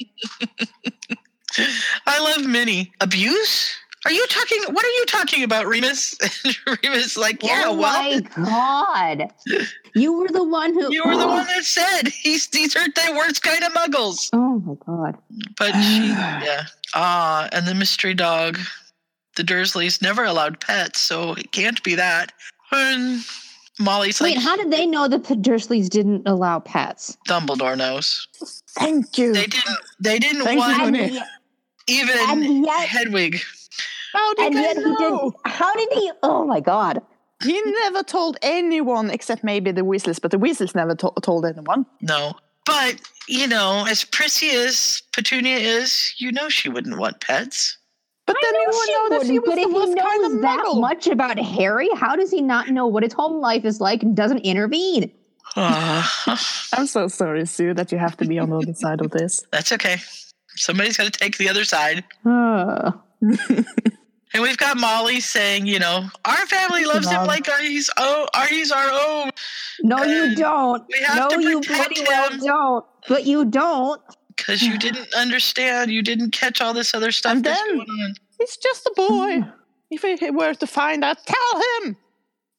I 2.06 2.20
love 2.20 2.46
Minnie. 2.46 2.92
Abuse? 3.00 3.74
Are 4.06 4.12
you 4.12 4.26
talking? 4.28 4.60
What 4.72 4.86
are 4.86 4.90
you 4.90 5.06
talking 5.08 5.44
about, 5.44 5.68
Remus? 5.68 6.18
Remus, 6.84 7.18
like, 7.18 7.44
yeah, 7.44 7.64
oh 7.66 7.76
well, 7.76 8.02
my 8.02 8.22
god! 8.22 9.34
You 9.94 10.14
were 10.18 10.30
the 10.30 10.46
one 10.46 10.74
who. 10.74 10.92
you 10.94 11.04
were 11.06 11.18
the 11.18 11.28
one 11.28 11.46
that 11.48 11.66
said 11.66 12.08
he's 12.08 12.48
these 12.48 12.78
are 12.78 12.88
the 12.88 13.14
worst 13.18 13.44
kind 13.44 13.62
of 13.62 13.74
muggles. 13.74 14.30
Oh 14.32 14.60
my 14.60 14.76
god! 14.86 15.18
But 15.58 15.74
she, 15.74 16.08
yeah. 16.08 16.64
Ah, 16.96 17.50
and 17.52 17.68
the 17.68 17.76
mystery 17.76 18.14
dog. 18.14 18.58
The 19.40 19.46
Dursleys 19.46 20.02
never 20.02 20.26
allowed 20.26 20.60
pets, 20.60 21.00
so 21.00 21.32
it 21.32 21.54
can't 21.54 21.82
be 21.82 21.96
that. 21.96 22.34
And 22.74 23.24
Molly's 23.80 24.20
Wait, 24.20 24.36
like, 24.36 24.44
how 24.44 24.58
did 24.58 24.70
they 24.70 24.86
know 24.86 25.08
that 25.08 25.24
the 25.24 25.36
Dursleys 25.36 25.88
didn't 25.88 26.28
allow 26.28 26.60
pets? 26.60 27.16
Dumbledore 27.26 27.78
knows. 27.78 28.28
Thank 28.72 29.18
you. 29.18 29.32
They 29.32 29.46
didn't. 29.46 29.78
They 29.98 30.20
didn't 30.20 30.44
Thank 30.44 30.60
want 30.60 30.78
Mooney. 30.80 31.18
And, 31.20 31.26
even 31.88 32.18
and 32.20 32.66
yet, 32.66 32.86
Hedwig. 32.90 33.40
How 34.12 34.34
did 34.34 34.48
and 34.48 34.56
they 34.58 34.62
yet 34.62 34.76
he 34.76 34.84
didn't. 34.84 35.34
How 35.46 35.74
did 35.74 35.88
he? 35.94 36.12
Oh 36.22 36.46
my 36.46 36.60
god! 36.60 37.02
He 37.42 37.62
never 37.62 38.04
told 38.04 38.36
anyone 38.42 39.10
except 39.10 39.42
maybe 39.42 39.72
the 39.72 39.84
Weasleys, 39.84 40.22
but 40.22 40.32
the 40.32 40.38
Weasleys 40.38 40.76
never 40.76 40.96
to- 40.96 41.14
told 41.22 41.46
anyone. 41.46 41.86
No. 42.02 42.34
But, 42.66 43.00
you 43.28 43.48
know, 43.48 43.86
as 43.90 44.04
prissy 44.04 44.50
as 44.50 45.02
Petunia 45.14 45.58
is, 45.58 46.14
you 46.18 46.32
know 46.32 46.50
she 46.50 46.68
wouldn't 46.68 47.00
want 47.00 47.22
pets. 47.22 47.78
But 48.30 48.38
then 48.44 48.54
you 48.62 48.68
would 48.68 48.86
She 48.86 48.94
know 48.94 49.10
that 49.10 49.26
he 49.26 49.40
wouldn't, 49.40 49.44
was 49.44 49.46
but 49.46 49.56
the 49.56 49.62
if 49.62 49.68
he 49.70 49.96
knows 49.96 50.04
kind 50.04 50.26
of 50.36 50.42
that 50.42 50.66
muggle. 50.66 50.82
much 50.82 51.08
about 51.08 51.40
Harry, 51.40 51.90
how 51.96 52.16
does 52.16 52.30
he 52.30 52.42
not 52.42 52.70
know 52.70 52.86
what 52.86 53.02
his 53.02 53.14
home 53.14 53.42
life 53.42 53.66
is 53.66 53.82
like 53.82 54.04
and 54.04 54.16
doesn't 54.16 54.40
intervene? 54.40 55.12
I'm 55.56 56.86
so 56.86 57.08
sorry, 57.08 57.46
Sue, 57.48 57.74
that 57.74 57.92
you 57.92 57.98
have 57.98 58.18
to 58.18 58.26
be 58.26 58.38
on 58.38 58.52
the 58.52 58.58
other 58.58 58.74
side 58.76 59.02
of 59.02 59.10
this. 59.10 59.44
that's 59.52 59.72
okay. 59.72 59.98
Somebody's 60.50 60.98
got 60.98 61.12
to 61.12 61.20
take 61.20 61.38
the 61.38 61.50
other 61.50 61.64
side. 61.64 62.04
Uh, 62.24 62.92
And 64.32 64.44
we've 64.44 64.58
got 64.58 64.78
Molly 64.78 65.22
saying, 65.22 65.66
you 65.66 65.80
know, 65.80 66.06
our 66.24 66.46
family 66.46 66.86
loves 66.86 67.10
him 67.10 67.26
like 67.26 67.50
our 67.50 67.62
he's 67.62 67.90
oh 67.98 68.28
our 68.36 68.46
he's 68.46 68.72
our 68.72 68.92
own. 68.92 69.32
no, 69.82 70.04
you 70.04 70.36
don't. 70.36 70.84
we 70.88 71.00
have 71.04 71.18
no, 71.18 71.30
to 71.30 71.42
you 71.42 71.62
protect 71.62 71.96
bloody 71.96 72.06
well 72.08 72.30
him. 72.32 72.40
don't. 72.42 72.86
But 73.08 73.26
you 73.26 73.46
don't. 73.46 74.00
Because 74.40 74.62
you 74.64 74.78
didn't 74.78 75.14
understand, 75.18 75.92
you 75.92 76.02
didn't 76.02 76.32
catch 76.32 76.62
all 76.62 76.74
this 76.74 76.94
other 76.94 77.12
stuff 77.12 77.34
And 77.34 77.44
that's 77.44 77.60
then- 77.62 77.78
going 77.78 77.90
on. 77.90 78.16
He's 78.40 78.58
just 78.58 78.86
a 78.86 78.94
boy. 78.96 79.44
If 79.92 80.02
he 80.20 80.32
were 80.32 80.54
to 80.54 80.68
find 80.68 81.04
out, 81.04 81.18
tell 81.26 81.62
him. 81.84 81.98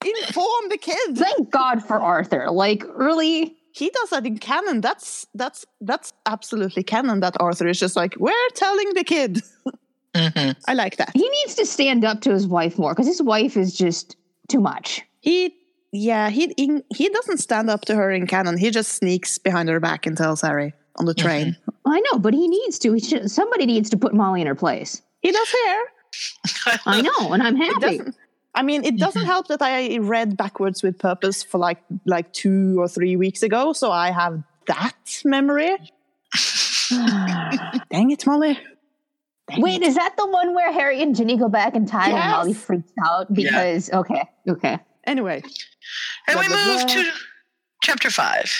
Inform 0.04 0.68
the 0.68 0.78
kids. 0.78 1.20
Thank 1.20 1.50
God 1.50 1.82
for 1.84 2.00
Arthur. 2.00 2.50
Like, 2.50 2.84
really? 2.94 3.56
He 3.72 3.88
does 3.90 4.10
that 4.10 4.26
in 4.26 4.38
canon. 4.38 4.80
That's 4.80 5.26
that's 5.34 5.64
that's 5.80 6.12
absolutely 6.26 6.82
canon. 6.82 7.20
That 7.20 7.36
Arthur 7.40 7.68
is 7.68 7.78
just 7.78 7.96
like, 7.96 8.14
we're 8.18 8.48
telling 8.54 8.92
the 8.94 9.04
kid. 9.04 9.40
Mhm. 10.12 10.56
I 10.66 10.74
like 10.74 10.96
that. 10.96 11.12
He 11.14 11.28
needs 11.28 11.54
to 11.54 11.64
stand 11.64 12.04
up 12.04 12.20
to 12.22 12.32
his 12.32 12.44
wife 12.48 12.76
more 12.80 12.92
because 12.92 13.06
his 13.06 13.22
wife 13.22 13.56
is 13.56 13.72
just 13.76 14.16
too 14.48 14.58
much. 14.58 15.02
He, 15.20 15.54
yeah, 15.92 16.30
he, 16.30 16.52
he 16.56 16.80
he 16.92 17.08
doesn't 17.10 17.38
stand 17.38 17.70
up 17.70 17.82
to 17.82 17.94
her 17.94 18.10
in 18.10 18.26
canon. 18.26 18.58
He 18.58 18.70
just 18.72 18.92
sneaks 18.94 19.38
behind 19.38 19.68
her 19.68 19.78
back 19.78 20.06
and 20.06 20.16
tells 20.16 20.40
Harry 20.40 20.74
on 20.96 21.04
the 21.04 21.14
train. 21.14 21.56
I 21.86 22.00
know, 22.12 22.18
but 22.18 22.34
he 22.34 22.46
needs 22.48 22.78
to. 22.80 22.92
He 22.92 23.00
should, 23.00 23.30
somebody 23.30 23.66
needs 23.66 23.90
to 23.90 23.96
put 23.96 24.14
Molly 24.14 24.40
in 24.40 24.46
her 24.46 24.54
place. 24.54 25.02
He 25.22 25.32
does 25.32 25.48
hair. 25.64 25.82
I 26.86 27.00
know, 27.00 27.32
and 27.32 27.42
I'm 27.42 27.56
happy. 27.68 28.00
I 28.54 28.62
mean, 28.62 28.84
it 28.84 28.98
doesn't 28.98 29.24
help 29.24 29.46
that 29.48 29.62
I 29.62 29.98
read 29.98 30.36
backwards 30.36 30.82
with 30.82 30.98
purpose 30.98 31.42
for 31.42 31.58
like 31.58 31.78
like 32.04 32.32
two 32.32 32.76
or 32.80 32.88
three 32.88 33.16
weeks 33.16 33.42
ago, 33.42 33.72
so 33.72 33.92
I 33.92 34.10
have 34.10 34.42
that 34.66 35.20
memory. 35.24 35.70
Dang 36.90 38.10
it, 38.10 38.26
Molly! 38.26 38.58
Dang 39.48 39.62
Wait, 39.62 39.82
it. 39.82 39.88
is 39.88 39.94
that 39.94 40.16
the 40.16 40.26
one 40.26 40.54
where 40.54 40.72
Harry 40.72 41.02
and 41.02 41.14
Ginny 41.14 41.36
go 41.36 41.48
back 41.48 41.74
in 41.74 41.86
time 41.86 42.10
and 42.10 42.14
Yes. 42.18 42.30
Molly 42.36 42.54
freaks 42.54 42.92
out 43.06 43.32
because 43.32 43.90
okay, 43.92 44.24
okay. 44.48 44.78
Anyway, 45.04 45.42
And 46.26 46.34
Blah, 46.34 46.40
we 46.42 46.48
blah, 46.48 46.66
move 46.66 46.86
blah. 46.86 46.94
to 46.94 47.10
chapter 47.82 48.10
five. 48.10 48.50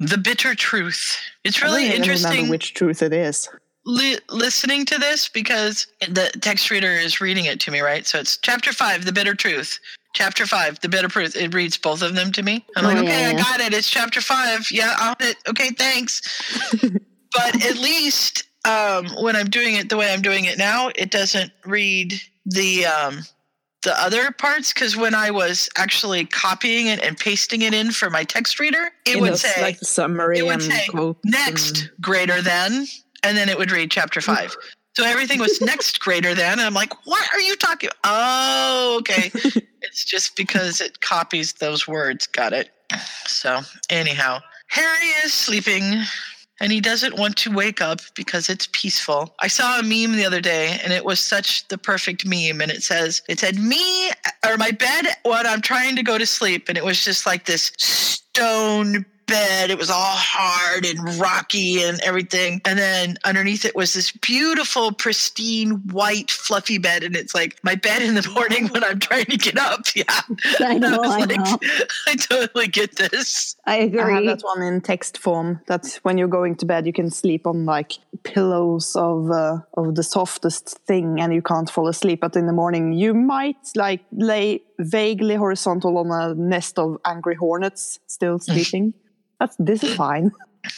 The 0.00 0.18
bitter 0.18 0.54
truth. 0.54 1.16
It's 1.44 1.62
really 1.62 1.86
interesting. 1.92 2.48
which 2.48 2.74
truth 2.74 3.02
it 3.02 3.12
is. 3.12 3.48
li- 3.86 4.18
listening 4.30 4.84
to 4.86 4.98
this 4.98 5.28
because 5.28 5.86
the 6.08 6.30
text 6.40 6.70
reader 6.70 6.90
is 6.92 7.20
reading 7.20 7.44
it 7.44 7.60
to 7.60 7.70
me, 7.70 7.80
right? 7.80 8.06
So 8.06 8.18
it's 8.18 8.36
chapter 8.38 8.72
five, 8.72 9.04
the 9.04 9.12
bitter 9.12 9.34
truth. 9.34 9.78
Chapter 10.14 10.46
five, 10.46 10.78
the 10.80 10.88
bitter 10.88 11.08
truth. 11.08 11.36
It 11.36 11.52
reads 11.54 11.76
both 11.76 12.00
of 12.02 12.14
them 12.14 12.32
to 12.32 12.42
me. 12.42 12.64
I'm 12.76 12.84
Oh, 12.84 12.88
like, 12.88 12.96
yeah, 12.96 13.02
okay, 13.02 13.26
I 13.26 13.32
got 13.34 13.60
it. 13.60 13.72
It's 13.74 13.90
chapter 13.90 14.20
five. 14.20 14.70
Yeah, 14.70 14.94
on 15.00 15.16
it. 15.20 15.36
Okay, 15.48 15.70
thanks. 15.70 16.20
but 17.32 17.64
at 17.66 17.76
least 17.78 18.44
um, 18.66 19.06
when 19.20 19.36
I'm 19.36 19.48
doing 19.50 19.74
it 19.74 19.88
the 19.90 19.96
way 19.96 20.12
I'm 20.12 20.22
doing 20.22 20.44
it 20.44 20.56
now, 20.58 20.90
it 20.94 21.10
doesn't 21.10 21.50
read 21.66 22.14
the 22.46 22.86
um, 22.86 23.20
the 23.84 24.00
other 24.02 24.32
parts 24.32 24.72
because 24.72 24.96
when 24.96 25.14
I 25.14 25.30
was 25.30 25.68
actually 25.76 26.24
copying 26.26 26.88
it 26.88 27.02
and 27.02 27.16
pasting 27.16 27.62
it 27.62 27.72
in 27.72 27.92
for 27.92 28.10
my 28.10 28.24
text 28.24 28.58
reader, 28.58 28.90
it 29.06 29.16
In 29.16 29.20
would 29.20 29.36
say 29.36 29.62
like 29.62 29.78
the 29.78 29.84
summary 29.84 30.38
it 30.38 30.46
would 30.46 30.62
say, 30.62 30.86
quotes 30.88 31.20
mm. 31.20 31.30
next 31.30 31.80
and- 31.82 31.90
greater 32.00 32.42
than 32.42 32.86
and 33.22 33.36
then 33.36 33.48
it 33.48 33.56
would 33.56 33.70
read 33.70 33.90
chapter 33.90 34.20
five. 34.20 34.56
So 34.96 35.04
everything 35.04 35.40
was 35.40 35.60
next 35.60 36.00
greater 36.00 36.34
than 36.34 36.52
and 36.52 36.60
i'm 36.60 36.74
like 36.74 36.92
what 37.06 37.28
are 37.32 37.40
you 37.40 37.56
talking 37.56 37.90
oh 38.04 38.96
okay. 39.00 39.30
It's 39.86 40.02
just 40.02 40.34
because 40.34 40.80
it 40.80 41.02
copies 41.02 41.52
those 41.52 41.86
words. 41.86 42.26
Got 42.26 42.54
it. 42.54 42.70
So 43.26 43.60
anyhow 43.90 44.40
harry 44.68 45.08
is 45.24 45.32
sleeping 45.32 46.02
and 46.60 46.72
he 46.72 46.80
doesn't 46.80 47.16
want 47.16 47.36
to 47.38 47.52
wake 47.52 47.80
up 47.80 48.00
because 48.14 48.48
it's 48.48 48.68
peaceful. 48.72 49.34
I 49.40 49.48
saw 49.48 49.78
a 49.78 49.82
meme 49.82 50.16
the 50.16 50.24
other 50.24 50.40
day 50.40 50.78
and 50.82 50.92
it 50.92 51.04
was 51.04 51.20
such 51.20 51.66
the 51.68 51.78
perfect 51.78 52.24
meme 52.26 52.60
and 52.60 52.70
it 52.70 52.82
says 52.82 53.22
it 53.28 53.40
said 53.40 53.58
me 53.58 54.10
or 54.46 54.56
my 54.56 54.70
bed 54.70 55.06
when 55.24 55.46
I'm 55.46 55.60
trying 55.60 55.96
to 55.96 56.02
go 56.02 56.18
to 56.18 56.26
sleep 56.26 56.68
and 56.68 56.78
it 56.78 56.84
was 56.84 57.04
just 57.04 57.26
like 57.26 57.46
this 57.46 57.72
stone 57.78 59.04
bed. 59.26 59.70
It 59.70 59.78
was 59.78 59.90
all 59.90 60.16
hard 60.16 60.84
and 60.84 60.98
rocky 61.20 61.82
and 61.82 62.00
everything. 62.00 62.60
And 62.64 62.78
then 62.78 63.16
underneath 63.24 63.64
it 63.64 63.74
was 63.74 63.94
this 63.94 64.12
beautiful, 64.12 64.92
pristine, 64.92 65.72
white, 65.90 66.30
fluffy 66.30 66.78
bed. 66.78 67.02
And 67.02 67.16
it's 67.16 67.34
like 67.34 67.58
my 67.62 67.74
bed 67.74 68.02
in 68.02 68.14
the 68.14 68.28
morning 68.34 68.68
when 68.68 68.84
I'm 68.84 69.00
trying 69.00 69.26
to 69.26 69.36
get 69.36 69.58
up. 69.58 69.82
Yeah. 69.94 70.20
I 70.60 70.76
know, 70.76 70.98
was 70.98 71.10
I 71.10 71.18
like, 71.20 71.36
know. 71.36 71.58
I 72.08 72.16
totally 72.16 72.66
get 72.66 72.96
this. 72.96 73.54
I 73.64 73.76
agree. 73.76 74.00
I 74.00 74.08
have 74.08 74.18
agree. 74.18 74.26
that 74.26 74.40
one 74.42 74.62
in 74.62 74.80
text 74.80 75.18
form. 75.18 75.60
That 75.68 75.98
when 76.02 76.18
you're 76.18 76.26
going 76.28 76.56
to 76.56 76.66
bed, 76.66 76.84
you 76.86 76.92
can 76.92 77.10
sleep 77.10 77.46
on 77.46 77.64
like 77.64 77.92
pillows 78.24 78.96
of 78.96 79.30
uh, 79.30 79.58
of 79.74 79.94
the 79.94 80.02
softest 80.02 80.78
thing, 80.86 81.20
and 81.20 81.32
you 81.32 81.42
can't 81.42 81.70
fall 81.70 81.86
asleep. 81.86 82.20
But 82.20 82.34
in 82.34 82.46
the 82.46 82.52
morning, 82.52 82.92
you 82.92 83.14
might 83.14 83.56
like 83.76 84.00
lay 84.12 84.62
vaguely 84.78 85.34
horizontal 85.36 85.98
on 85.98 86.10
a 86.10 86.34
nest 86.34 86.78
of 86.78 86.98
angry 87.04 87.34
hornets, 87.36 87.98
still 88.06 88.38
sleeping. 88.38 88.94
That's 89.40 89.56
this 89.58 89.82
is 89.82 89.94
fine. 89.96 90.30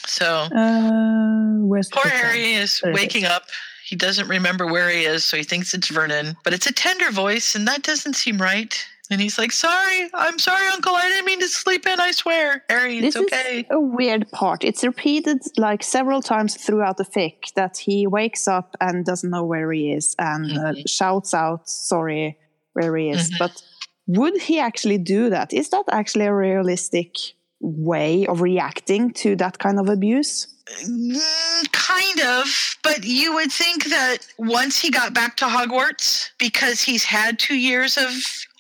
So 0.07 0.49
Uh, 0.55 1.65
where's 1.67 1.89
Poor? 1.89 2.09
Harry 2.11 2.55
is 2.55 2.81
There 2.81 2.91
it 2.91 2.95
is. 2.95 3.01
waking 3.01 3.25
up. 3.25 3.45
He 3.85 3.95
doesn't 3.95 4.27
remember 4.29 4.67
where 4.67 4.91
he 4.91 5.05
is, 5.05 5.25
so 5.25 5.37
he 5.37 5.45
thinks 5.45 5.73
it's 5.73 5.89
Vernon. 5.89 6.37
But 6.43 6.53
it's 6.55 6.67
a 6.67 6.73
tender 6.73 7.11
voice, 7.13 7.55
and 7.55 7.69
that 7.69 7.83
doesn't 7.83 8.15
seem 8.15 8.39
right. 8.43 8.75
And 9.13 9.21
he's 9.21 9.39
like, 9.39 9.53
Sorry, 9.53 10.11
I'm 10.13 10.41
sorry, 10.41 10.67
Uncle. 10.67 10.93
I 10.93 11.07
didn't 11.09 11.27
mean 11.27 11.39
to 11.39 11.47
sleep 11.47 11.87
in, 11.87 12.01
I 12.01 12.11
swear. 12.11 12.65
Harry, 12.69 12.99
it's 12.99 13.15
This 13.15 13.23
okay. 13.25 13.61
is 13.61 13.67
a 13.71 13.79
weird 13.79 14.29
part. 14.33 14.65
It's 14.65 14.83
repeated 14.83 15.39
like 15.57 15.85
several 15.85 16.21
times 16.21 16.57
throughout 16.57 16.97
the 16.97 17.05
fic 17.05 17.55
that 17.55 17.77
he 17.77 18.09
wakes 18.09 18.49
up 18.49 18.77
and 18.81 19.05
doesn't 19.05 19.31
know 19.31 19.45
where 19.45 19.71
he 19.71 19.93
is 19.93 20.17
and 20.19 20.51
uh, 20.59 20.73
Mhm. 20.73 20.89
shouts 20.89 21.33
out, 21.35 21.69
sorry, 21.69 22.37
where 22.73 22.97
he 22.97 23.11
is. 23.11 23.31
Mhm. 23.31 23.39
But 23.39 23.63
would 24.07 24.41
he 24.41 24.59
actually 24.59 24.99
do 24.99 25.31
that? 25.31 25.53
Is 25.53 25.71
that 25.71 25.85
actually 25.91 26.27
a 26.27 26.35
realistic 26.35 27.17
way 27.61 28.27
of 28.27 28.41
reacting 28.41 29.13
to 29.13 29.37
that 29.37 29.59
kind 29.59 29.79
of 29.79 29.89
abuse? 29.89 30.47
Mm, 30.85 31.73
kind 31.73 32.21
of, 32.21 32.77
but 32.83 33.05
you 33.05 33.35
would 33.35 33.53
think 33.53 33.85
that 33.85 34.19
once 34.37 34.81
he 34.81 34.91
got 34.91 35.15
back 35.15 35.37
to 35.37 35.45
Hogwarts, 35.45 36.31
because 36.39 36.81
he's 36.81 37.05
had 37.05 37.39
two 37.39 37.57
years 37.57 37.97
of 37.97 38.11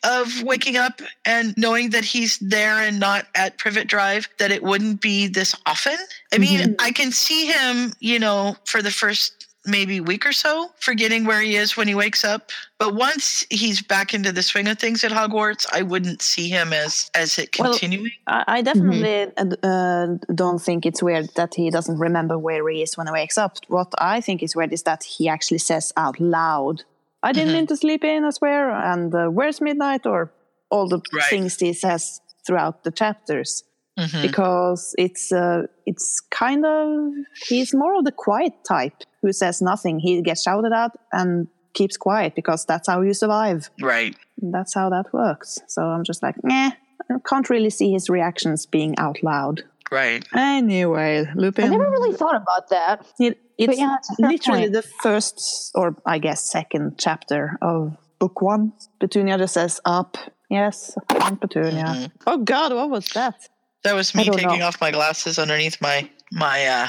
of 0.04 0.42
waking 0.44 0.76
up 0.76 1.02
and 1.24 1.56
knowing 1.56 1.90
that 1.90 2.04
he's 2.04 2.38
there 2.38 2.78
and 2.78 3.00
not 3.00 3.26
at 3.34 3.58
Privet 3.58 3.88
Drive, 3.88 4.28
that 4.38 4.52
it 4.52 4.62
wouldn't 4.62 5.00
be 5.00 5.26
this 5.26 5.56
often. 5.66 5.96
I 6.32 6.38
mean, 6.38 6.76
I 6.78 6.92
can 6.92 7.10
see 7.10 7.46
him, 7.46 7.92
you 7.98 8.20
know, 8.20 8.56
for 8.66 8.82
the 8.82 8.92
first 8.92 9.45
maybe 9.66 10.00
week 10.00 10.24
or 10.26 10.32
so, 10.32 10.70
forgetting 10.78 11.24
where 11.24 11.40
he 11.40 11.56
is 11.56 11.76
when 11.76 11.88
he 11.88 11.94
wakes 11.94 12.24
up. 12.24 12.50
But 12.78 12.94
once 12.94 13.44
he's 13.50 13.82
back 13.82 14.14
into 14.14 14.32
the 14.32 14.42
swing 14.42 14.68
of 14.68 14.78
things 14.78 15.02
at 15.04 15.10
Hogwarts, 15.12 15.66
I 15.72 15.82
wouldn't 15.82 16.22
see 16.22 16.48
him 16.48 16.72
as 16.72 17.10
as 17.14 17.38
it 17.38 17.56
Well, 17.58 17.72
continuing. 17.72 18.12
I, 18.26 18.44
I 18.46 18.62
definitely 18.62 19.32
uh, 19.36 19.66
uh, 19.66 20.06
don't 20.34 20.58
think 20.60 20.86
it's 20.86 21.02
weird 21.02 21.30
that 21.36 21.54
he 21.54 21.70
doesn't 21.70 21.98
remember 21.98 22.38
where 22.38 22.68
he 22.68 22.82
is 22.82 22.96
when 22.96 23.06
he 23.06 23.12
wakes 23.12 23.38
up. 23.38 23.56
What 23.68 23.92
I 23.98 24.20
think 24.20 24.42
is 24.42 24.54
weird 24.56 24.72
is 24.72 24.82
that 24.84 25.04
he 25.04 25.28
actually 25.28 25.58
says 25.58 25.92
out 25.96 26.20
loud, 26.20 26.84
"I 27.22 27.32
didn't 27.32 27.50
Mhm. 27.50 27.54
mean 27.54 27.66
to 27.68 27.76
sleep 27.76 28.04
in, 28.04 28.24
I 28.24 28.30
swear," 28.30 28.70
and 28.70 29.14
uh, 29.14 29.26
"Where's 29.28 29.60
midnight?" 29.60 30.06
or 30.06 30.30
all 30.70 30.88
the 30.88 31.00
Right. 31.12 31.24
things 31.30 31.56
he 31.58 31.72
says 31.72 32.20
throughout 32.46 32.84
the 32.84 32.90
chapters. 32.90 33.64
Mhm. 33.98 34.22
because 34.22 34.94
it's 34.98 35.32
uh, 35.32 35.62
it's 35.86 36.20
kind 36.30 36.64
of 36.66 37.12
he's 37.48 37.74
more 37.74 37.94
of 37.98 38.04
the 38.04 38.12
quiet 38.12 38.52
type 38.68 38.92
who 39.22 39.32
says 39.32 39.62
nothing. 39.62 39.98
He 39.98 40.20
gets 40.22 40.42
shouted 40.42 40.72
at 40.72 40.92
and 41.12 41.48
keeps 41.72 41.96
quiet 41.96 42.34
because 42.34 42.64
that's 42.66 42.88
how 42.88 43.00
you 43.02 43.14
survive. 43.14 43.70
Right. 43.80 44.14
That's 44.42 44.74
how 44.74 44.90
that 44.90 45.12
works. 45.12 45.58
So 45.66 45.82
I'm 45.82 46.04
just 46.04 46.22
like, 46.22 46.36
nah, 46.44 46.70
I 47.10 47.14
can't 47.28 47.48
really 47.48 47.70
see 47.70 47.92
his 47.92 48.08
reactions 48.10 48.66
being 48.66 48.94
out 48.98 49.16
loud. 49.22 49.62
Right. 49.90 50.26
Anyway, 50.34 51.26
Lupin. 51.34 51.64
I 51.64 51.68
never 51.68 51.90
really 51.90 52.14
thought 52.16 52.36
about 52.36 52.68
that. 52.70 53.06
it- 53.20 53.38
it's 53.58 53.66
But 53.68 53.78
yeah, 53.78 53.96
it's 53.98 54.10
a 54.10 54.14
fair 54.16 54.28
literally 54.30 54.60
point. 54.62 54.72
the 54.74 54.82
first, 54.82 55.70
or 55.74 55.96
I 56.04 56.18
guess 56.18 56.42
second 56.42 56.98
chapter 56.98 57.56
of 57.62 57.96
book 58.18 58.42
one. 58.42 58.72
Petunia 59.00 59.38
just 59.38 59.54
says 59.54 59.80
up. 59.86 60.18
Yes, 60.50 60.94
I'm 61.08 61.38
Petunia. 61.38 61.84
Mhm. 61.86 62.10
Oh 62.26 62.36
God, 62.38 62.74
what 62.74 62.90
was 62.90 63.06
that? 63.14 63.48
That 63.86 63.94
was 63.94 64.14
me 64.16 64.24
taking 64.24 64.58
know. 64.58 64.66
off 64.66 64.80
my 64.80 64.90
glasses 64.90 65.38
underneath 65.38 65.80
my 65.80 66.10
my 66.32 66.66
uh 66.66 66.88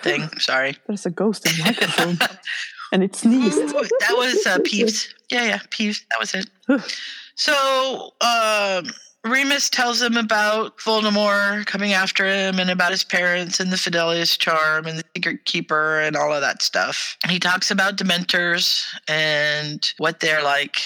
thing. 0.00 0.28
Sorry. 0.38 0.76
There's 0.88 1.06
a 1.06 1.10
ghost 1.10 1.46
in 1.46 1.56
the 1.56 1.62
microphone, 1.62 2.18
and 2.92 3.04
it 3.04 3.14
sneezed. 3.14 3.58
That 3.58 4.14
was 4.16 4.44
uh, 4.44 4.58
Peeves. 4.66 5.06
Yeah, 5.30 5.44
yeah, 5.44 5.58
Peeves. 5.70 6.00
That 6.10 6.18
was 6.18 6.34
it. 6.34 6.50
so 7.36 8.14
um, 8.20 8.90
Remus 9.24 9.70
tells 9.70 10.02
him 10.02 10.16
about 10.16 10.78
Voldemort 10.78 11.66
coming 11.66 11.92
after 11.92 12.26
him 12.26 12.58
and 12.58 12.70
about 12.70 12.90
his 12.90 13.04
parents 13.04 13.60
and 13.60 13.70
the 13.70 13.76
Fidelius 13.76 14.36
charm 14.36 14.86
and 14.86 14.98
the 14.98 15.04
secret 15.14 15.44
keeper 15.44 16.00
and 16.00 16.16
all 16.16 16.32
of 16.32 16.40
that 16.40 16.62
stuff. 16.62 17.16
He 17.28 17.38
talks 17.38 17.70
about 17.70 17.96
Dementors 17.96 18.86
and 19.06 19.92
what 19.98 20.18
they're 20.18 20.42
like. 20.42 20.78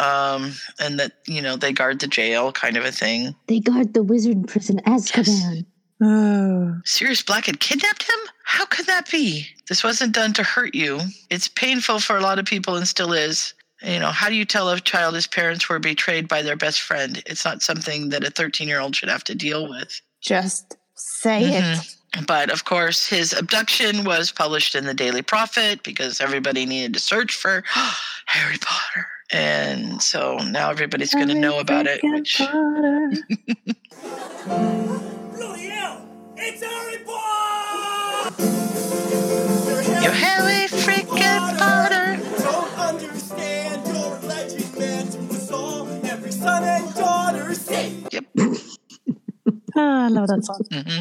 Um, 0.00 0.52
and 0.80 0.98
that, 0.98 1.12
you 1.26 1.42
know, 1.42 1.56
they 1.56 1.72
guard 1.72 2.00
the 2.00 2.06
jail 2.06 2.52
kind 2.52 2.76
of 2.76 2.84
a 2.84 2.92
thing. 2.92 3.34
They 3.48 3.60
guard 3.60 3.92
the 3.92 4.02
wizard 4.02 4.48
prison 4.48 4.80
Azkaban. 4.86 5.66
Oh. 6.02 6.80
Sirius 6.84 7.22
Black 7.22 7.44
had 7.44 7.60
kidnapped 7.60 8.04
him? 8.04 8.18
How 8.44 8.64
could 8.64 8.86
that 8.86 9.10
be? 9.10 9.46
This 9.68 9.84
wasn't 9.84 10.14
done 10.14 10.32
to 10.34 10.42
hurt 10.42 10.74
you. 10.74 11.00
It's 11.28 11.48
painful 11.48 12.00
for 12.00 12.16
a 12.16 12.22
lot 12.22 12.38
of 12.38 12.46
people 12.46 12.76
and 12.76 12.88
still 12.88 13.12
is. 13.12 13.52
You 13.82 13.98
know, 13.98 14.08
how 14.08 14.28
do 14.28 14.34
you 14.34 14.44
tell 14.44 14.70
a 14.70 14.80
child 14.80 15.14
his 15.14 15.26
parents 15.26 15.68
were 15.68 15.78
betrayed 15.78 16.28
by 16.28 16.42
their 16.42 16.56
best 16.56 16.80
friend? 16.80 17.22
It's 17.26 17.44
not 17.44 17.62
something 17.62 18.08
that 18.10 18.24
a 18.24 18.30
13 18.30 18.68
year 18.68 18.80
old 18.80 18.96
should 18.96 19.08
have 19.10 19.24
to 19.24 19.34
deal 19.34 19.68
with. 19.68 20.00
Just 20.22 20.76
say 20.94 21.44
it. 21.44 21.62
Mhm. 21.62 22.26
But 22.26 22.50
of 22.50 22.64
course, 22.64 23.06
his 23.06 23.32
abduction 23.32 24.04
was 24.04 24.32
published 24.32 24.74
in 24.74 24.84
the 24.84 24.94
Daily 24.94 25.22
Prophet 25.22 25.82
because 25.82 26.20
everybody 26.20 26.66
needed 26.66 26.94
to 26.94 27.00
search 27.00 27.34
for 27.34 27.62
Harry 28.26 28.58
Potter. 28.58 29.06
And 29.32 30.02
so 30.02 30.36
now 30.38 30.70
everybody's 30.70 31.14
going 31.14 31.28
to 31.28 31.34
know 31.34 31.60
about 31.60 31.86
it. 31.86 32.00
Which, 32.02 32.38
Bloody 35.36 35.68
hell! 35.68 36.08
It's 36.36 36.62
Harry 36.62 36.98
Potter! 37.04 38.42
you 40.02 40.10
Harry 40.10 40.66
freaking 40.68 41.58
Potter. 41.58 42.16
Don't 42.42 42.78
understand, 42.78 43.86
you're 43.86 44.16
a 44.16 44.20
legend 44.26 44.76
man 44.78 45.06
to 45.06 45.18
us 45.34 45.50
all. 45.52 45.86
Every 46.04 46.32
son 46.32 46.64
and 46.64 46.94
daughter 46.94 47.54
say. 47.54 48.02
Ah, 49.76 50.06
I 50.06 50.08
love 50.08 50.26
that 50.26 50.44
song. 50.44 50.60
hmm 50.72 51.00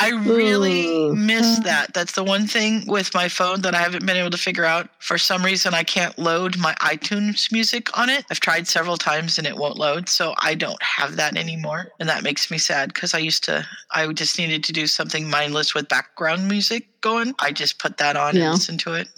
I 0.00 0.10
really 0.10 1.10
miss 1.10 1.58
that. 1.60 1.92
That's 1.92 2.12
the 2.12 2.22
one 2.22 2.46
thing 2.46 2.84
with 2.86 3.12
my 3.14 3.28
phone 3.28 3.62
that 3.62 3.74
I 3.74 3.78
haven't 3.78 4.06
been 4.06 4.16
able 4.16 4.30
to 4.30 4.38
figure 4.38 4.64
out. 4.64 4.88
For 5.00 5.18
some 5.18 5.44
reason, 5.44 5.74
I 5.74 5.82
can't 5.82 6.16
load 6.18 6.56
my 6.56 6.74
iTunes 6.74 7.50
music 7.50 7.96
on 7.98 8.08
it. 8.08 8.24
I've 8.30 8.38
tried 8.38 8.68
several 8.68 8.96
times 8.96 9.38
and 9.38 9.46
it 9.46 9.56
won't 9.56 9.76
load. 9.76 10.08
So 10.08 10.34
I 10.40 10.54
don't 10.54 10.80
have 10.82 11.16
that 11.16 11.36
anymore. 11.36 11.88
And 11.98 12.08
that 12.08 12.22
makes 12.22 12.48
me 12.50 12.58
sad 12.58 12.94
because 12.94 13.12
I 13.12 13.18
used 13.18 13.42
to, 13.44 13.66
I 13.90 14.06
just 14.12 14.38
needed 14.38 14.62
to 14.64 14.72
do 14.72 14.86
something 14.86 15.28
mindless 15.28 15.74
with 15.74 15.88
background 15.88 16.46
music 16.46 17.00
going. 17.00 17.34
I 17.40 17.50
just 17.50 17.78
put 17.80 17.96
that 17.98 18.16
on 18.16 18.36
Yeah. 18.36 18.42
and 18.44 18.52
listen 18.52 18.78
to 18.78 18.94
it. 18.94 19.08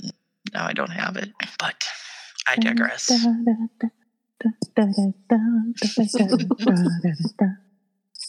Now 0.54 0.66
I 0.66 0.72
don't 0.72 0.90
have 0.92 1.16
it. 1.16 1.30
But 1.58 1.84
I 2.48 2.56
digress. 2.56 3.10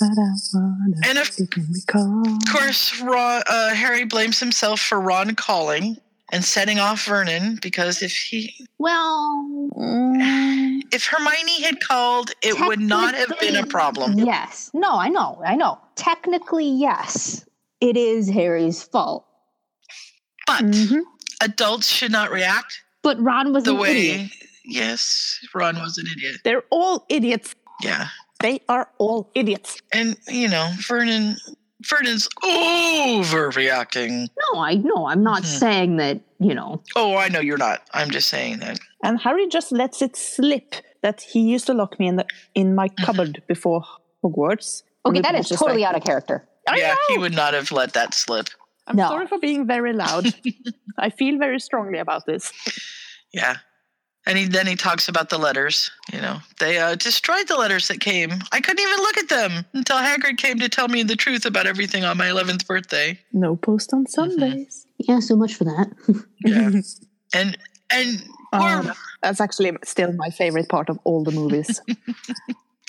And 0.02 1.18
of 1.18 1.30
Of 1.40 2.40
course, 2.52 3.00
Ron, 3.02 3.44
uh, 3.48 3.74
Harry 3.76 4.06
blames 4.06 4.40
himself 4.40 4.80
for 4.82 5.00
Ron 5.00 5.36
calling 5.36 5.98
and 6.32 6.44
setting 6.44 6.80
off 6.80 7.06
Vernon 7.06 7.60
because 7.62 8.02
if 8.02 8.12
he, 8.12 8.54
Well, 8.78 9.70
if 10.92 11.06
Hermione 11.06 11.62
had 11.64 11.80
called, 11.82 12.32
it 12.42 12.60
would 12.60 12.80
not 12.80 13.16
have 13.16 13.34
been 13.40 13.56
a 13.56 13.66
problem. 13.66 14.18
Yes. 14.20 14.70
No, 14.74 14.92
I 14.98 15.10
know. 15.10 15.42
I 15.46 15.56
know. 15.56 15.80
Technically, 15.96 16.68
yes. 16.70 17.46
It 17.80 17.98
is 17.98 18.30
Harry's 18.30 18.82
fault. 18.84 19.26
But 20.48 20.64
Mhm. 20.66 21.02
adults 21.42 21.88
should 21.88 22.12
not 22.12 22.32
react 22.32 22.82
But 23.04 23.20
Ron 23.20 23.52
was 23.54 23.64
the 23.64 23.72
an 23.74 23.78
way. 23.80 23.92
idiot. 24.12 24.32
Yes, 24.66 25.40
Ron 25.56 25.76
was 25.82 25.98
an 25.98 26.06
idiot. 26.16 26.38
They're 26.44 26.64
all 26.70 27.06
idiots. 27.10 27.56
Yeah, 27.82 28.10
They 28.42 28.62
are 28.70 28.90
all 28.98 29.30
idiots. 29.36 29.82
and 29.94 30.18
you 30.28 30.48
know 30.50 30.72
Vernon. 30.88 31.38
Vernon's 31.84 32.28
overreacting. 32.44 34.28
No, 34.54 34.60
I 34.62 34.76
know. 34.76 35.08
I'm 35.08 35.24
not 35.24 35.42
Mhm. 35.42 35.60
saying 35.60 35.98
that, 35.98 36.20
you 36.40 36.54
know. 36.54 36.82
Oh, 36.96 37.16
I 37.18 37.28
know 37.30 37.40
you're 37.40 37.58
not. 37.58 37.82
I'm 37.92 38.12
just 38.12 38.30
saying 38.30 38.60
that. 38.60 38.80
And 39.04 39.20
Harry 39.22 39.48
just 39.48 39.72
lets 39.72 40.02
it 40.02 40.16
slip 40.16 40.76
that 41.02 41.22
he 41.22 41.40
used 41.42 41.66
to 41.68 41.74
lock 41.74 42.00
me 42.00 42.08
in 42.08 42.18
the 42.18 42.26
in 42.54 42.76
my 42.76 42.88
cupboard 42.90 43.42
before 43.48 43.84
Hogwarts. 44.24 44.84
Okay, 45.06 45.18
And 45.18 45.26
that 45.26 45.30
Lupin 45.30 45.36
is 45.36 45.40
was 45.46 45.50
just 45.50 45.60
totally 45.64 45.82
like, 45.82 45.90
out 45.90 45.96
of 45.98 46.04
character. 46.04 46.48
I 46.70 46.78
yeah, 46.78 46.96
he 47.10 47.18
would 47.18 47.34
not 47.36 47.56
have 47.56 47.72
let 47.72 47.94
that 47.94 48.14
slip. 48.14 48.50
I'm 48.86 48.96
No. 48.96 49.08
sorry 49.08 49.26
for 49.26 49.40
being 49.40 49.66
very 49.66 49.94
loud. 49.94 50.32
I 51.00 51.10
feel 51.10 51.40
very 51.40 51.60
strongly 51.60 51.98
about 51.98 52.28
this. 52.28 52.52
Yeah. 53.34 53.56
And 54.26 54.38
he, 54.38 54.46
then 54.46 54.68
he 54.68 54.76
talks 54.76 55.08
about 55.08 55.30
the 55.30 55.38
letters. 55.38 55.90
You 56.14 56.22
know, 56.22 56.38
they 56.60 56.78
uh, 56.78 56.96
destroyed 56.96 57.48
the 57.48 57.58
letters 57.58 57.88
that 57.88 58.00
came. 58.00 58.32
I 58.52 58.62
couldn't 58.62 58.80
even 58.80 58.98
look 58.98 59.18
at 59.18 59.30
them 59.30 59.66
until 59.74 59.98
Hagrid 59.98 60.38
came 60.38 60.60
to 60.60 60.70
tell 60.70 60.88
me 60.88 61.02
the 61.04 61.16
truth 61.16 61.46
about 61.46 61.66
everything 61.66 62.04
on 62.04 62.18
my 62.18 62.28
11th 62.28 62.68
birthday. 62.68 63.20
No 63.34 63.56
post 63.56 63.94
on 63.94 64.06
Sundays. 64.06 64.86
Yeah, 65.00 65.20
so 65.20 65.36
much 65.36 65.56
for 65.56 65.64
that. 65.64 65.92
Yeah. 66.46 66.72
and 67.34 67.58
and 67.92 68.20
poor, 68.54 68.62
Oh, 68.84 68.94
that's 69.22 69.40
actually 69.42 69.72
still 69.84 70.12
my 70.14 70.30
favorite 70.30 70.70
part 70.70 70.90
of 70.90 71.00
all 71.04 71.24
the 71.24 71.32
movies. 71.32 71.82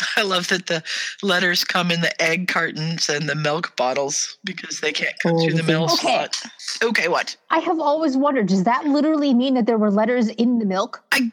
I 0.16 0.22
love 0.22 0.48
that 0.48 0.66
the 0.66 0.82
letters 1.22 1.64
come 1.64 1.90
in 1.90 2.00
the 2.00 2.22
egg 2.22 2.48
cartons 2.48 3.08
and 3.08 3.28
the 3.28 3.34
milk 3.34 3.76
bottles 3.76 4.36
because 4.44 4.80
they 4.80 4.92
can't 4.92 5.14
come 5.22 5.34
Oh, 5.36 5.42
through 5.44 5.54
the 5.54 5.62
the 5.62 5.72
mail. 5.72 5.84
Okay. 5.84 5.94
slot. 5.96 6.42
Okay, 6.82 7.08
what? 7.08 7.36
I 7.50 7.58
have 7.58 7.80
always 7.80 8.16
wondered 8.16 8.46
does 8.46 8.64
that 8.64 8.86
literally 8.86 9.34
mean 9.34 9.54
that 9.54 9.66
there 9.66 9.78
were 9.78 9.90
letters 9.90 10.28
in 10.28 10.58
the 10.58 10.64
milk? 10.66 11.02
I 11.12 11.30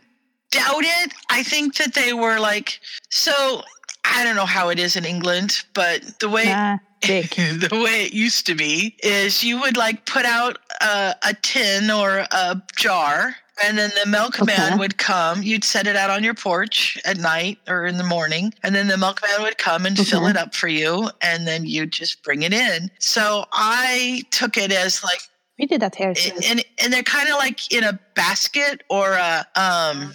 doubt 0.52 0.84
it. 0.84 1.14
I 1.30 1.44
think 1.44 1.76
that 1.76 1.94
they 1.94 2.14
were 2.14 2.40
like 2.40 2.80
so. 3.10 3.62
I 4.06 4.24
don't 4.24 4.36
know 4.36 4.46
how 4.46 4.70
it 4.70 4.80
is 4.80 4.96
in 4.96 5.06
England, 5.06 5.64
but 5.74 6.02
the 6.20 6.30
way 6.30 6.46
nah, 6.46 6.78
the 7.02 7.70
way 7.84 8.06
it 8.06 8.14
used 8.14 8.46
to 8.48 8.56
be 8.56 8.96
is 9.04 9.44
you 9.44 9.60
would 9.60 9.78
like 9.78 10.06
put 10.06 10.26
out 10.26 10.58
a, 10.82 11.16
a 11.24 11.34
tin 11.42 11.92
or 11.92 12.26
a 12.32 12.62
jar 12.76 13.36
and 13.66 13.78
then 13.78 13.92
the 14.04 14.10
milkman 14.10 14.50
Okay. 14.50 14.76
would 14.78 14.98
come 14.98 15.42
you'd 15.44 15.64
set 15.64 15.88
it 15.88 15.96
out 15.96 16.10
on 16.10 16.24
your 16.24 16.34
porch 16.34 16.98
at 17.06 17.18
night 17.18 17.58
or 17.68 17.86
in 17.86 17.98
the 17.98 18.04
morning 18.04 18.54
and 18.64 18.74
then 18.76 18.88
the 18.88 18.98
milkman 18.98 19.42
would 19.42 19.58
come 19.58 19.86
and 19.86 19.98
fill 19.98 20.28
it 20.28 20.38
up 20.38 20.54
for 20.56 20.68
you 20.68 21.10
and 21.22 21.48
then 21.48 21.66
you'd 21.66 21.92
just 21.92 22.24
bring 22.24 22.42
it 22.44 22.54
in 22.54 22.90
so 23.00 23.46
i 23.52 24.22
took 24.32 24.58
it 24.58 24.72
as 24.72 25.04
like 25.04 25.20
We 25.58 25.66
did 25.66 25.82
that 25.82 25.96
here 25.96 26.14
too. 26.14 26.32
and 26.48 26.64
and 26.84 26.94
they're 26.94 27.04
kind 27.04 27.28
of 27.30 27.36
like 27.36 27.72
in 27.74 27.84
a 27.84 28.00
basket 28.16 28.84
or 28.90 29.14
a 29.14 29.46
um 29.56 30.14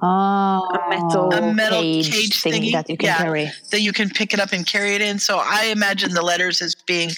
Oh, 0.00 0.62
a 0.74 0.88
metal, 0.90 1.32
A 1.32 1.52
metal 1.52 1.82
cage, 1.82 2.08
cage 2.12 2.40
thing 2.40 2.62
thingy? 2.62 2.72
that 2.72 2.88
you 2.88 2.96
can 2.96 3.06
Yeah. 3.06 3.16
carry. 3.18 3.50
that 3.72 3.80
you 3.80 3.92
can 3.92 4.08
pick 4.10 4.32
it 4.32 4.38
up 4.38 4.52
and 4.52 4.64
carry 4.64 4.94
it 4.94 5.00
in 5.02 5.18
so 5.18 5.38
i 5.44 5.64
imagine 5.66 6.14
the 6.14 6.22
letters 6.22 6.62
as 6.62 6.74
being 6.76 7.10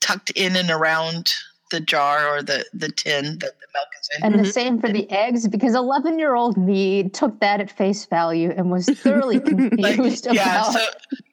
tucked 0.00 0.30
in 0.30 0.56
and 0.56 0.70
around 0.70 1.34
the 1.72 1.80
jar 1.80 2.28
or 2.28 2.42
the 2.42 2.64
the 2.72 2.88
tin 2.90 3.38
that 3.40 3.58
the 3.58 3.66
milk 3.74 3.88
is 4.00 4.08
in. 4.16 4.24
And 4.24 4.34
the 4.34 4.38
mm-hmm. 4.44 4.50
same 4.50 4.80
for 4.80 4.88
the 4.88 5.10
eggs, 5.10 5.48
because 5.48 5.74
11 5.74 6.20
year 6.20 6.36
old 6.36 6.56
me 6.56 7.08
took 7.08 7.40
that 7.40 7.60
at 7.60 7.70
face 7.70 8.04
value 8.06 8.52
and 8.56 8.70
was 8.70 8.86
thoroughly 8.86 9.38
Like, 9.78 9.96
confused 9.96 10.28
yeah, 10.30 10.70
about 10.70 10.72
so 10.72 10.86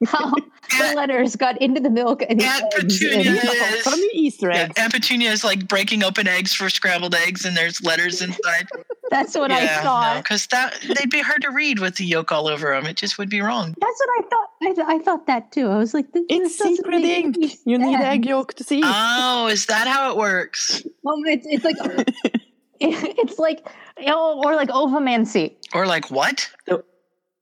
how 0.08 0.32
the 0.80 0.96
letters 0.96 1.36
got 1.36 1.62
into 1.62 1.80
the 1.80 1.90
milk 1.90 2.24
and 2.28 2.40
the 2.40 2.46
Aunt 2.46 2.74
eggs. 2.80 3.00
Petunia 3.00 3.42
and- 3.42 3.76
is 3.76 3.82
Funny 3.84 4.10
Easter 4.14 4.50
yeah. 4.50 4.70
Aunt 4.78 4.94
Petunia 4.94 5.30
is 5.32 5.44
like 5.44 5.68
breaking 5.68 6.04
open 6.04 6.28
eggs 6.28 6.54
for 6.56 6.70
scrambled 6.70 7.14
eggs, 7.14 7.46
and 7.46 7.56
there's 7.56 7.84
letters 7.84 8.22
inside. 8.22 8.68
That's 9.12 9.36
what 9.36 9.52
I 9.52 9.68
thought. 9.82 10.24
because 10.24 10.46
that 10.48 10.80
they'd 10.96 11.10
be 11.10 11.22
hard 11.22 11.42
to 11.42 11.50
read 11.50 11.80
with 11.80 11.96
the 11.96 12.06
yolk 12.06 12.32
all 12.32 12.48
over 12.48 12.72
them. 12.72 12.86
It 12.86 12.96
just 12.96 13.18
would 13.18 13.30
be 13.30 13.42
wrong. 13.42 13.76
That's 13.80 14.00
what 14.00 14.10
I 14.20 14.28
thought. 14.30 14.50
I, 14.62 14.74
th- 14.74 14.88
I 14.88 15.00
thought 15.00 15.28
that 15.28 15.52
too. 15.52 15.68
I 15.68 15.78
was 15.78 15.94
like, 15.94 16.12
this, 16.12 16.24
It's 16.30 16.58
this 16.58 16.58
doesn't 16.58 16.76
secret 16.78 17.04
ink. 17.04 17.38
You 17.66 17.78
need 17.78 17.96
egg 17.96 18.26
yolk 18.26 18.54
to 18.56 18.64
see. 18.64 18.82
Oh, 18.84 19.48
is 19.48 19.66
that 19.66 19.88
how 19.88 20.12
it 20.12 20.18
works? 20.18 20.28
Well, 21.03 21.15
it's, 21.25 21.45
it's 21.49 21.63
like 21.65 21.77
it's 22.80 23.39
like 23.39 23.67
you 23.99 24.13
or 24.13 24.55
like 24.55 24.69
ovomancy, 24.69 25.55
Or 25.73 25.86
like 25.86 26.09
what? 26.11 26.49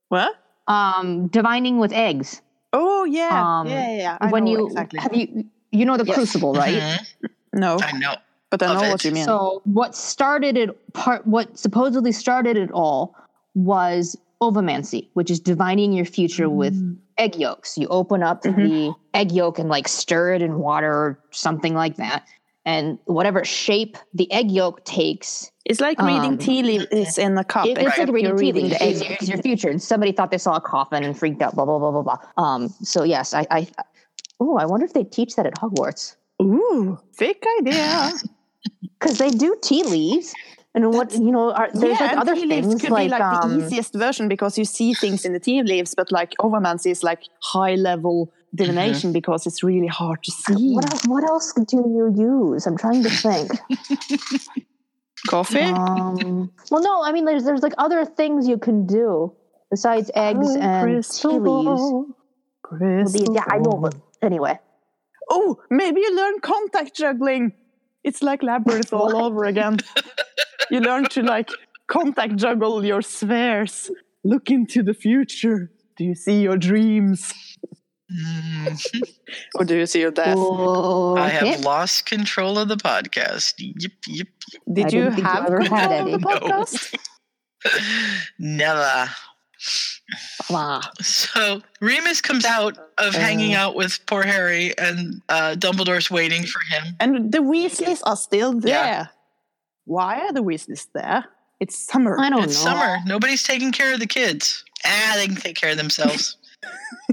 what? 0.09 0.35
um, 0.67 1.27
divining 1.27 1.77
with 1.79 1.91
eggs. 1.93 2.41
Oh 2.73 3.05
yeah, 3.05 3.59
Um, 3.61 3.67
yeah, 3.67 3.87
yeah. 3.89 3.97
yeah. 3.97 4.17
I 4.21 4.29
when 4.31 4.45
know 4.45 4.51
you 4.51 4.67
exactly. 4.67 4.99
have 4.99 5.13
you 5.15 5.45
you 5.71 5.85
know 5.85 5.97
the 5.97 6.05
Yes. 6.05 6.15
crucible, 6.15 6.53
right? 6.53 6.73
Mhm. 6.81 7.29
no, 7.53 7.79
I 7.81 7.91
know. 7.97 8.15
but 8.49 8.61
I 8.63 8.67
of 8.67 8.75
know 8.75 8.83
it. 8.87 8.89
what 8.91 9.03
you 9.05 9.11
mean. 9.11 9.23
So 9.25 9.61
what 9.65 9.95
started 9.95 10.57
it 10.57 10.93
part 10.93 11.25
what 11.27 11.57
supposedly 11.57 12.11
started 12.11 12.57
it 12.57 12.71
all 12.71 13.15
was 13.55 14.17
ovomancy, 14.41 15.09
which 15.13 15.31
is 15.31 15.39
divining 15.39 15.93
your 15.93 16.05
future 16.05 16.49
with 16.49 16.75
Mm. 16.75 16.97
egg 17.17 17.35
yolks. 17.35 17.77
You 17.77 17.87
open 17.87 18.21
up 18.23 18.43
Mhm. 18.43 18.55
the 18.55 18.93
egg 19.17 19.31
yolk 19.31 19.57
and 19.59 19.69
like 19.69 19.87
stir 19.87 20.33
it 20.35 20.41
in 20.41 20.59
water 20.59 20.91
or 20.93 21.19
something 21.31 21.73
like 21.73 21.95
that. 21.95 22.23
And 22.67 22.99
whatever 23.05 23.45
shape 23.45 23.95
the 24.13 24.29
egg 24.29 24.51
yolk 24.51 24.83
takes, 24.83 25.49
it's 25.65 25.79
like 25.79 25.97
reading 26.01 26.31
um, 26.31 26.37
tea 26.37 26.63
leaves 26.63 27.17
in 27.17 27.37
a 27.37 27.43
cup. 27.45 27.65
it- 27.65 27.77
it's 27.77 27.97
like 27.97 28.09
reading 28.09 28.35
tea 28.35 28.43
reading 28.43 28.63
leaves. 28.65 28.77
the 28.77 28.83
egg. 28.83 28.95
It's, 28.95 29.21
it's 29.21 29.29
your 29.29 29.37
future. 29.37 29.69
And 29.69 29.81
somebody 29.81 30.11
thought 30.11 30.31
they 30.31 30.37
saw 30.37 30.57
a 30.57 30.61
coffin 30.61 31.05
and 31.05 31.17
freaked 31.17 31.41
out. 31.41 31.55
Blah 31.55 31.63
blah 31.63 31.79
blah 31.79 31.91
blah 31.91 32.01
blah. 32.03 32.17
Um. 32.35 32.67
So 32.83 33.03
yes, 33.03 33.33
I. 33.33 33.47
I 33.49 33.67
oh, 34.41 34.57
I 34.57 34.65
wonder 34.65 34.85
if 34.85 34.91
they 34.91 35.05
teach 35.05 35.37
that 35.37 35.45
at 35.45 35.55
Hogwarts 35.55 36.17
Ooh, 36.41 36.99
thick 37.13 37.41
idea. 37.59 38.11
because 38.99 39.17
they 39.17 39.29
do 39.29 39.55
tea 39.63 39.83
leaves. 39.83 40.33
And 40.75 40.93
what 40.93 41.13
you 41.13 41.31
know 41.31 41.53
are 41.53 41.69
there's 41.73 41.99
yeah, 41.99 42.07
like 42.07 42.17
other 42.17 42.35
tea 42.35 42.45
leaves 42.45 42.67
things 42.67 42.81
could 42.81 42.91
like, 42.91 43.07
be 43.07 43.11
like 43.11 43.21
um, 43.21 43.57
the 43.57 43.65
easiest 43.65 43.95
version 43.95 44.27
because 44.27 44.57
you 44.59 44.65
see 44.65 44.93
things 44.93 45.25
in 45.25 45.33
the 45.33 45.39
tea 45.39 45.63
leaves, 45.63 45.95
but 45.95 46.11
like 46.11 46.33
ovomancy 46.39 46.91
is 46.91 47.01
like 47.01 47.23
high 47.41 47.75
level 47.75 48.31
divination 48.55 49.11
because 49.13 49.45
it's 49.45 49.63
really 49.63 49.87
hard 49.87 50.23
to 50.23 50.31
see. 50.31 50.73
What 50.73 50.91
else, 50.91 51.07
what 51.07 51.23
else 51.23 51.53
do 51.53 51.77
you 51.77 52.13
use? 52.53 52.65
I'm 52.65 52.77
trying 52.77 53.03
to 53.03 53.09
think. 53.09 53.51
Coffee? 55.27 55.59
um, 55.61 56.51
well, 56.71 56.81
no, 56.81 57.03
I 57.03 57.11
mean, 57.11 57.25
there's 57.25 57.43
there's 57.43 57.61
like 57.63 57.73
other 57.77 58.05
things 58.05 58.47
you 58.47 58.57
can 58.57 58.85
do 58.85 59.33
besides 59.69 60.09
eggs 60.15 60.47
Oh, 60.49 60.59
and 60.59 61.03
tea 61.03 61.27
leaves. 61.27 62.05
crystal 62.61 63.35
yeah, 63.35 63.43
I 63.49 63.57
know, 63.57 63.79
but 63.81 63.95
anyway. 64.21 64.59
Oh, 65.29 65.59
maybe 65.69 66.01
you 66.01 66.15
learn 66.15 66.39
contact 66.39 66.95
juggling. 66.95 67.51
It's 68.03 68.21
like 68.23 68.41
labyrinth 68.43 68.93
all 68.93 69.17
over 69.25 69.43
again. 69.43 69.77
you 70.71 70.79
learn 70.79 71.05
to 71.09 71.21
like 71.23 71.49
contact 71.87 72.37
juggle 72.37 72.85
your 72.85 73.01
spheres. 73.01 73.91
Look 74.23 74.49
into 74.49 74.83
the 74.83 74.93
future. 74.93 75.71
Do 75.97 76.05
you 76.05 76.15
see 76.15 76.41
your 76.41 76.57
dreams? 76.57 77.33
Mm, 78.13 79.03
Or 79.55 79.65
do 79.65 79.75
you 79.75 79.85
see 79.85 79.99
your 79.99 80.11
death? 80.11 80.35
Oh, 80.37 81.17
I 81.17 81.27
okay. 81.27 81.47
have 81.51 81.59
lost 81.65 82.05
control 82.05 82.57
of 82.57 82.69
the 82.69 82.77
podcast. 82.77 83.55
Yep, 83.57 83.91
yep. 84.07 84.27
Did 84.71 84.85
I 84.85 84.89
you 84.89 85.03
didn't 85.03 85.17
you 85.17 85.23
have 85.25 85.45
ever 85.45 85.59
had 85.61 85.67
control 85.69 85.83
of 85.83 85.89
the 85.89 85.95
any. 85.97 86.17
No. 86.17 86.27
podcast? 86.63 86.97
Never. 88.39 89.09
Ah, 90.51 90.89
So 91.01 91.61
Remus 91.81 92.21
comes 92.21 92.45
out 92.45 92.77
of 92.97 93.13
hanging 93.13 93.55
Uh. 93.55 93.59
out 93.59 93.75
with 93.75 93.99
poor 94.05 94.23
Harry, 94.23 94.77
and 94.77 95.21
uh, 95.27 95.55
Dumbledore's 95.57 96.09
waiting 96.09 96.45
for 96.45 96.61
him. 96.71 96.95
And 97.01 97.31
the 97.31 97.39
Weasleys 97.39 98.01
are 98.05 98.15
still 98.15 98.53
there. 98.57 98.73
Yeah. 98.73 99.05
Why 99.85 100.19
are 100.19 100.31
the 100.33 100.43
Weasleys 100.43 100.87
there? 100.93 101.25
It's 101.59 101.77
summer. 101.77 102.17
I 102.19 102.29
don't 102.29 102.43
It's 102.43 102.63
know. 102.63 102.71
summer. 102.71 102.97
Nobody's 103.05 103.43
taking 103.43 103.71
care 103.71 103.93
of 103.93 103.99
the 103.99 104.07
kids. 104.07 104.63
Ah, 104.85 105.13
they 105.17 105.25
can 105.27 105.35
take 105.35 105.55
care 105.57 105.71
of 105.71 105.77
themselves. 105.77 106.37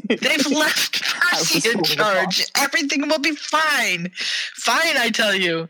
They've 0.09 0.47
left 0.47 1.03
Percy 1.03 1.69
in 1.69 1.73
full 1.75 1.81
of 1.81 1.87
charge. 1.87 2.45
Everything 2.57 3.09
will 3.09 3.19
be 3.19 3.35
fine. 3.35 4.11
Fine, 4.55 4.97
I 4.99 5.11
tell 5.11 5.35
you. 5.35 5.69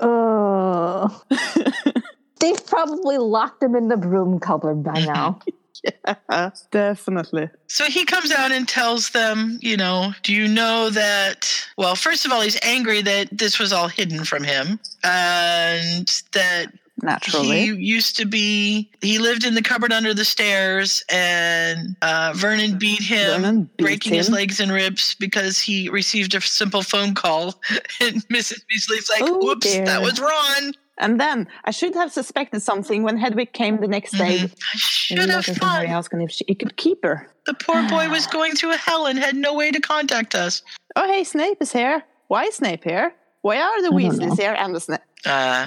Oh. 0.00 1.22
They've 2.40 2.66
probably 2.66 3.18
locked 3.18 3.62
him 3.62 3.76
in 3.76 3.88
the 3.88 3.96
broom 3.96 4.40
cupboard 4.40 4.82
by 4.82 5.00
now. 5.04 5.38
Yeah, 5.84 6.50
definitely. 6.70 7.48
So 7.66 7.84
he 7.86 8.04
comes 8.04 8.30
out 8.30 8.52
and 8.52 8.68
tells 8.68 9.10
them, 9.10 9.58
you 9.62 9.76
know, 9.76 10.12
do 10.22 10.32
you 10.32 10.46
know 10.46 10.90
that? 10.90 11.50
Well, 11.76 11.96
first 11.96 12.24
of 12.24 12.32
all, 12.32 12.40
he's 12.40 12.58
angry 12.62 13.02
that 13.02 13.28
this 13.32 13.58
was 13.58 13.72
all 13.72 13.88
hidden 13.88 14.24
from 14.24 14.44
him 14.44 14.78
and 15.02 16.06
that 16.32 16.66
Naturally. 17.02 17.66
he 17.66 17.74
used 17.74 18.16
to 18.18 18.24
be, 18.24 18.90
he 19.00 19.18
lived 19.18 19.44
in 19.44 19.54
the 19.54 19.62
cupboard 19.62 19.92
under 19.92 20.14
the 20.14 20.24
stairs 20.24 21.02
and 21.10 21.96
uh, 22.00 22.32
Vernon 22.36 22.78
beat 22.78 23.02
him. 23.02 23.42
Vernon 23.42 23.62
beat 23.76 23.84
breaking 23.84 24.14
his 24.14 24.30
legs 24.30 24.60
and 24.60 24.70
ribs 24.70 25.16
because 25.18 25.58
he 25.60 25.88
received 25.88 26.34
a 26.34 26.40
simple 26.40 26.82
phone 26.82 27.14
call. 27.14 27.60
And 28.00 28.16
Mrs. 28.28 28.62
Weasley's 28.72 29.10
like, 29.10 29.22
Oh, 29.22 29.38
whoops, 29.38 29.66
dear. 29.72 29.84
that 29.84 30.00
was 30.00 30.20
Ron. 30.20 30.72
And 30.98 31.18
then 31.20 31.48
I 31.64 31.70
should 31.72 31.94
have 31.94 32.12
suspected 32.12 32.62
something 32.62 33.02
when 33.02 33.16
Hedwig 33.16 33.52
came 33.52 33.80
the 33.80 33.88
next 33.88 34.12
day. 34.12 34.38
Mhm. 34.38 34.52
I 34.52 34.76
should 34.76 35.18
have 35.18 35.28
letters 35.28 35.44
from 35.58 35.68
Harry 35.68 35.86
thought 35.88 36.04
Housecon 36.10 36.22
if 36.24 36.30
she, 36.30 36.44
he 36.46 36.54
could 36.54 36.76
keep 36.76 37.02
her. 37.02 37.28
the 37.46 37.54
poor 37.54 37.82
boy 37.88 38.08
was 38.10 38.26
going 38.36 38.52
through 38.54 38.72
hell 38.72 39.06
and 39.06 39.18
had 39.18 39.34
no 39.34 39.54
way 39.54 39.70
to 39.72 39.80
contact 39.80 40.34
us. 40.34 40.62
Oh, 40.94 41.06
hey, 41.10 41.24
Snape 41.24 41.58
is 41.60 41.72
here. 41.72 42.04
Why 42.28 42.44
is 42.44 42.56
Snape 42.56 42.84
here? 42.84 43.12
Why 43.40 43.58
are 43.60 43.82
the 43.82 43.90
Weasleys 43.90 44.38
here 44.38 44.54
and 44.56 44.74
the 44.74 44.80
Snape? 44.80 45.00
Uh, 45.26 45.66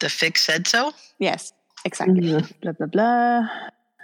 the 0.00 0.08
fix 0.08 0.44
said 0.44 0.66
so. 0.66 0.92
Yes, 1.18 1.52
exactly. 1.84 2.20
Mhm. 2.20 2.52
Blah 2.62 2.72
blah 2.72 2.86
blah. 2.86 3.48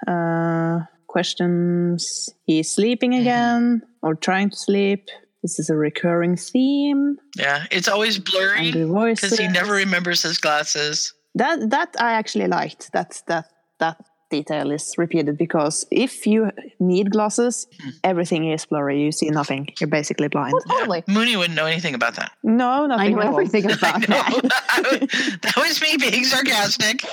Uh, 0.06 0.80
questions. 1.06 2.28
He's 2.46 2.70
sleeping 2.70 3.12
Mm-hmm. 3.12 3.20
again 3.22 3.82
or 4.02 4.14
trying 4.14 4.50
to 4.50 4.56
sleep. 4.56 5.08
This 5.42 5.58
is 5.58 5.70
a 5.70 5.76
recurring 5.76 6.36
theme. 6.36 7.18
Yeah, 7.36 7.64
it's 7.70 7.88
always 7.88 8.18
blurry 8.18 8.72
because 8.72 9.38
he 9.38 9.48
never 9.48 9.72
remembers 9.74 10.22
his 10.22 10.38
glasses. 10.38 11.12
That 11.34 11.70
that 11.70 11.94
I 12.00 12.12
actually 12.12 12.48
liked. 12.48 12.92
That 12.92 13.22
that 13.28 13.46
that 13.78 13.96
detail 14.30 14.70
is 14.70 14.94
repeated 14.98 15.38
because 15.38 15.86
if 15.90 16.26
you 16.26 16.50
need 16.80 17.10
glasses, 17.10 17.66
Hmm. 17.82 17.90
everything 18.04 18.50
is 18.50 18.64
blurry. 18.66 19.00
You 19.02 19.12
see 19.12 19.30
nothing. 19.30 19.68
You're 19.80 19.88
basically 19.88 20.28
blind. 20.28 20.54
Oh, 20.56 20.78
totally. 20.78 21.04
Mooney 21.08 21.36
wouldn't 21.36 21.54
know 21.56 21.66
anything 21.66 21.94
about 21.94 22.14
that. 22.16 22.32
No, 22.42 22.86
nothing. 22.86 23.06
I 23.06 23.08
know 23.10 23.20
at 23.20 23.26
all. 23.26 23.32
everything 23.40 23.70
about 23.78 24.00
know. 24.08 24.16
that. 24.16 25.38
that 25.42 25.56
was 25.56 25.80
me 25.80 25.96
being 25.98 26.24
sarcastic. 26.24 27.04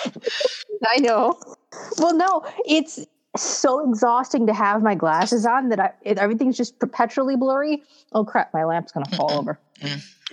I 0.88 0.98
know. 1.00 1.40
Well, 1.98 2.16
no, 2.16 2.44
it's 2.66 3.06
so 3.36 3.90
exhausting 3.90 4.46
to 4.48 4.54
have 4.54 4.84
my 4.84 4.94
glasses 4.96 5.46
on 5.46 5.70
that 5.70 5.80
I, 5.80 5.92
it, 6.04 6.18
everything's 6.20 6.56
just 6.58 6.78
perpetually 6.80 7.36
blurry. 7.36 7.82
Oh 8.12 8.24
crap, 8.24 8.54
my 8.54 8.64
lamp's 8.64 8.92
gonna 8.92 9.10
fall 9.18 9.32
over. 9.34 9.60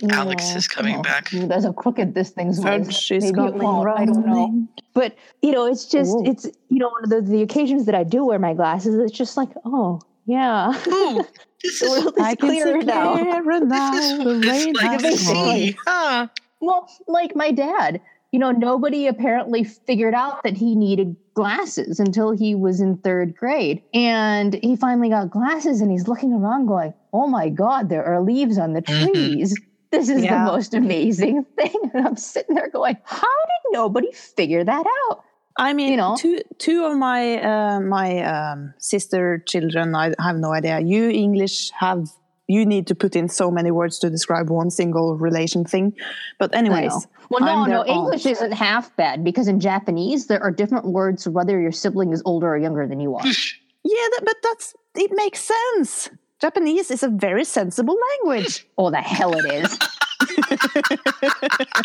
Alex 0.09 0.55
is 0.55 0.67
coming 0.67 0.97
oh, 0.97 1.01
back. 1.01 1.29
That's 1.31 1.65
how 1.65 1.71
crooked 1.73 2.13
this 2.13 2.31
thing's 2.31 2.57
was. 2.59 2.65
Fudge 2.65 3.11
is 3.11 3.23
Maybe 3.23 3.27
it 3.27 3.35
going 3.35 3.63
won't, 3.63 3.89
I 3.89 4.05
don't 4.05 4.25
know. 4.25 4.67
But 4.93 5.15
you 5.41 5.51
know, 5.51 5.65
it's 5.65 5.85
just 5.85 6.15
Ooh. 6.15 6.23
it's 6.25 6.45
you 6.69 6.79
know 6.79 6.89
one 6.89 7.03
of 7.03 7.09
the 7.09 7.21
the 7.21 7.41
occasions 7.41 7.85
that 7.85 7.95
I 7.95 8.03
do 8.03 8.25
wear 8.25 8.39
my 8.39 8.53
glasses, 8.53 8.95
it's 8.95 9.17
just 9.17 9.37
like 9.37 9.49
oh 9.65 10.01
yeah, 10.25 10.73
Ooh, 10.87 11.23
this 11.63 11.81
is, 11.81 12.07
I 12.19 12.31
is 12.31 12.37
can 12.37 12.49
see 12.49 12.85
now. 12.85 13.13
clearer 13.17 13.59
now. 13.59 13.91
this 13.91 14.01
is 14.01 14.17
the 14.19 14.49
rain 14.49 14.73
like 14.75 14.99
to 14.99 15.17
see. 15.17 15.77
Huh. 15.85 16.27
Well, 16.59 16.87
like 17.07 17.35
my 17.35 17.51
dad, 17.51 18.01
you 18.31 18.39
know, 18.39 18.51
nobody 18.51 19.07
apparently 19.07 19.63
figured 19.63 20.13
out 20.13 20.43
that 20.43 20.55
he 20.55 20.75
needed 20.75 21.15
glasses 21.33 21.99
until 21.99 22.31
he 22.31 22.55
was 22.55 22.79
in 22.79 22.97
third 22.97 23.35
grade. 23.35 23.81
And 23.93 24.53
he 24.63 24.75
finally 24.75 25.09
got 25.09 25.29
glasses 25.29 25.81
and 25.81 25.91
he's 25.91 26.07
looking 26.07 26.33
around 26.33 26.67
going, 26.67 26.93
oh 27.13 27.27
my 27.27 27.49
God, 27.49 27.89
there 27.89 28.05
are 28.05 28.21
leaves 28.21 28.57
on 28.57 28.73
the 28.73 28.81
Mhm. 28.81 29.11
trees. 29.11 29.59
This 29.91 30.09
is 30.09 30.23
Yeah. 30.23 30.45
the 30.45 30.51
most 30.51 30.73
amazing 30.73 31.43
thing. 31.57 31.75
And 31.93 32.07
I'm 32.07 32.15
sitting 32.15 32.55
there 32.55 32.69
going, 32.69 32.97
how 33.03 33.19
did 33.51 33.63
nobody 33.73 34.11
figure 34.13 34.63
that 34.63 34.85
out? 35.09 35.23
I 35.57 35.73
mean, 35.73 35.91
You 35.91 35.97
know? 35.97 36.15
two 36.17 36.39
two 36.59 36.85
of 36.85 36.97
my 36.97 37.21
uh, 37.43 37.79
my 37.81 38.19
um, 38.23 38.73
sister 38.77 39.43
children. 39.45 39.93
I 39.95 40.13
have 40.19 40.37
no 40.37 40.53
idea. 40.53 40.79
You 40.79 41.09
English 41.09 41.71
have 41.77 42.07
you 42.47 42.65
need 42.65 42.87
to 42.87 42.95
put 42.95 43.15
in 43.15 43.27
so 43.29 43.51
many 43.51 43.71
words 43.71 43.99
to 43.99 44.09
describe 44.09 44.49
one 44.49 44.69
single 44.69 45.17
relation 45.17 45.63
thing. 45.65 45.93
But 46.39 46.55
anyways. 46.55 47.07
Well, 47.29 47.41
no, 47.41 47.63
no, 47.63 47.69
their 47.69 47.77
aunt. 47.79 47.89
English 47.89 48.25
isn't 48.25 48.51
half 48.53 48.93
bad 48.97 49.23
because 49.23 49.47
in 49.47 49.59
Japanese, 49.59 50.27
there 50.27 50.41
are 50.43 50.51
different 50.51 50.85
words 50.85 51.27
whether 51.29 51.59
your 51.61 51.71
sibling 51.71 52.11
is 52.11 52.21
older 52.25 52.47
or 52.47 52.57
younger 52.57 52.87
than 52.87 52.99
you 52.99 53.15
are. 53.15 53.25
yeah, 53.25 54.07
that, 54.11 54.21
but 54.25 54.35
that's 54.43 54.73
it 54.95 55.11
makes 55.13 55.39
sense. 55.39 56.09
Japanese 56.41 56.89
is 56.91 57.03
a 57.03 57.09
very 57.09 57.45
sensible 57.45 57.97
language. 58.09 58.65
or 58.77 58.91
the 58.91 59.01
hell 59.01 59.33
it 59.37 59.45
is. 59.53 59.79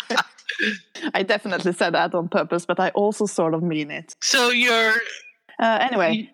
I 1.13 1.23
definitely 1.23 1.73
said 1.73 1.93
that 1.93 2.13
on 2.15 2.29
purpose, 2.29 2.65
but 2.65 2.79
I 2.79 2.89
also 2.89 3.25
sort 3.25 3.53
of 3.53 3.63
mean 3.63 3.91
it. 3.91 4.15
So 4.21 4.49
your 4.49 4.93
Uh, 5.59 5.79
anyway, 5.81 6.29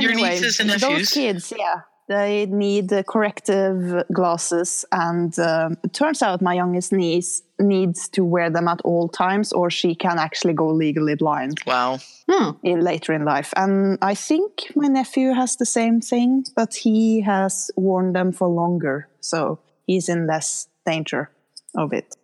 Your 0.00 0.14
nieces 0.14 0.60
and 0.60 0.68
nephews. 0.68 0.98
those 0.98 1.10
kids, 1.12 1.52
yeah, 1.56 1.80
they 2.08 2.46
need 2.46 2.92
uh, 2.92 3.02
corrective 3.02 4.04
glasses, 4.12 4.84
and 4.92 5.38
um, 5.38 5.76
it 5.84 5.92
turns 5.94 6.22
out 6.22 6.42
my 6.42 6.54
youngest 6.54 6.92
niece 6.92 7.42
needs 7.62 8.08
to 8.10 8.24
wear 8.24 8.50
them 8.50 8.68
at 8.68 8.80
all 8.82 9.08
times, 9.08 9.52
or 9.52 9.70
she 9.70 9.94
can 9.94 10.18
actually 10.18 10.54
go 10.54 10.68
legally 10.68 11.14
blind 11.14 11.58
wow. 11.66 11.98
Hmm. 12.30 12.50
in, 12.62 12.80
later 12.80 13.12
in 13.12 13.24
life. 13.24 13.52
And 13.56 13.98
I 14.02 14.14
think 14.14 14.72
my 14.74 14.88
nephew 14.88 15.32
has 15.32 15.56
the 15.56 15.66
same 15.66 16.00
thing, 16.00 16.44
but 16.54 16.74
he 16.74 17.20
has 17.22 17.70
worn 17.76 18.12
them 18.12 18.32
for 18.32 18.48
longer, 18.48 19.08
so 19.20 19.58
he's 19.86 20.08
in 20.08 20.26
less 20.26 20.68
danger 20.86 21.30
of 21.76 21.92
it. 21.92 22.14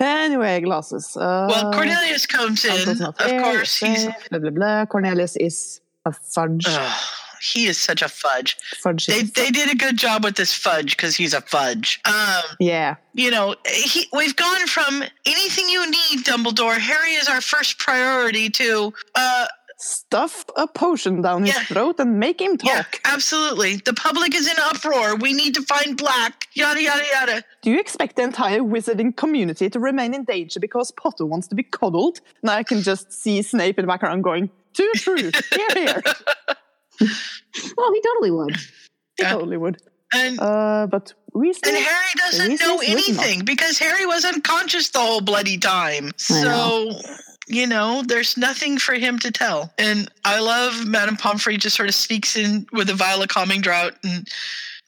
Anyway, 0.00 0.60
glasses. 0.60 1.16
Uh, 1.16 1.46
Well, 1.48 1.72
Cornelius 1.72 2.26
comes 2.26 2.64
in. 2.64 3.02
Of 3.02 3.16
course, 3.16 3.78
he's 3.78 4.04
safe, 4.04 4.30
blah 4.30 4.38
blah 4.38 4.50
blah. 4.50 4.86
Cornelius 4.86 5.36
is 5.36 5.80
a 6.04 6.12
fudge. 6.12 6.66
Ugh, 6.68 7.02
he 7.42 7.66
is 7.66 7.78
such 7.78 8.02
a 8.02 8.08
fudge. 8.08 8.56
fudge. 8.78 9.06
They 9.06 9.22
they 9.22 9.50
did 9.50 9.70
a 9.70 9.76
good 9.76 9.96
job 9.96 10.24
with 10.24 10.36
this 10.36 10.54
fudge 10.54 10.96
because 10.96 11.16
he's 11.16 11.34
a 11.34 11.40
fudge. 11.40 12.00
Um, 12.04 12.42
yeah. 12.60 12.96
you 13.14 13.30
know, 13.30 13.56
he, 13.66 14.06
we've 14.12 14.36
gone 14.36 14.66
from 14.66 15.02
anything 15.26 15.68
you 15.68 15.90
need, 15.90 16.24
Dumbledore. 16.24 16.78
Harry 16.78 17.12
is 17.12 17.28
our 17.28 17.40
first 17.40 17.78
priority 17.78 18.48
to, 18.50 18.92
uh, 19.14 19.46
Stuff 19.78 20.44
a 20.56 20.68
potion 20.68 21.22
down 21.22 21.44
his 21.44 21.58
throat 21.62 21.96
and 21.98 22.20
make 22.20 22.40
him 22.40 22.56
yeah, 22.62 22.82
talk. 22.82 23.00
absolutely. 23.04 23.76
The 23.76 23.92
public 23.92 24.32
is 24.32 24.46
in 24.46 24.54
uproar. 24.66 25.16
We 25.16 25.32
need 25.32 25.54
to 25.56 25.62
find 25.62 25.96
Black. 25.96 26.46
Yada 26.54 26.80
yada 26.80 27.02
yada. 27.12 27.44
Do 27.62 27.72
you 27.72 27.80
expect 27.80 28.14
the 28.14 28.22
entire 28.22 28.60
wizarding 28.60 29.16
community 29.16 29.68
to 29.70 29.80
remain 29.80 30.14
in 30.14 30.22
danger 30.22 30.60
because 30.60 30.92
Potter 30.92 31.26
wants 31.26 31.48
to 31.48 31.56
be 31.56 31.64
coddled? 31.64 32.20
Now 32.44 32.52
I 32.52 32.62
can 32.62 32.82
just 32.82 33.12
see 33.12 33.42
Snape 33.42 33.76
in 33.76 33.82
the 33.82 33.88
background 33.88 34.22
going, 34.22 34.50
too 34.72 34.92
true, 34.94 35.32
here, 35.50 35.68
here. 35.74 36.02
Well, 37.76 37.92
he 37.92 38.00
totally 38.00 38.30
would. 38.30 38.56
He 38.56 39.22
Yeah. 39.22 39.32
totally 39.32 39.56
would. 39.56 39.78
And 40.14 40.38
Uh, 40.40 40.86
but 40.90 41.12
Weasley, 41.34 41.68
and 41.68 41.76
Harry 41.76 42.04
doesn't 42.16 42.50
Weasley's 42.52 42.60
know 42.60 42.78
anything 42.84 43.44
because 43.44 43.78
Harry 43.78 44.04
was 44.06 44.24
unconscious 44.24 44.88
the 44.90 44.98
whole 45.00 45.20
bloody 45.20 45.58
time. 45.58 46.08
I 46.08 46.12
So. 46.18 47.00
You 47.48 47.66
know, 47.66 48.02
there's 48.06 48.36
nothing 48.36 48.78
for 48.78 48.94
him 48.94 49.18
to 49.18 49.30
tell. 49.30 49.72
And 49.76 50.08
I 50.24 50.38
love 50.40 50.86
Madame 50.86 51.16
Pomfrey 51.16 51.56
just 51.58 51.76
sort 51.76 51.88
of 51.88 51.94
sneaks 51.94 52.36
in 52.36 52.66
with 52.72 52.88
a 52.88 52.94
vial 52.94 53.20
of 53.22 53.28
calming 53.28 53.60
drought 53.60 53.94
and 54.04 54.28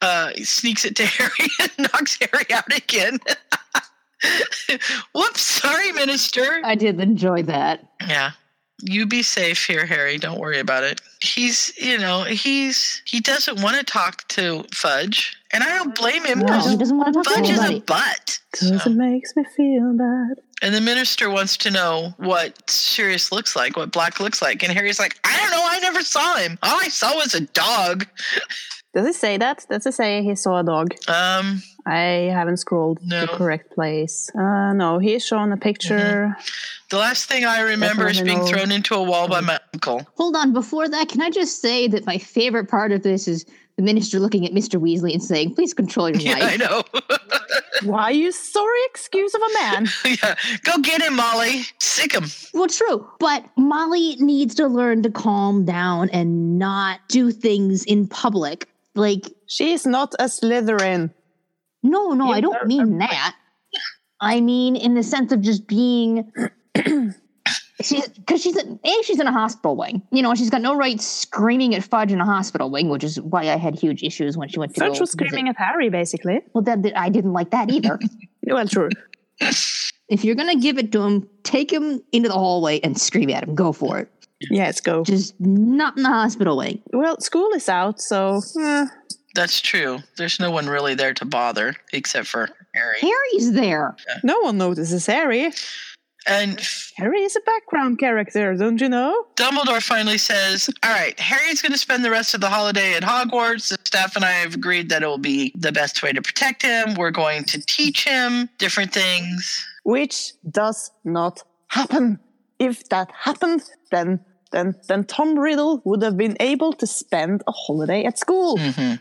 uh, 0.01 0.31
sneaks 0.45 0.85
it 0.85 0.95
to 0.97 1.05
Harry 1.19 1.49
and 1.61 1.71
knocks 1.79 2.17
Harry 2.21 2.47
out 2.53 2.73
again. 2.75 3.19
Whoops, 5.15 5.43
sorry, 5.43 5.93
Minister. 5.93 6.61
I 6.65 6.75
did 6.75 7.01
enjoy 7.01 7.43
that. 7.43 7.87
Yeah. 8.07 8.31
You 8.83 9.07
be 9.07 9.23
safe 9.23 9.65
here, 9.65 9.87
Harry. 9.87 10.19
Don't 10.19 10.39
worry 10.41 10.59
about 10.59 10.83
it. 10.85 11.01
He's, 11.23 11.73
you 11.79 11.97
know, 11.99 12.23
he's 12.25 13.01
he 13.07 13.21
doesn't 13.21 13.63
want 13.63 13.77
to 13.79 13.85
talk 13.85 14.27
to 14.29 14.65
Fudge, 14.73 15.37
and 15.53 15.63
I 15.63 15.69
don't 15.79 15.95
blame 15.95 16.25
him 16.25 16.41
because 16.41 16.69
he 16.71 16.77
doesn't 16.77 16.97
want 16.99 17.15
to 17.15 17.23
talk 17.23 17.25
to 17.25 17.31
Fudge 17.35 17.51
is 17.51 17.61
a 17.71 17.81
butt. 17.81 18.39
because 18.53 18.83
So- 18.83 18.91
it 18.91 18.95
makes 18.97 19.35
me 19.37 19.45
feel 19.57 19.93
bad. 19.97 20.41
And 20.63 20.75
the 20.75 20.81
minister 20.81 21.29
wants 21.31 21.57
to 21.59 21.71
know 21.71 22.15
what 22.17 22.71
Sirius 22.71 23.31
looks 23.31 23.55
like, 23.55 23.77
what 23.77 23.93
Black 23.93 24.19
looks 24.19 24.41
like, 24.41 24.63
and 24.63 24.73
Harry's 24.73 24.99
like, 24.99 25.19
I 25.23 25.37
don't 25.37 25.51
know. 25.51 25.63
I 25.63 25.79
never 25.81 26.01
saw 26.03 26.37
him. 26.37 26.59
All 26.63 26.81
I 26.81 26.89
saw 26.89 27.15
was 27.17 27.35
a 27.35 27.41
dog. 27.43 28.07
Does 28.95 29.07
it 29.07 29.15
say 29.15 29.37
that? 29.37 29.67
Does 29.69 29.85
it 29.87 29.93
say 29.93 30.23
he 30.23 30.35
saw 30.35 30.61
a 30.61 30.65
dog? 30.65 30.95
Um, 31.09 31.63
I 31.87 32.31
haven't 32.33 32.57
scrolled 32.59 32.99
No. 33.03 33.21
to 33.21 33.27
the 33.27 33.37
correct 33.37 33.73
place. 33.75 34.31
Uh, 34.35 34.73
no, 34.73 34.99
he's 34.99 35.25
shown 35.27 35.53
a 35.53 35.57
picture. 35.57 36.37
the 36.91 36.97
last 36.99 37.29
thing 37.29 37.45
I 37.45 37.61
remember 37.61 38.09
is 38.09 38.21
being 38.21 38.39
no. 38.39 38.47
thrown 38.47 38.73
into 38.73 38.95
a 38.95 39.03
wall 39.03 39.29
by 39.29 39.41
my 39.41 39.59
uncle. 39.75 40.07
Hold 40.17 40.37
on, 40.37 40.53
before 40.53 40.89
that, 40.89 41.09
can 41.09 41.21
I 41.21 41.31
just 41.31 41.61
say 41.61 41.87
that 41.89 42.07
my 42.07 42.19
favorite 42.19 42.69
part 42.69 42.93
of 42.93 43.03
this 43.03 43.29
is 43.29 43.45
the 43.77 43.83
minister 43.83 44.21
looking 44.21 44.47
at 44.47 44.53
Mr. 44.53 44.81
Weasley 44.81 45.13
and 45.13 45.23
saying, 45.23 45.55
please 45.55 45.75
control 45.75 46.09
your 46.09 46.21
Yeah, 46.23 46.37
I 46.41 46.57
know. 46.57 46.85
Why 47.91 48.11
you 48.11 48.31
sorry 48.33 48.79
excuse 48.87 49.35
of 49.35 49.41
a 49.43 49.53
man? 49.61 49.89
yeah, 50.23 50.35
go 50.63 50.79
get 50.81 51.03
him, 51.03 51.17
Molly. 51.17 51.63
Sick 51.81 52.15
him. 52.15 52.25
Well, 52.55 52.69
true, 52.69 53.07
but 53.19 53.45
Molly 53.57 54.17
needs 54.21 54.55
to 54.55 54.69
learn 54.69 55.03
to 55.03 55.11
calm 55.11 55.65
down 55.65 56.09
and 56.11 56.59
not 56.59 57.01
do 57.09 57.31
things 57.33 57.85
in 57.85 58.07
public. 58.07 58.69
Like, 58.95 59.27
She's 59.47 59.85
not 59.85 60.15
a 60.19 60.25
Slytherin. 60.25 61.13
No, 61.85 62.11
no, 62.11 62.33
I 62.33 62.41
don't 62.41 62.67
mean 62.67 62.99
that. 63.05 63.37
I 64.21 64.41
mean 64.41 64.75
in 64.75 64.95
the 64.95 65.03
sense 65.03 65.31
of 65.33 65.41
just 65.41 65.69
being. 65.69 66.33
she's 67.83 68.09
because 68.09 68.43
she's 68.43 68.57
a, 68.57 68.79
she's 69.03 69.21
in 69.21 69.27
a 69.27 69.33
hospital 69.33 69.77
wing. 69.77 70.03
You 70.11 70.23
know, 70.23 70.35
she's 70.35 70.51
got 70.51 70.63
no 70.63 70.75
right 70.77 71.01
screaming 71.01 71.75
at 71.75 71.85
Fudge 71.85 72.13
in 72.13 72.21
a 72.21 72.25
hospital 72.25 72.71
wing, 72.71 72.89
which 72.89 73.05
is 73.05 73.21
why 73.21 73.43
I 73.43 73.57
had 73.57 73.75
huge 73.79 74.03
issues 74.03 74.37
when 74.37 74.49
she 74.49 74.59
went 74.59 74.75
to 74.75 74.81
Fudge 74.81 75.01
was 75.01 75.11
screaming 75.11 75.49
at 75.49 75.57
Harry, 75.57 75.89
basically. 75.91 76.41
Well, 76.53 76.63
that, 76.65 76.83
that- 76.83 76.99
I 76.99 77.09
didn't 77.09 77.33
like 77.33 77.51
that 77.51 77.71
either. 77.71 77.99
Well, 78.47 78.69
true. 78.69 78.91
if 79.41 80.23
you're 80.23 80.35
gonna 80.35 80.57
give 80.61 80.77
it 80.77 80.93
to 80.93 81.01
him, 81.01 81.27
take 81.45 81.73
him 81.73 82.03
into 82.13 82.29
the 82.29 82.35
hallway 82.35 82.79
and 82.81 83.01
scream 83.01 83.31
at 83.31 83.43
him. 83.43 83.55
Go 83.55 83.73
for 83.73 83.99
it. 84.01 84.11
Yes, 84.51 84.81
go. 84.83 85.03
Just 85.03 85.35
not 85.41 85.97
in 85.97 86.03
the 86.03 86.11
hospital 86.11 86.59
wing. 86.59 86.83
Well, 86.93 87.19
school 87.21 87.49
is 87.55 87.71
out, 87.71 88.03
so 88.03 88.43
eh, 88.61 88.87
That's 89.35 89.61
true. 89.61 89.99
There's 90.17 90.39
no 90.39 90.51
one 90.51 90.69
really 90.69 90.95
there 90.95 91.15
to 91.15 91.25
bother 91.25 91.75
except 91.93 92.29
for 92.29 92.49
Harry. 92.75 92.99
Harry's 93.01 93.53
there. 93.53 93.97
no 94.23 94.39
one 94.41 94.59
notices 94.59 95.07
Harry. 95.07 95.51
And 96.27 96.59
Harry 96.97 97.21
is 97.23 97.37
a 97.37 97.41
background 97.41 97.99
character, 97.99 98.55
don't 98.57 98.81
you 98.81 98.89
know? 98.89 99.27
Dumbledore 99.37 99.83
finally 99.83 100.17
says, 100.17 100.71
All 100.83 100.91
right, 100.91 101.19
Harry's 101.21 101.61
going 101.61 101.73
to 101.73 101.79
spend 101.79 102.03
the 102.03 102.11
rest 102.11 102.33
of 102.33 102.41
the 102.41 102.49
holiday 102.49 102.95
at 102.95 103.03
Hogwarts. 103.03 103.69
The 103.69 103.77
staff 103.85 104.17
and 104.17 104.25
I 104.25 104.31
have 104.31 104.55
agreed 104.55 104.89
that 104.89 105.03
it 105.03 105.07
will 105.07 105.19
be 105.19 105.53
the 105.55 105.71
best 105.73 106.03
way 106.03 106.13
to 106.13 106.23
protect 106.23 106.63
him. 106.63 106.95
We're 106.95 107.11
going 107.11 107.45
to 107.45 107.61
teach 107.67 108.05
him 108.05 108.49
different 108.57 108.95
things. 108.95 109.67
Which 109.83 110.33
does 110.51 110.91
not 111.05 111.43
happen. 111.69 112.19
If 112.59 112.89
that 112.89 113.11
happened, 113.13 113.63
then 113.91 114.21
then 114.51 114.77
then 114.89 115.05
Tom 115.05 115.39
Riddle 115.39 115.83
would 115.85 116.03
have 116.03 116.17
been 116.17 116.37
able 116.41 116.73
to 116.75 116.87
spend 116.87 117.43
a 117.47 117.53
holiday 117.53 118.05
at 118.05 118.19
school. 118.19 118.57
hmm 118.59 118.95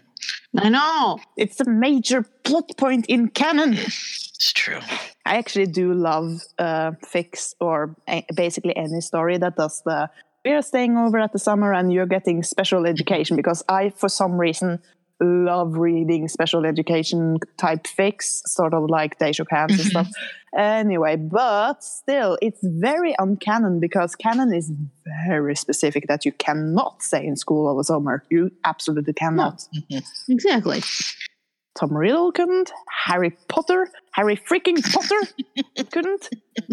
I 0.57 0.69
know. 0.69 1.19
It's 1.37 1.59
a 1.59 1.69
major 1.69 2.23
plot 2.43 2.69
point 2.77 3.05
in 3.07 3.29
canon. 3.29 3.73
It's 3.73 4.53
true. 4.53 4.79
I 5.25 5.37
actually 5.37 5.67
do 5.67 5.93
love 5.93 6.41
uh, 6.59 6.91
Fics 7.03 7.55
or 7.59 7.95
a- 8.09 8.25
basically 8.35 8.75
any 8.75 9.01
story 9.01 9.37
that 9.37 9.55
does 9.55 9.81
the 9.85 10.09
we 10.45 10.51
are 10.51 10.61
staying 10.61 10.97
over 10.97 11.19
at 11.19 11.31
the 11.31 11.39
summer 11.39 11.73
and 11.73 11.93
you're 11.93 12.05
getting 12.05 12.43
special 12.43 12.85
education 12.85 13.37
because 13.37 13.63
I, 13.69 13.91
for 13.91 14.09
some 14.09 14.33
reason, 14.33 14.81
love 15.21 15.75
reading 15.77 16.27
special 16.27 16.65
education 16.65 17.37
type 17.57 17.83
fics, 17.83 18.41
sort 18.47 18.73
of 18.73 18.89
like 18.89 19.19
they 19.19 19.31
shook 19.31 19.49
hands 19.51 19.79
and 19.79 19.89
stuff. 19.89 20.09
Anyway, 20.55 21.15
but 21.15 21.83
still, 21.83 22.37
it's 22.39 22.59
very 22.61 23.15
uncanon 23.19 23.79
because 23.79 24.15
canon 24.15 24.53
is 24.53 24.71
very 25.27 25.55
specific 25.55 26.05
that 26.07 26.25
you 26.25 26.31
cannot 26.33 27.01
say 27.01 27.25
in 27.25 27.35
school 27.35 27.67
over 27.67 27.81
summer. 27.81 28.23
You 28.29 28.51
absolutely 28.63 29.13
cannot. 29.13 29.65
Mm-hmm. 29.75 30.31
Exactly. 30.31 30.83
Tom 31.75 31.97
Riddle 31.97 32.31
couldn't. 32.31 32.71
Harry 33.05 33.31
Potter, 33.47 33.89
Harry 34.11 34.37
freaking 34.37 34.79
Potter 34.93 35.85
couldn't. 35.91 36.29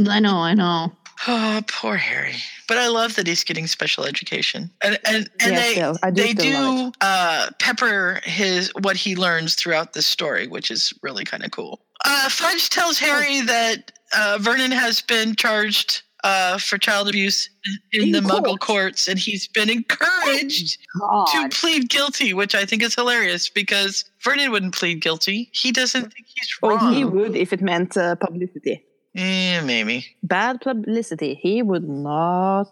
I 0.06 0.20
know. 0.20 0.36
I 0.36 0.52
know. 0.52 0.92
Oh, 1.28 1.60
poor 1.66 1.96
Harry. 1.96 2.36
But 2.66 2.78
I 2.78 2.88
love 2.88 3.16
that 3.16 3.26
he's 3.26 3.44
getting 3.44 3.66
special 3.66 4.04
education. 4.04 4.70
And 4.82 4.98
and, 5.04 5.28
and 5.40 5.56
they 5.56 5.74
do 5.74 5.94
they 6.12 6.32
do 6.32 6.92
uh, 7.00 7.48
pepper 7.58 8.20
his 8.24 8.72
what 8.80 8.96
he 8.96 9.16
learns 9.16 9.54
throughout 9.54 9.92
the 9.92 10.02
story, 10.02 10.46
which 10.46 10.70
is 10.70 10.92
really 11.02 11.24
kind 11.24 11.44
of 11.44 11.50
cool. 11.50 11.80
Uh, 12.04 12.28
Fudge 12.30 12.70
tells 12.70 12.98
Harry 12.98 13.42
that 13.42 13.92
uh, 14.16 14.38
Vernon 14.40 14.70
has 14.70 15.02
been 15.02 15.34
charged 15.36 16.02
uh, 16.24 16.56
for 16.58 16.78
child 16.78 17.08
abuse 17.08 17.50
in, 17.92 18.02
In 18.04 18.12
the 18.12 18.20
Muggle 18.20 18.58
courts, 18.58 19.06
and 19.08 19.18
he's 19.18 19.46
been 19.48 19.68
encouraged 19.68 20.78
to 21.32 21.48
plead 21.50 21.88
guilty, 21.90 22.32
which 22.32 22.54
I 22.54 22.64
think 22.64 22.82
is 22.82 22.94
hilarious 22.94 23.48
because 23.50 24.04
Vernon 24.22 24.50
wouldn't 24.50 24.74
plead 24.74 25.00
guilty. 25.02 25.50
He 25.52 25.72
doesn't 25.72 26.02
think 26.12 26.26
he's 26.26 26.48
Oh, 26.62 26.76
wrong. 26.76 26.94
he 26.94 27.04
would 27.04 27.36
if 27.36 27.52
it 27.52 27.60
meant 27.60 27.96
uh, 27.96 28.14
publicity. 28.16 28.84
Eh, 29.16 29.60
maybe. 29.62 30.06
Bad 30.22 30.60
publicity. 30.60 31.34
He 31.34 31.62
would 31.62 31.88
not 31.88 32.70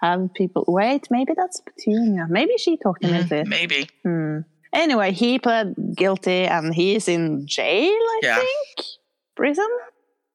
have 0.00 0.32
people. 0.34 0.64
Wait, 0.68 1.08
maybe 1.10 1.32
that's 1.36 1.60
Petunia. 1.60 2.26
Maybe 2.28 2.56
she 2.58 2.76
talked 2.76 3.02
him 3.04 3.10
Mhm, 3.10 3.20
into 3.22 3.36
it. 3.38 3.46
Maybe. 3.48 3.88
Hmm. 4.04 4.38
Anyway, 4.72 5.12
he 5.12 5.38
pled 5.38 5.74
guilty 5.96 6.44
and 6.46 6.74
he's 6.74 7.08
in 7.08 7.46
jail, 7.46 7.90
I 7.92 8.20
Yeah. 8.22 8.36
think. 8.36 8.86
Prison? 9.34 9.68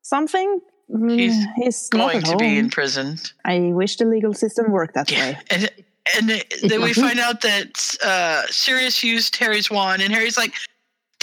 Something? 0.01 0.59
Hmm, 0.91 1.09
He's 1.09 1.35
he's 1.55 1.89
Going 1.89 2.21
to 2.23 2.35
be 2.37 2.57
imprisoned. 2.59 3.31
I 3.45 3.59
wish 3.71 3.95
the 3.97 4.05
legal 4.05 4.33
system 4.33 4.71
worked 4.71 4.95
that 4.95 5.09
Yeah, 5.09 5.19
way. 5.31 5.37
and 5.49 5.69
and 6.17 6.43
then 6.69 6.81
we 6.81 6.91
find 6.93 7.17
out 7.19 7.39
that 7.41 7.97
uh, 8.03 8.43
Sirius 8.49 9.01
used 9.05 9.37
Harry's 9.37 9.71
wand, 9.71 10.01
and 10.01 10.13
Harry's 10.13 10.37
like, 10.37 10.53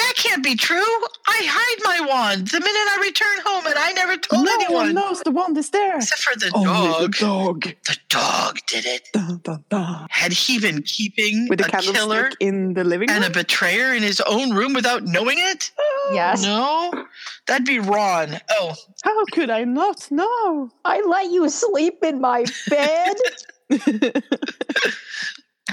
"That 0.01 0.15
That 0.17 0.17
can't 0.17 0.43
be 0.45 0.55
true. 0.55 0.93
I 1.29 1.39
hide 1.59 1.81
my 1.85 1.99
wand 2.11 2.49
the 2.49 2.61
minute 2.61 2.87
I 2.95 2.99
return 3.03 3.37
home, 3.45 3.67
and 3.67 3.75
I 3.79 3.93
never 3.93 4.17
told 4.17 4.45
no 4.45 4.55
anyone. 4.55 4.75
one 4.75 4.95
knows 4.95 5.21
the 5.23 5.31
wand 5.31 5.57
is 5.59 5.71
there. 5.71 5.97
Except 5.97 6.23
for 6.23 6.37
the 6.39 6.51
Only 6.55 6.67
dog. 6.67 7.13
the 7.13 7.19
dog. 7.19 7.63
The 7.91 7.97
dog 8.09 8.59
did 8.67 8.87
it. 8.87 9.09
Dun, 9.13 9.41
dun, 9.45 9.65
dun. 9.71 10.07
Had 10.11 10.33
he 10.33 10.59
been 10.59 10.83
keeping 10.83 11.49
With 11.49 11.61
a, 11.61 11.67
a 11.67 11.83
killer 11.93 12.31
in 12.41 12.75
the 12.75 12.85
living 12.85 13.09
room? 13.09 13.17
and 13.23 13.25
a 13.25 13.31
betrayer 13.31 13.93
in 13.95 14.03
his 14.03 14.21
own 14.23 14.51
room 14.53 14.73
without 14.75 15.05
knowing 15.05 15.39
it? 15.39 15.71
Oh. 15.79 16.11
Yes. 16.15 16.43
No, 16.43 17.07
that'd 17.47 17.67
be 17.67 17.79
Ron. 17.79 18.41
Oh, 18.51 18.75
How 19.05 19.25
could 19.33 19.51
I 19.51 19.65
not 19.65 20.11
know? 20.11 20.71
I 20.85 21.01
let 21.07 21.31
you 21.31 21.49
sleep 21.49 22.03
in 22.03 22.21
my 22.21 22.45
bed. 22.69 23.17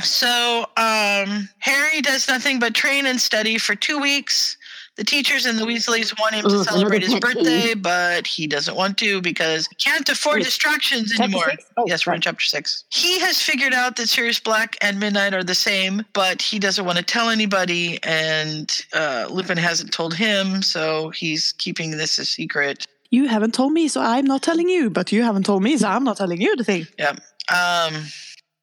so 0.02 0.66
um, 0.78 1.50
Harry 1.60 2.02
does 2.02 2.28
nothing 2.28 2.60
but 2.60 2.74
train 2.74 3.06
and 3.06 3.20
study 3.20 3.58
for 3.58 3.76
two 3.76 4.00
weeks. 4.00 4.58
The 4.96 5.04
teachers 5.04 5.46
and 5.46 5.60
the 5.60 5.64
Weasleys 5.64 6.20
want 6.20 6.34
him 6.34 6.50
to 6.50 6.56
Ugh, 6.56 6.66
celebrate 6.66 7.04
his 7.04 7.20
birthday, 7.20 7.76
but 7.76 8.26
he 8.26 8.48
doesn't 8.48 8.76
want 8.76 8.98
to 8.98 9.22
because 9.22 9.68
he 9.68 9.76
can't 9.76 10.10
afford 10.10 10.38
Wait, 10.38 10.46
distractions 10.46 11.20
anymore. 11.20 11.52
Oh, 11.78 11.86
yes, 11.86 12.08
we're 12.08 12.16
in 12.16 12.22
chapter 12.22 12.44
six. 12.44 12.84
He 12.90 13.20
has 13.20 13.40
figured 13.40 13.74
out 13.74 13.96
that 13.98 14.10
Sirius 14.10 14.40
Black 14.40 14.76
and 14.82 15.00
Midnight 15.00 15.36
are 15.36 15.44
the 15.44 15.54
same, 15.54 16.04
but 16.14 16.42
he 16.42 16.58
doesn't 16.58 16.84
want 16.84 16.98
to 16.98 17.04
tell 17.04 17.30
anybody, 17.30 18.00
and 18.02 18.84
uh, 18.94 19.28
Lupin 19.30 19.58
hasn't 19.58 19.94
told 19.94 20.16
him, 20.16 20.64
so 20.64 21.12
he's 21.12 21.52
keeping 21.60 21.92
this 21.92 22.18
a 22.18 22.26
secret. 22.26 22.88
You 23.12 23.28
haven't 23.28 23.54
told 23.54 23.74
me, 23.74 23.88
so 23.88 24.02
I'm 24.02 24.26
not 24.26 24.42
telling 24.42 24.68
you. 24.68 24.90
But 24.90 25.12
you 25.12 25.22
haven't 25.22 25.46
told 25.46 25.62
me, 25.62 25.78
so 25.78 25.88
I'm 25.88 26.04
not 26.06 26.18
telling 26.18 26.42
you 26.42 26.56
the 26.56 26.64
thing. 26.64 26.88
Yeah. 26.98 27.14
Um, 27.54 28.04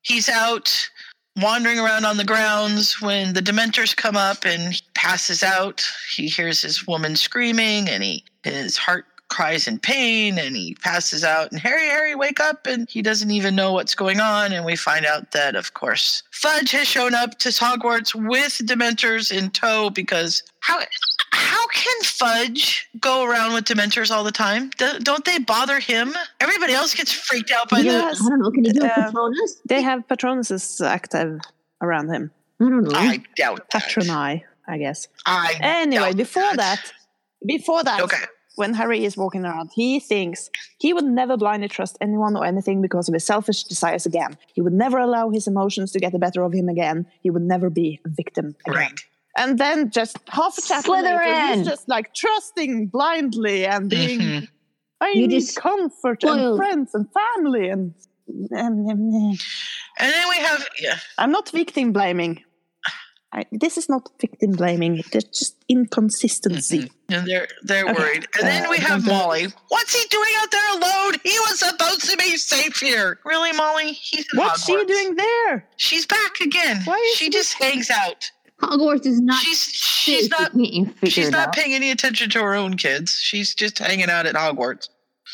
he's 0.03 0.29
out 0.29 0.91
wandering 1.37 1.79
around 1.79 2.05
on 2.05 2.17
the 2.17 2.25
grounds. 2.25 3.01
When 3.01 3.33
the 3.33 3.43
Dementors 3.43 3.97
come 3.97 4.17
up 4.17 4.45
and 4.45 4.75
he 4.75 4.81
passes 4.95 5.43
out. 5.43 5.87
He 6.15 6.29
hears 6.29 6.63
his 6.63 6.87
woman 6.87 7.15
screaming 7.17 7.89
and 7.89 8.03
he 8.03 8.25
his 8.43 8.77
heart 8.77 9.07
cries 9.29 9.67
in 9.67 9.79
pain 9.79 10.39
and 10.39 10.57
he 10.57 10.77
passes 10.77 11.25
out. 11.25 11.51
And 11.51 11.61
Harry 11.61 11.87
Harry 11.87 12.15
wake 12.15 12.41
up! 12.41 12.67
And 12.67 12.89
he 12.89 13.03
doesn't 13.03 13.31
even 13.31 13.55
know 13.55 13.73
what's 13.73 13.95
going 13.95 14.21
on. 14.21 14.53
And 14.53 14.65
we 14.65 14.77
find 14.77 15.05
out 15.05 15.33
that 15.33 15.57
of 15.57 15.75
course 15.75 16.23
Fudge 16.31 16.71
has 16.71 16.87
shown 16.87 17.15
up 17.15 17.39
to 17.41 17.49
Hogwarts 17.51 18.15
with 18.15 18.61
Dementors 18.65 19.37
in 19.37 19.51
tow 19.51 19.91
because 19.91 20.43
how 20.61 20.79
how 20.79 20.87
can 21.75 22.03
Fudge 22.03 22.89
go 23.01 23.25
around 23.25 23.53
with 23.53 23.65
Dementors 23.65 24.11
all 24.11 24.25
the 24.25 24.33
time? 24.33 24.71
Do, 24.79 24.99
don't 25.01 25.25
they 25.25 25.39
bother 25.39 25.79
him? 25.81 26.15
Everybody 26.41 26.73
else 26.73 26.95
gets 26.95 27.13
freaked 27.13 27.51
out 27.51 27.69
by 27.69 27.79
Yeah. 27.81 27.93
them. 27.93 28.01
Yes. 28.09 28.23
I 28.25 28.29
don't 28.31 28.41
know. 28.41 28.51
Can 28.51 28.65
you 28.65 28.73
do 28.73 28.83
a 28.83 28.87
Uh, 28.87 29.05
Patronus? 29.11 29.57
They 29.67 29.83
have 29.83 30.07
Patronuses 30.09 30.81
active 30.87 31.41
around 31.83 32.09
him. 32.11 32.31
I 32.61 32.65
don't 32.65 32.85
know. 32.85 32.99
I 32.99 33.23
doubt 33.37 33.69
that. 33.73 33.83
Patroni, 33.83 34.43
I 34.67 34.79
guess. 34.79 35.09
I 35.27 35.57
Anyway, 35.61 36.11
doubt 36.11 36.17
before 36.17 36.57
that, 36.57 36.81
before 37.45 37.83
that, 37.83 38.01
Okay. 38.01 38.23
when 38.55 38.75
Harry 38.75 39.05
is 39.05 39.17
walking 39.17 39.45
around, 39.45 39.71
he 39.75 39.99
thinks 40.01 40.51
he 40.79 40.93
would 40.95 41.05
never 41.05 41.37
blindly 41.37 41.69
trust 41.69 41.99
anyone 42.01 42.37
or 42.37 42.45
anything 42.47 42.81
because 42.81 43.09
of 43.09 43.15
his 43.15 43.25
selfish 43.25 43.65
desires 43.65 44.07
again. 44.07 44.39
He 44.55 44.61
would 44.61 44.73
never 44.73 44.99
allow 44.99 45.31
his 45.31 45.47
emotions 45.49 45.91
to 45.93 45.99
get 45.99 46.13
the 46.13 46.19
better 46.21 46.43
of 46.45 46.53
him 46.55 46.69
again. 46.69 47.07
He 47.21 47.31
would 47.31 47.43
never 47.43 47.69
be 47.69 48.01
a 48.07 48.09
victim 48.09 48.55
again. 48.67 48.75
Right. 48.83 49.01
And 49.37 49.59
then 49.59 49.91
just 49.91 50.17
half 50.29 50.57
a 50.59 50.63
chapter 50.63 50.91
later, 50.93 51.09
Slytherin! 51.09 51.57
he's 51.59 51.67
just 51.67 51.89
like 51.89 52.15
trusting 52.15 52.87
blindly 52.89 53.67
and 53.67 53.91
being, 53.91 54.21
Mhm. 54.21 54.49
I 55.01 55.09
You 55.11 55.27
need 55.27 55.41
just 55.41 55.57
comfort 55.57 56.23
spoiled. 56.23 56.39
and 56.39 56.57
friends 56.57 56.95
and 56.95 57.07
family 57.13 57.69
and, 57.69 57.95
and, 58.51 58.89
and- 58.91 59.41
And 59.99 60.13
then 60.13 60.29
we 60.29 60.37
have 60.37 60.67
yeah. 60.81 60.99
I'm 61.19 61.33
not 61.33 61.51
victim 61.51 61.93
blaming. 61.93 62.43
I, 63.33 63.45
this 63.51 63.77
is 63.77 63.89
not 63.89 64.09
victim 64.21 64.53
blaming. 64.53 65.03
There's 65.11 65.25
just 65.25 65.57
inconsistency. 65.69 66.83
Mhm. 66.83 66.91
And 67.17 67.27
they're 67.27 67.49
they're 67.63 67.85
Okay. 67.91 67.93
worried. 68.01 68.29
And 68.39 68.47
then 68.49 68.67
Uh, 68.67 68.71
we 68.71 68.79
have 68.79 69.05
Molly. 69.05 69.47
What's 69.69 69.93
he 69.93 70.07
doing 70.09 70.33
out 70.41 70.51
there 70.53 70.71
alone? 70.79 71.15
He 71.25 71.37
was 71.41 71.59
supposed 71.59 72.09
to 72.11 72.17
be 72.17 72.37
safe 72.37 72.77
here. 72.77 73.19
Really, 73.25 73.51
Molly? 73.53 73.93
He's 73.93 74.25
in 74.33 74.39
What's 74.39 74.65
she 74.65 74.77
doing 74.85 75.17
there? 75.17 75.69
She's 75.77 76.07
back 76.07 76.35
again. 76.41 76.83
Why 76.85 76.95
is 77.11 77.17
she 77.19 77.25
she- 77.25 77.31
just 77.31 77.55
hangs 77.55 77.91
out. 77.91 78.31
Hogwarts 78.71 79.07
is 79.07 79.21
not. 79.21 79.43
She's 79.43 79.63
she's 79.63 80.31
not 80.31 80.53
You 80.55 80.93
she's 81.05 81.31
not 81.31 81.49
out. 81.49 81.55
paying 81.55 81.75
any 81.75 81.91
attention 81.91 82.31
to 82.31 82.41
her 82.41 82.55
own 82.55 82.77
kids. 82.77 83.21
She's 83.21 83.55
just 83.55 83.79
hanging 83.79 84.11
out 84.11 84.27
at 84.27 84.35
Hogwarts. 84.35 84.89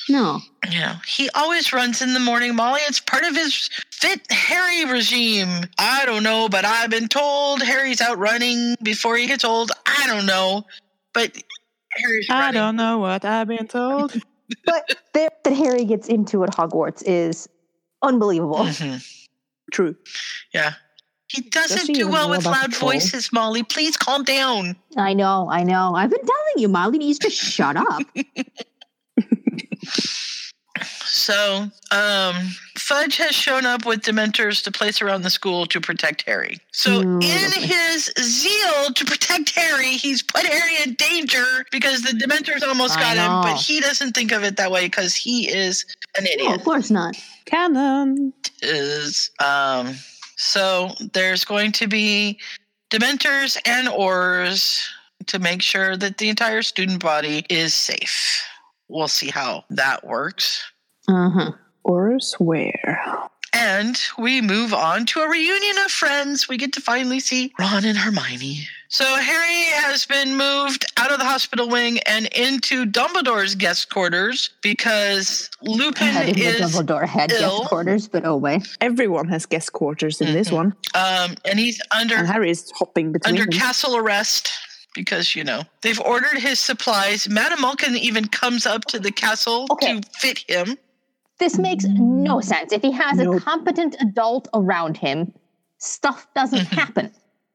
No. 0.08 0.40
Yeah, 0.70 0.96
he 1.06 1.28
always 1.34 1.72
runs 1.72 2.00
in 2.00 2.14
the 2.14 2.20
morning, 2.20 2.54
Molly. 2.54 2.80
It's 2.88 3.00
part 3.00 3.24
of 3.24 3.34
his 3.34 3.68
fit 3.90 4.20
Harry 4.30 4.84
regime. 4.84 5.48
I 5.78 6.04
don't 6.06 6.22
know, 6.22 6.48
but 6.48 6.64
I've 6.64 6.90
been 6.90 7.08
told 7.08 7.62
Harry's 7.62 8.00
out 8.00 8.18
running 8.18 8.76
before 8.82 9.16
he 9.16 9.26
gets 9.26 9.44
old. 9.44 9.70
I 9.86 10.06
don't 10.06 10.26
know, 10.26 10.64
but 11.12 11.36
Harry's 11.92 12.26
I 12.30 12.40
running. 12.40 12.54
don't 12.54 12.76
know 12.76 12.98
what 12.98 13.24
I've 13.24 13.48
been 13.48 13.66
told. 13.68 14.14
But 14.66 14.96
there, 15.14 15.28
that 15.44 15.52
Harry 15.52 15.84
gets 15.84 16.08
into 16.08 16.42
at 16.42 16.50
Hogwarts 16.50 17.04
is 17.06 17.48
unbelievable. 18.02 18.56
Mhm. 18.58 19.00
True. 19.72 19.94
Yeah, 20.52 20.72
he 21.30 21.42
doesn't 21.42 21.86
she 21.86 21.92
do 21.92 22.08
well 22.08 22.28
with 22.28 22.44
loud 22.44 22.72
the 22.72 22.78
voices, 22.78 23.32
Molly. 23.32 23.62
Please 23.62 23.96
calm 23.96 24.24
down. 24.24 24.74
I 24.96 25.14
know, 25.14 25.48
I 25.48 25.62
know. 25.62 25.94
I've 25.94 26.10
been 26.10 26.18
telling 26.18 26.56
you, 26.56 26.68
Molly 26.68 26.98
needs 26.98 27.20
to 27.20 27.30
shut 27.30 27.76
up. 27.76 28.02
So, 31.04 31.66
um, 31.90 32.34
Fudge 32.76 33.16
has 33.16 33.34
shown 33.34 33.66
up 33.66 33.84
with 33.84 34.00
Dementors 34.00 34.62
to 34.64 34.70
place 34.70 35.02
around 35.02 35.22
the 35.22 35.30
school 35.30 35.66
to 35.66 35.80
protect 35.80 36.22
Harry. 36.22 36.56
So, 36.70 37.02
Mm, 37.02 37.22
in 37.22 37.52
his 37.62 38.12
zeal 38.18 38.92
to 38.94 39.04
protect 39.04 39.50
Harry, 39.50 39.96
he's 39.96 40.22
put 40.22 40.46
Harry 40.46 40.76
in 40.84 40.94
danger 40.94 41.66
because 41.72 42.02
the 42.02 42.12
Dementors 42.12 42.62
almost 42.66 42.96
I 42.96 43.14
got 43.14 43.16
him, 43.16 43.52
but 43.52 43.60
he 43.60 43.80
doesn't 43.80 44.12
think 44.12 44.32
of 44.32 44.44
it 44.44 44.56
that 44.56 44.70
way 44.70 44.86
because 44.86 45.14
he 45.14 45.48
is 45.50 45.84
an 46.16 46.24
no, 46.24 46.30
idiot. 46.30 46.54
of 46.56 46.64
course 46.64 46.90
not. 46.90 47.16
Canon. 47.44 48.32
Is 48.62 49.30
um, 49.40 49.96
so 50.40 50.94
there's 51.12 51.44
going 51.44 51.70
to 51.72 51.86
be 51.86 52.38
Dementors 52.90 53.58
and 53.66 53.90
Ors 53.90 54.88
to 55.26 55.38
make 55.38 55.60
sure 55.60 55.98
that 55.98 56.16
the 56.16 56.30
entire 56.30 56.62
student 56.62 57.02
body 57.02 57.44
is 57.50 57.74
safe. 57.74 58.42
We'll 58.88 59.06
see 59.08 59.28
how 59.28 59.64
that 59.68 60.06
works. 60.06 60.64
Uh 61.06 61.28
huh. 61.28 61.52
Or 61.84 62.18
swear. 62.20 63.28
And 63.52 64.00
we 64.18 64.40
move 64.40 64.72
on 64.72 65.04
to 65.06 65.20
a 65.20 65.28
reunion 65.28 65.76
of 65.84 65.90
friends. 65.90 66.48
We 66.48 66.56
get 66.56 66.72
to 66.72 66.80
finally 66.80 67.20
see 67.20 67.52
Ron 67.58 67.84
and 67.84 67.98
Hermione. 67.98 68.66
So 68.92 69.04
Harry 69.04 69.62
has 69.84 70.04
been 70.04 70.36
moved 70.36 70.84
out 70.96 71.12
of 71.12 71.20
the 71.20 71.24
hospital 71.24 71.68
wing 71.68 72.00
and 72.06 72.26
into 72.34 72.84
Dumbledore's 72.84 73.54
guest 73.54 73.88
quarters 73.88 74.50
because 74.62 75.48
Lupin 75.62 76.12
didn't 76.26 76.38
is 76.38 76.60
Dumbledore 76.74 77.06
had 77.06 77.30
ill. 77.30 77.58
guest 77.60 77.68
quarters, 77.68 78.08
but 78.08 78.24
oh 78.26 78.36
wait. 78.36 78.66
Everyone 78.80 79.28
has 79.28 79.46
guest 79.46 79.72
quarters 79.72 80.20
in 80.20 80.32
this 80.32 80.48
Mhm. 80.48 80.52
one. 80.52 80.66
um 80.96 81.36
and 81.44 81.60
he's 81.60 81.80
under 81.96 82.16
And 82.16 82.26
Harry 82.26 82.50
is 82.50 82.68
hopping 82.76 83.12
between 83.12 83.36
under 83.38 83.48
them. 83.48 83.60
castle 83.60 83.96
arrest 83.96 84.50
because 84.96 85.36
you 85.36 85.44
know 85.44 85.62
they've 85.82 86.00
ordered 86.00 86.38
his 86.38 86.58
supplies. 86.58 87.28
Madame 87.28 87.60
Malkin 87.60 87.96
even 87.96 88.26
comes 88.26 88.66
up 88.66 88.86
to 88.86 88.98
the 88.98 89.12
castle 89.12 89.68
Okay. 89.70 90.00
to 90.00 90.08
fit 90.18 90.38
him. 90.48 90.76
This 91.38 91.58
makes 91.58 91.84
no 91.84 92.40
sense. 92.40 92.72
If 92.72 92.82
he 92.82 92.90
has 92.90 93.18
Nope. 93.18 93.36
a 93.36 93.40
competent 93.40 93.94
adult 94.00 94.48
around 94.52 94.96
him, 94.96 95.32
stuff 95.78 96.26
doesn't 96.34 96.66
Mhm. 96.66 96.76
happen. 96.76 97.12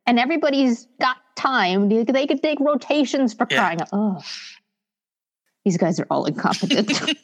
And 0.07 0.17
everybody's 0.17 0.87
got 1.01 1.17
time. 1.35 1.89
They 1.89 2.03
they 2.03 2.27
could 2.27 2.41
take 2.41 2.59
rotations 2.59 3.33
for 3.33 3.47
Yeah. 3.49 3.57
crying 3.57 3.81
out. 3.81 3.89
Oh. 3.93 4.21
These 5.63 5.77
guys 5.77 5.99
are 5.99 6.07
all 6.09 6.25
incompetent. 6.25 6.91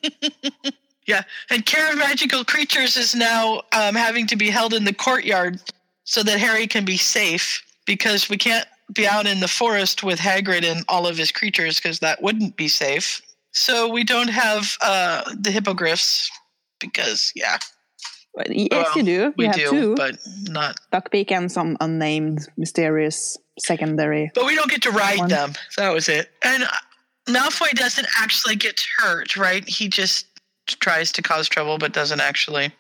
Yeah, 1.07 1.24
and 1.49 1.66
Care 1.66 1.91
of 1.91 1.97
Magical 1.97 2.45
Creatures 2.45 2.95
is 2.95 3.16
now 3.16 3.64
um, 3.74 3.95
having 3.95 4.28
to 4.28 4.36
be 4.36 4.51
held 4.51 4.72
in 4.72 4.84
the 4.86 4.93
courtyard 4.93 5.59
so 6.03 6.22
that 6.22 6.39
Harry 6.39 6.68
can 6.68 6.86
be 6.86 6.95
safe 6.95 7.64
because 7.88 8.30
we 8.30 8.38
can't 8.38 8.68
be 8.93 9.07
out 9.07 9.26
in 9.26 9.39
the 9.39 9.47
forest 9.47 10.03
with 10.03 10.20
Hagrid 10.20 10.64
and 10.64 10.86
all 10.88 11.07
of 11.07 11.18
his 11.18 11.32
creatures 11.32 11.78
because 11.78 11.99
that 11.99 12.22
wouldn't 12.22 12.55
be 12.55 12.68
safe. 12.68 13.20
So 13.51 13.89
we 13.89 14.03
don't 14.03 14.30
have 14.30 14.78
uh, 14.84 15.24
the 15.39 15.49
hippogriffs 15.49 16.30
because, 16.80 17.34
yeah, 17.36 17.57
Yes, 18.38 18.70
Well, 18.72 18.97
you 18.97 19.03
do. 19.03 19.34
we 19.38 19.45
you 19.45 19.49
have 19.51 19.59
do, 19.59 19.70
two. 19.72 19.95
but 19.95 20.18
not. 20.43 20.78
Buckbeak 20.93 21.32
and 21.32 21.51
some 21.51 21.78
unnamed, 21.82 22.47
mysterious 22.57 23.38
secondary. 23.62 24.32
But 24.34 24.45
we 24.45 24.55
don't 24.55 24.70
get 24.70 24.82
to 24.84 24.91
ride 24.91 25.20
One. 25.20 25.30
them. 25.30 25.53
That 25.78 25.93
was 25.93 26.09
it. 26.09 26.30
And 26.43 26.64
Malfoy 27.28 27.72
doesn't 27.72 28.07
actually 28.20 28.55
get 28.55 28.80
hurt, 28.99 29.36
right? 29.38 29.68
He 29.68 29.88
just 29.88 30.26
tries 30.68 31.12
to 31.12 31.22
cause 31.22 31.49
trouble 31.49 31.78
but 31.78 31.91
doesn't 31.93 32.22
actually. 32.22 32.72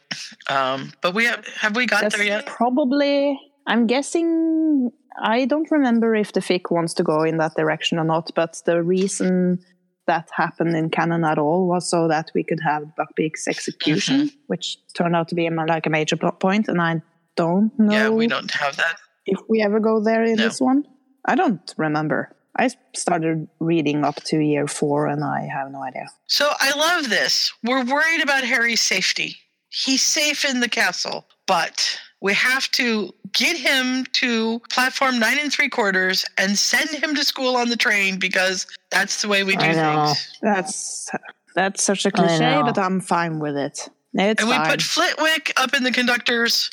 Um, 0.49 0.93
but 1.01 1.13
we 1.13 1.25
have 1.25 1.45
have 1.59 1.75
we 1.75 1.85
got 1.85 2.01
That's 2.01 2.15
there 2.15 2.25
yet? 2.25 2.45
Probably. 2.45 3.39
I'm 3.67 3.87
guessing. 3.87 4.91
I 5.21 5.45
don't 5.45 5.69
remember 5.71 6.15
if 6.15 6.31
the 6.33 6.39
fic 6.39 6.71
wants 6.71 6.93
to 6.95 7.03
go 7.03 7.23
in 7.23 7.37
that 7.37 7.53
direction 7.55 7.99
or 7.99 8.03
not, 8.05 8.31
but 8.33 8.61
the 8.65 8.81
reason 8.81 9.59
that 10.07 10.29
happened 10.33 10.75
in 10.75 10.89
canon 10.89 11.23
at 11.25 11.37
all 11.37 11.67
was 11.67 11.87
so 11.89 12.07
that 12.07 12.31
we 12.33 12.43
could 12.43 12.59
have 12.61 12.83
Buckbeak's 12.97 13.47
execution, 13.47 14.21
Mm-hmm. 14.21 14.35
which 14.47 14.77
turned 14.97 15.15
out 15.15 15.27
to 15.27 15.35
be 15.35 15.45
a, 15.47 15.51
like 15.51 15.85
a 15.85 15.89
major 15.89 16.15
plot 16.17 16.39
point, 16.39 16.67
and 16.67 16.81
I 16.81 17.01
don't 17.35 17.77
know 17.77 17.91
Yeah, 17.93 18.09
we 18.09 18.25
don't 18.27 18.49
have 18.51 18.77
that. 18.77 18.95
If 19.25 19.39
we 19.49 19.61
ever 19.61 19.79
go 19.79 19.99
there 20.03 20.23
in 20.23 20.35
No. 20.35 20.43
this 20.43 20.59
one. 20.61 20.85
I 21.25 21.35
don't 21.35 21.73
remember. 21.77 22.35
I 22.57 22.69
started 22.95 23.47
reading 23.59 24.03
up 24.03 24.15
to 24.25 24.39
year 24.39 24.67
four, 24.67 25.07
and 25.07 25.23
I 25.23 25.47
have 25.47 25.71
no 25.71 25.81
idea. 25.83 26.07
So 26.27 26.49
I 26.59 26.77
love 26.77 27.09
this. 27.09 27.53
We're 27.63 27.85
worried 27.85 28.21
about 28.21 28.43
Harry's 28.43 28.81
safety. 28.81 29.37
He's 29.69 30.01
safe 30.01 30.43
in 30.43 30.59
the 30.59 30.67
castle, 30.67 31.25
but 31.47 31.97
we 32.21 32.33
have 32.33 32.69
to 32.71 33.13
get 33.31 33.55
him 33.55 34.05
to 34.13 34.59
platform 34.69 35.17
nine 35.19 35.39
and 35.39 35.51
three 35.51 35.69
quarters 35.69 36.25
and 36.37 36.57
send 36.57 36.89
him 36.89 37.15
to 37.15 37.23
school 37.23 37.55
on 37.55 37.69
the 37.69 37.77
train 37.77 38.19
because 38.19 38.67
that's 38.89 39.21
the 39.21 39.29
way 39.29 39.43
we 39.43 39.55
do 39.55 39.65
I 39.65 39.73
know. 39.73 40.05
things. 40.07 40.37
That's 40.41 41.09
that's 41.55 41.83
such 41.83 42.05
a 42.05 42.11
cliche, 42.11 42.61
but 42.63 42.77
I'm 42.77 42.99
fine 42.99 43.39
with 43.39 43.55
it. 43.55 43.87
It's 44.13 44.41
and 44.41 44.49
we 44.49 44.55
fine. 44.57 44.69
put 44.71 44.81
Flitwick 44.81 45.53
up 45.55 45.73
in 45.73 45.83
the 45.83 45.91
conductors. 45.91 46.69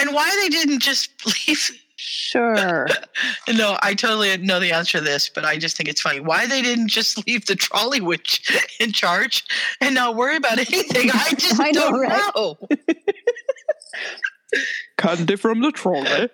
And 0.00 0.14
why 0.14 0.30
they 0.42 0.48
didn't 0.48 0.78
just 0.80 1.10
leave 1.48 1.70
sure. 1.98 2.86
No, 3.54 3.76
I 3.82 3.94
totally 3.94 4.36
know 4.38 4.60
the 4.60 4.72
answer 4.72 4.98
to 4.98 5.04
this, 5.04 5.28
but 5.30 5.44
I 5.44 5.56
just 5.56 5.76
think 5.76 5.88
it's 5.88 6.00
funny. 6.02 6.20
Why 6.20 6.46
they 6.46 6.60
didn't 6.62 6.88
just 6.88 7.18
leave 7.26 7.46
the 7.46 7.56
trolley 7.56 8.00
witch 8.00 8.42
in 8.80 8.92
charge 8.92 9.44
and 9.80 9.94
not 9.94 10.16
worry 10.16 10.36
about 10.36 10.58
anything? 10.58 11.10
I 11.12 11.30
just 11.36 11.60
I 11.60 11.72
don't 11.72 11.98
right? 12.00 12.30
know. 12.36 12.56
Candy 14.96 15.36
from 15.36 15.60
the 15.60 15.70
trolley. 15.72 16.28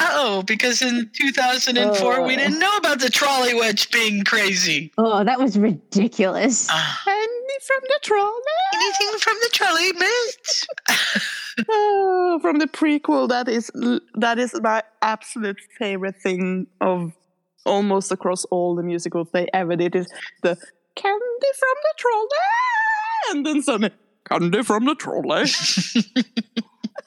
Oh, 0.00 0.42
because 0.42 0.82
in 0.82 1.10
2004 1.14 2.22
we 2.26 2.34
Oh. 2.34 2.36
didn't 2.36 2.58
know 2.58 2.76
about 2.76 2.98
the 3.00 3.08
trolley 3.10 3.54
witch 3.54 3.90
being 3.92 4.24
crazy. 4.24 4.92
Oh, 4.98 5.22
that 5.24 5.38
was 5.38 5.56
ridiculous. 5.58 6.66
Ah, 6.70 7.00
Candy 7.04 7.58
from 7.66 7.80
the 7.88 7.98
trolley. 8.02 8.42
anything 8.74 9.18
from 9.20 9.36
the 9.42 9.48
trolley 9.52 9.92
mist? 9.92 10.66
Oh, 11.68 12.38
from 12.42 12.58
the 12.58 12.66
prequel, 12.66 13.28
that 13.28 13.48
is 13.48 13.70
that 14.14 14.38
is 14.38 14.58
my 14.60 14.82
absolute 15.02 15.60
favorite 15.78 16.16
thing 16.20 16.66
of 16.80 17.12
almost 17.64 18.10
across 18.12 18.44
all 18.46 18.74
the 18.74 18.82
musicals 18.82 19.28
they 19.32 19.46
ever 19.54 19.76
did 19.76 19.94
is 19.96 20.06
the 20.42 20.56
candy 20.96 21.52
from 21.58 21.76
the 21.82 21.94
trolley, 21.96 23.30
and 23.30 23.46
then 23.46 23.62
suddenly 23.62 23.90
candy 24.28 24.62
from 24.62 24.84
the 24.84 24.94
trolley. 24.94 25.44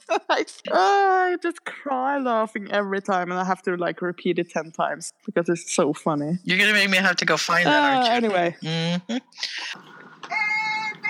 I, 0.29 0.45
oh, 0.71 1.31
I 1.33 1.37
just 1.43 1.65
cry 1.65 2.17
laughing 2.17 2.69
every 2.71 3.01
time, 3.01 3.29
and 3.29 3.37
I 3.39 3.43
have 3.43 3.61
to 3.63 3.75
like 3.75 4.01
repeat 4.01 4.39
it 4.39 4.49
ten 4.49 4.71
times 4.71 5.11
because 5.25 5.49
it's 5.49 5.75
so 5.75 5.91
funny. 5.93 6.37
You're 6.45 6.57
gonna 6.57 6.71
make 6.73 6.89
me 6.89 6.97
have 6.97 7.17
to 7.17 7.25
go 7.25 7.35
find 7.35 7.65
that, 7.67 7.83
Uh, 7.83 7.95
aren't 7.97 8.05
you? 8.23 8.29
anyway, 8.29 8.55
Mhm. 8.61 9.21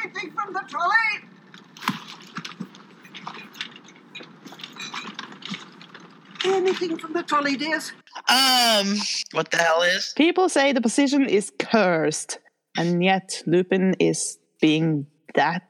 Anything 0.03 0.31
from 0.31 0.53
the 0.53 0.61
trolley? 0.67 1.29
Anything 6.55 6.97
from 6.97 7.13
the 7.13 7.23
trolley, 7.23 7.55
dears? 7.57 7.91
Um, 8.29 8.95
what 9.31 9.51
the 9.51 9.57
hell 9.57 9.81
is? 9.81 10.13
people 10.15 10.49
say 10.49 10.71
the 10.73 10.81
position 10.81 11.27
is 11.27 11.51
cursed, 11.59 12.39
and 12.77 13.03
yet 13.03 13.43
Lupin 13.45 13.95
is 13.99 14.37
being 14.61 15.07
that 15.35 15.63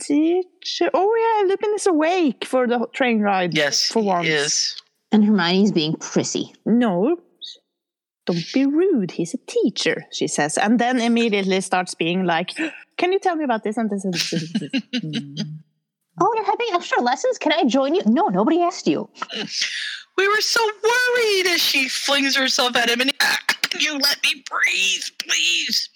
teacher. 0.00 0.90
Oh 0.94 1.14
yeah, 1.42 1.48
Lupin 1.48 1.72
is 1.74 1.86
awake 1.86 2.44
for 2.44 2.66
the 2.66 2.86
train 2.92 3.20
ride. 3.20 3.54
Yes, 3.56 3.86
for 3.88 4.02
he 4.02 4.08
once. 4.08 4.28
is. 4.28 4.82
And 5.12 5.24
Hermione's 5.24 5.72
being 5.72 5.94
prissy. 5.96 6.52
No, 6.64 7.16
don't 8.26 8.44
be 8.54 8.66
rude. 8.66 9.10
He's 9.10 9.34
a 9.34 9.38
teacher, 9.38 10.04
she 10.12 10.28
says, 10.28 10.56
and 10.56 10.78
then 10.78 11.00
immediately 11.00 11.60
starts 11.60 11.94
being 11.94 12.24
like, 12.24 12.50
"Can 12.96 13.12
you 13.12 13.18
tell 13.18 13.36
me 13.36 13.44
about 13.44 13.64
this 13.64 13.76
and 13.76 13.90
this 13.90 14.04
and 14.04 14.14
this?" 14.14 14.32
and 14.32 15.36
this?" 15.36 15.44
Oh, 16.22 16.30
you're 16.34 16.44
having 16.44 16.66
extra 16.74 17.00
lessons? 17.00 17.38
Can 17.38 17.52
I 17.52 17.64
join 17.64 17.94
you? 17.94 18.02
No, 18.04 18.26
nobody 18.28 18.60
asked 18.60 18.86
you. 18.86 19.08
We 20.20 20.28
were 20.28 20.40
so 20.42 20.60
worried 20.84 21.46
as 21.46 21.62
she 21.62 21.88
flings 21.88 22.36
herself 22.36 22.76
at 22.76 22.90
him 22.90 23.00
and 23.00 23.10
ah, 23.22 23.38
can 23.62 23.80
you 23.80 23.94
let 23.96 24.22
me 24.22 24.44
breathe, 24.50 25.02
please? 25.18 25.88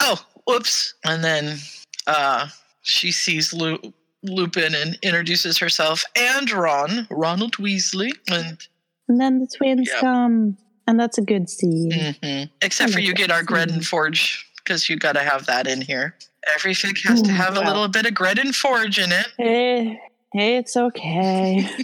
Oh, 0.00 0.16
whoops. 0.46 0.94
And 1.04 1.24
then 1.24 1.58
uh 2.06 2.46
she 2.82 3.10
sees 3.10 3.52
Lu- 3.52 3.80
Lupin 4.22 4.76
and 4.76 4.96
introduces 5.02 5.58
herself 5.58 6.04
and 6.16 6.48
Ron, 6.52 7.08
Ronald 7.10 7.54
Weasley. 7.56 8.12
And 8.30 8.58
and 9.08 9.20
then 9.20 9.40
the 9.40 9.48
twins 9.48 9.88
Yep. 9.92 10.00
come, 10.02 10.56
and 10.86 11.00
that's 11.00 11.18
a 11.18 11.22
good 11.22 11.50
scene. 11.50 11.90
mhm. 12.22 12.50
except 12.62 12.92
for 12.92 13.00
you 13.00 13.12
get 13.12 13.32
our 13.32 13.42
Gredden. 13.42 13.84
Forge 13.84 14.46
because 14.58 14.88
you 14.88 14.96
got 14.96 15.14
to 15.14 15.20
have 15.24 15.46
that 15.46 15.66
in 15.66 15.80
here. 15.80 16.14
Every 16.54 16.74
fic 16.74 17.04
has 17.08 17.22
to 17.22 17.30
Mm, 17.30 17.34
have 17.34 17.56
a 17.56 17.60
little 17.60 17.88
bit 17.88 18.06
of 18.06 18.14
Gred 18.14 18.38
and 18.38 18.54
Forge 18.54 19.00
in 19.00 19.10
it. 19.10 19.26
Eh, 19.40 19.96
it's 20.32 20.76
okay. 20.76 21.68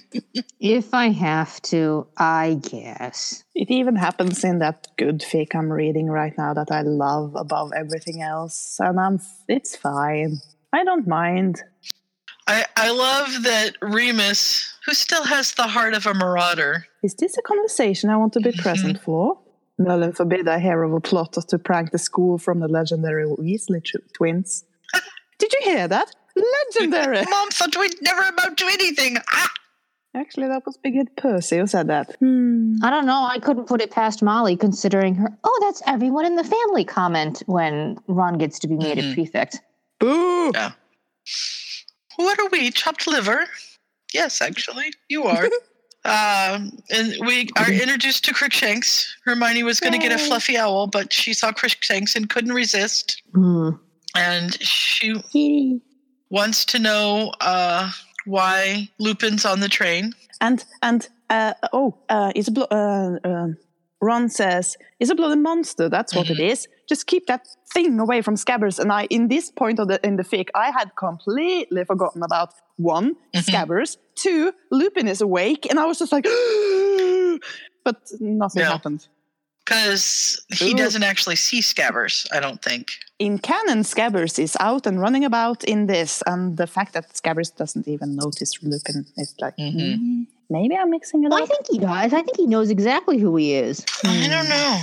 If 0.60 0.94
I 0.94 1.08
have 1.08 1.60
to, 1.62 2.06
I 2.16 2.58
guess. 2.62 3.44
It 3.54 3.70
even 3.70 3.96
happens 3.96 4.42
in 4.44 4.60
that 4.60 4.88
good 4.96 5.20
fic 5.20 5.54
I'm 5.54 5.70
reading 5.70 6.06
right 6.06 6.32
now 6.38 6.54
that 6.54 6.70
I 6.70 6.80
love 6.80 7.34
above 7.36 7.72
everything 7.76 8.22
else, 8.22 8.76
and 8.80 8.98
I'm 8.98 9.20
it's 9.46 9.76
fine. 9.76 10.38
I 10.72 10.84
don't 10.84 11.06
mind. 11.06 11.62
I, 12.46 12.64
I 12.76 12.90
love 12.90 13.42
that 13.42 13.76
Remus, 13.82 14.74
who 14.86 14.94
still 14.94 15.24
has 15.24 15.52
the 15.52 15.66
heart 15.66 15.94
of 15.94 16.06
a 16.06 16.14
marauder, 16.14 16.86
Is 17.02 17.14
this 17.14 17.36
a 17.36 17.42
conversation 17.42 18.08
I 18.10 18.16
want 18.16 18.32
to 18.34 18.40
be 18.40 18.50
mm-hmm. 18.50 18.62
present 18.62 19.00
for? 19.02 19.38
Merlin 19.78 20.12
forbid 20.12 20.48
I 20.48 20.60
hear 20.60 20.82
of 20.82 20.92
a 20.92 21.00
plot 21.00 21.32
to 21.32 21.58
prank 21.58 21.90
the 21.90 21.98
school 21.98 22.38
from 22.38 22.60
the 22.60 22.68
legendary 22.68 23.26
Weasley 23.26 23.82
twins. 24.14 24.64
Did 25.38 25.52
you 25.52 25.60
hear 25.62 25.88
that? 25.88 26.14
Legendary! 26.36 27.24
Mom 27.30 27.48
thought 27.50 27.76
we'd 27.78 28.00
never 28.02 28.22
amount 28.22 28.58
to 28.58 28.66
anything. 28.66 29.16
Ah! 29.32 29.50
Actually, 30.16 30.46
that 30.46 30.62
was 30.64 30.76
Big 30.76 30.94
Head 30.94 31.08
Percy 31.16 31.58
who 31.58 31.66
said 31.66 31.88
that. 31.88 32.14
Hmm. 32.20 32.74
I 32.84 32.90
don't 32.90 33.04
know. 33.06 33.26
I 33.28 33.40
couldn't 33.40 33.66
put 33.66 33.80
it 33.80 33.90
past 33.90 34.22
Molly 34.22 34.56
considering 34.56 35.16
her, 35.16 35.28
oh, 35.42 35.58
that's 35.62 35.82
everyone 35.88 36.24
in 36.24 36.36
the 36.36 36.44
family 36.44 36.84
comment 36.84 37.42
when 37.46 37.98
Ron 38.06 38.38
gets 38.38 38.60
to 38.60 38.68
be 38.68 38.76
made 38.76 38.98
Mhm. 38.98 39.10
a 39.10 39.14
prefect. 39.14 39.60
Boo! 39.98 40.52
What 42.16 42.38
are 42.38 42.48
we? 42.52 42.70
Chopped 42.70 43.06
liver? 43.08 43.46
Yes, 44.12 44.40
actually, 44.40 44.92
you 45.08 45.24
are. 45.24 45.44
um, 46.04 46.78
and 46.90 47.16
we 47.26 47.48
are 47.56 47.72
introduced 47.72 48.24
to 48.26 48.34
Crookshanks. 48.34 49.16
Hermione 49.24 49.64
was 49.64 49.80
going 49.80 49.94
to 49.94 49.98
get 49.98 50.12
a 50.12 50.18
fluffy 50.18 50.56
owl, 50.56 50.86
but 50.86 51.12
she 51.12 51.32
saw 51.34 51.50
Crookshanks 51.50 52.14
and 52.14 52.30
couldn't 52.30 52.52
resist. 52.52 53.20
Hmm. 53.34 53.70
And 54.14 54.54
she 54.62 55.14
Kitty. 55.14 55.80
Wants 56.30 56.64
to 56.66 56.78
know 56.78 57.32
uh, 57.40 57.90
why 58.24 58.88
Lupin's 58.98 59.44
on 59.44 59.60
the 59.60 59.68
train. 59.68 60.12
And 60.40 60.64
and 60.82 61.08
uh, 61.30 61.54
oh, 61.72 61.96
uh, 62.08 62.32
it's 62.34 62.48
a 62.48 62.52
blo- 62.52 62.68
uh, 62.70 63.18
um 63.24 63.56
Ron 64.00 64.28
says 64.28 64.76
it's 65.00 65.10
a 65.10 65.14
bloody 65.14 65.40
monster. 65.40 65.88
That's 65.88 66.14
what 66.14 66.28
it 66.28 66.38
is. 66.38 66.68
Just 66.88 67.06
keep 67.06 67.26
that 67.26 67.46
thing 67.72 67.98
away 67.98 68.20
from 68.20 68.34
Scabbers. 68.36 68.78
And 68.78 68.92
I, 68.92 69.04
in 69.08 69.28
this 69.28 69.50
point 69.50 69.78
of 69.78 69.88
the 69.88 69.98
in 70.06 70.16
the 70.16 70.24
fic, 70.24 70.48
I 70.54 70.70
had 70.70 70.90
completely 70.96 71.84
forgotten 71.84 72.22
about 72.22 72.50
one 72.76 73.14
Mhm. 73.34 73.44
Scabbers, 73.46 73.96
two 74.14 74.52
Lupin 74.70 75.08
is 75.08 75.20
awake, 75.22 75.66
and 75.70 75.78
I 75.78 75.86
was 75.86 75.98
just 75.98 76.12
like, 76.12 76.24
but 77.84 77.96
nothing 78.20 78.62
No. 78.62 78.68
happened. 78.70 79.08
Because 79.64 80.44
he 80.52 80.72
Ooh. 80.72 80.76
doesn't 80.76 81.02
actually 81.02 81.36
see 81.36 81.60
Scabbers, 81.60 82.26
I 82.32 82.40
don't 82.40 82.60
think. 82.62 82.92
In 83.18 83.38
canon, 83.38 83.78
Scabbers 83.82 84.38
is 84.38 84.56
out 84.60 84.86
and 84.86 85.00
running 85.00 85.24
about 85.24 85.64
in 85.64 85.86
this, 85.86 86.22
and 86.26 86.56
the 86.58 86.66
fact 86.66 86.92
that 86.92 87.08
Scabbers 87.14 87.54
doesn't 87.56 87.88
even 87.88 88.14
notice 88.16 88.62
Lupin 88.62 89.06
is 89.16 89.34
like, 89.40 89.56
Mhm. 89.56 89.96
"Hmm, 89.96 90.22
maybe 90.50 90.76
I'm 90.76 90.90
mixing 90.90 91.24
it 91.24 91.30
Well, 91.30 91.38
I 91.38 91.42
up. 91.44 91.48
think 91.48 91.66
he 91.70 91.78
does. 91.78 92.12
I 92.12 92.22
think 92.22 92.36
he 92.36 92.46
knows 92.46 92.68
exactly 92.68 93.18
who 93.18 93.34
he 93.36 93.54
is. 93.54 93.84
I 94.04 94.28
don't 94.28 94.48
know. 94.50 94.82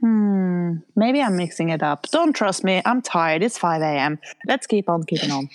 Hmm, 0.00 0.70
maybe 0.96 1.20
I'm 1.20 1.36
mixing 1.36 1.68
it 1.68 1.82
up. 1.82 2.06
Don't 2.10 2.32
trust 2.32 2.64
me. 2.64 2.80
I'm 2.84 3.02
tired. 3.02 3.42
It's 3.42 3.58
5 3.58 3.82
a.m. 3.82 4.18
Let's 4.46 4.66
keep 4.66 4.88
on 4.88 5.04
keeping 5.04 5.30
on. 5.30 5.48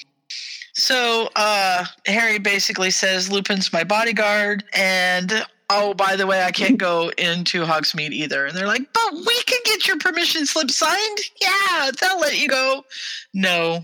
So 0.73 1.29
uh, 1.35 1.85
Harry 2.05 2.37
basically 2.37 2.91
says 2.91 3.31
Lupin's 3.31 3.73
my 3.73 3.83
bodyguard, 3.83 4.63
and 4.73 5.43
oh, 5.69 5.93
by 5.93 6.15
the 6.15 6.25
way, 6.27 6.43
I 6.43 6.51
can't 6.51 6.77
go 6.77 7.09
into 7.17 7.63
Hogsmeade 7.63 8.11
either. 8.11 8.45
And 8.45 8.55
they're 8.55 8.67
like, 8.67 8.91
but 8.93 9.13
we 9.13 9.41
can 9.43 9.59
get 9.65 9.87
your 9.87 9.97
permission 9.97 10.45
slip 10.45 10.71
signed. 10.71 11.17
Yeah, 11.41 11.91
they'll 11.99 12.19
let 12.19 12.39
you 12.39 12.47
go. 12.47 12.83
No, 13.33 13.83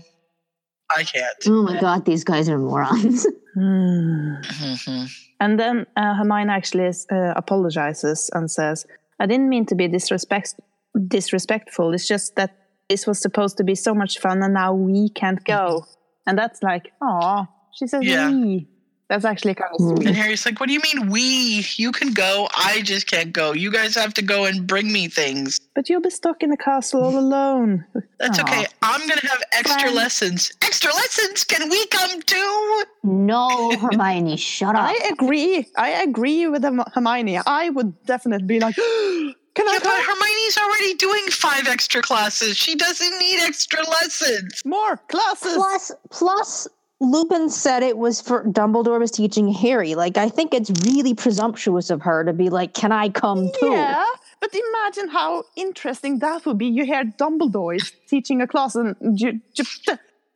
I 0.96 1.02
can't. 1.04 1.36
Oh 1.46 1.62
my 1.62 1.80
god, 1.80 2.04
these 2.04 2.24
guys 2.24 2.48
are 2.48 2.58
morons. 2.58 3.26
Hmm. 3.56 4.34
Mhm. 4.42 5.08
And 5.38 5.60
then 5.60 5.86
uh, 5.96 6.14
Hermione 6.14 6.50
actually 6.50 6.88
uh, 6.88 7.32
apologizes 7.36 8.28
and 8.34 8.50
says, 8.50 8.84
I 9.20 9.26
didn't 9.26 9.48
mean 9.48 9.64
to 9.66 9.76
be 9.76 9.86
disrespect- 9.86 10.58
disrespectful. 11.06 11.92
It's 11.94 12.08
just 12.08 12.34
that 12.34 12.50
this 12.88 13.06
was 13.06 13.20
supposed 13.20 13.56
to 13.58 13.64
be 13.64 13.76
so 13.76 13.94
much 13.94 14.18
fun 14.18 14.42
and 14.42 14.54
now 14.54 14.74
we 14.74 15.08
can't 15.08 15.42
go. 15.44 15.84
And 16.26 16.36
that's 16.36 16.64
like, 16.64 16.90
oh, 17.00 17.46
she 17.78 17.86
says 17.86 18.02
Yeah. 18.04 18.28
we. 18.30 18.66
That's 19.10 19.24
actually 19.26 19.54
kind 19.54 19.70
of 19.74 19.80
Hmm. 19.80 19.96
sweet. 19.96 20.06
And 20.08 20.16
Harry's 20.16 20.46
like, 20.46 20.58
what 20.58 20.66
do 20.66 20.72
you 20.72 20.80
mean 20.80 21.10
we? 21.10 21.66
You 21.76 21.92
can 21.92 22.12
go. 22.14 22.48
I 22.56 22.80
just 22.82 23.06
can't 23.06 23.32
go. 23.32 23.52
You 23.52 23.70
guys 23.70 23.94
have 23.96 24.14
to 24.14 24.22
go 24.22 24.46
and 24.46 24.66
bring 24.66 24.90
me 24.92 25.08
things. 25.08 25.60
But 25.74 25.88
you'll 25.90 26.00
be 26.00 26.10
stuck 26.10 26.42
in 26.42 26.48
the 26.50 26.56
castle 26.56 27.02
all 27.02 27.18
alone. 27.18 27.84
That's 28.18 28.38
Aw. 28.38 28.42
okay. 28.42 28.66
I'm 28.82 29.06
going 29.06 29.20
to 29.20 29.26
have 29.28 29.42
extra 29.52 29.80
Friend. 29.82 29.94
lessons. 29.94 30.52
Extra 30.62 30.90
lessons? 30.94 31.44
Can 31.44 31.68
we 31.68 31.86
come 31.88 32.22
too? 32.22 32.82
no, 33.02 33.70
Hermione, 33.80 34.36
shut 34.38 34.74
up. 34.74 34.82
I 34.82 34.94
agree. 35.12 35.66
I 35.76 35.90
agree 36.02 36.46
with 36.46 36.62
Hermione. 36.94 37.40
I 37.46 37.68
would 37.70 38.02
definitely 38.06 38.46
be 38.46 38.58
like, 38.60 38.74
can 39.54 39.68
I 39.68 39.72
Yeah, 39.74 39.78
but 39.82 40.02
Hermione's 40.02 40.56
already 40.58 40.94
doing 40.94 41.24
five 41.30 41.68
extra 41.68 42.00
classes. 42.00 42.56
She 42.56 42.74
doesn't 42.74 43.18
need 43.18 43.40
extra 43.42 43.86
lessons. 43.88 44.62
More 44.64 44.96
classes. 45.08 45.54
Plus, 45.54 45.92
plus, 46.10 46.68
Lupin 47.04 47.48
said 47.50 47.82
it 47.82 47.98
was 47.98 48.20
for 48.20 48.44
Dumbledore 48.44 48.98
was 48.98 49.10
teaching 49.10 49.52
Harry. 49.52 49.94
Like, 49.94 50.16
I 50.16 50.28
think 50.28 50.54
it's 50.54 50.70
really 50.86 51.14
presumptuous 51.14 51.90
of 51.90 52.02
her 52.02 52.24
to 52.24 52.32
be 52.32 52.50
like, 52.50 52.74
"Can 52.74 52.92
I 52.92 53.08
come 53.08 53.50
too?" 53.60 53.70
Yeah, 53.70 54.04
but 54.40 54.54
imagine 54.54 55.08
how 55.08 55.44
interesting 55.56 56.18
that 56.20 56.44
would 56.46 56.58
be. 56.58 56.66
You 56.66 56.84
hear 56.84 57.04
Dumbledore 57.04 57.76
is 57.76 57.92
teaching 58.08 58.40
a 58.40 58.46
class, 58.46 58.74
and 58.74 58.96
you, 59.20 59.40
you, 59.54 59.64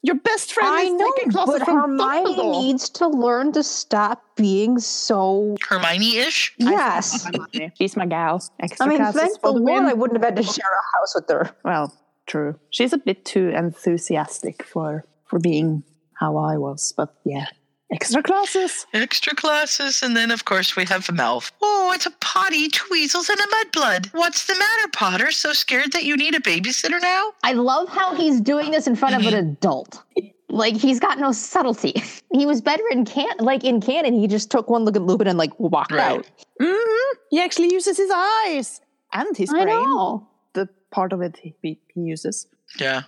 your 0.02 0.14
best 0.16 0.52
friend 0.52 0.68
I 0.68 0.82
is 0.82 0.92
know, 0.92 1.12
taking 1.16 1.32
classes 1.32 1.54
but 1.58 1.64
from 1.64 1.76
Hermione 1.76 2.34
Dumbledore. 2.34 2.62
needs 2.62 2.88
to 2.90 3.08
learn 3.08 3.52
to 3.52 3.62
stop 3.62 4.22
being 4.36 4.78
so. 4.78 5.56
Hermione-ish. 5.68 6.54
Yes, 6.58 7.24
Hermione. 7.24 7.72
She's 7.76 7.96
my 7.96 8.06
gal. 8.06 8.42
Extra 8.60 8.86
I 8.86 8.88
mean, 8.88 8.98
classes 8.98 9.20
thank 9.20 9.40
for 9.40 9.52
the 9.52 9.58
the 9.58 9.64
Lord. 9.64 9.84
I 9.84 9.94
wouldn't 9.94 10.22
have 10.22 10.24
had 10.24 10.36
to 10.36 10.42
share 10.42 10.70
a 10.70 10.98
house 10.98 11.14
with 11.14 11.28
her. 11.28 11.50
Well, 11.64 11.92
true. 12.26 12.58
She's 12.70 12.92
a 12.92 12.98
bit 12.98 13.24
too 13.24 13.48
enthusiastic 13.48 14.62
for 14.62 15.04
for 15.26 15.38
being 15.38 15.82
how 16.18 16.36
I 16.36 16.56
was, 16.58 16.92
but 16.96 17.14
yeah, 17.24 17.46
extra 17.92 18.22
classes. 18.22 18.86
Extra 18.92 19.34
classes, 19.34 20.02
and 20.02 20.16
then 20.16 20.30
of 20.30 20.44
course 20.44 20.76
we 20.76 20.84
have 20.86 21.06
Melv. 21.06 21.50
Oh, 21.62 21.92
it's 21.94 22.06
a 22.06 22.10
potty, 22.20 22.68
two 22.68 22.84
weasels, 22.90 23.28
and 23.28 23.38
a 23.40 23.46
mudblood. 23.46 24.08
What's 24.12 24.46
the 24.46 24.54
matter, 24.58 24.88
Potter? 24.92 25.30
So 25.30 25.52
scared 25.52 25.92
that 25.92 26.04
you 26.04 26.16
need 26.16 26.34
a 26.34 26.40
babysitter 26.40 27.00
now? 27.00 27.32
I 27.44 27.52
love 27.52 27.88
how 27.88 28.14
he's 28.14 28.40
doing 28.40 28.70
this 28.70 28.86
in 28.86 28.96
front 28.96 29.14
of 29.14 29.26
an 29.26 29.34
adult. 29.34 30.02
Like 30.50 30.76
he's 30.76 30.98
got 31.00 31.18
no 31.18 31.32
subtlety. 31.32 32.02
He 32.30 32.44
was 32.44 32.60
better 32.60 32.82
in 32.90 33.06
can 33.06 33.34
like 33.38 33.64
in 33.64 33.80
canon. 33.80 34.12
He 34.12 34.26
just 34.28 34.50
took 34.50 34.68
one 34.68 34.84
look 34.84 34.96
at 34.96 35.02
Lupin 35.02 35.26
and 35.28 35.38
like 35.38 35.58
walked 35.58 35.92
Right. 35.92 36.18
out. 36.18 36.26
hmm 36.60 37.16
He 37.30 37.40
actually 37.40 37.72
uses 37.72 37.96
his 37.96 38.10
eyes 38.14 38.82
and 39.14 39.34
his 39.34 39.48
I 39.50 39.64
brain. 39.64 39.68
know. 39.68 40.28
The 40.52 40.68
part 40.90 41.14
of 41.14 41.22
it 41.22 41.38
he, 41.42 41.54
he 41.62 41.80
he 41.94 42.00
uses. 42.02 42.46
Yeah. 42.78 43.02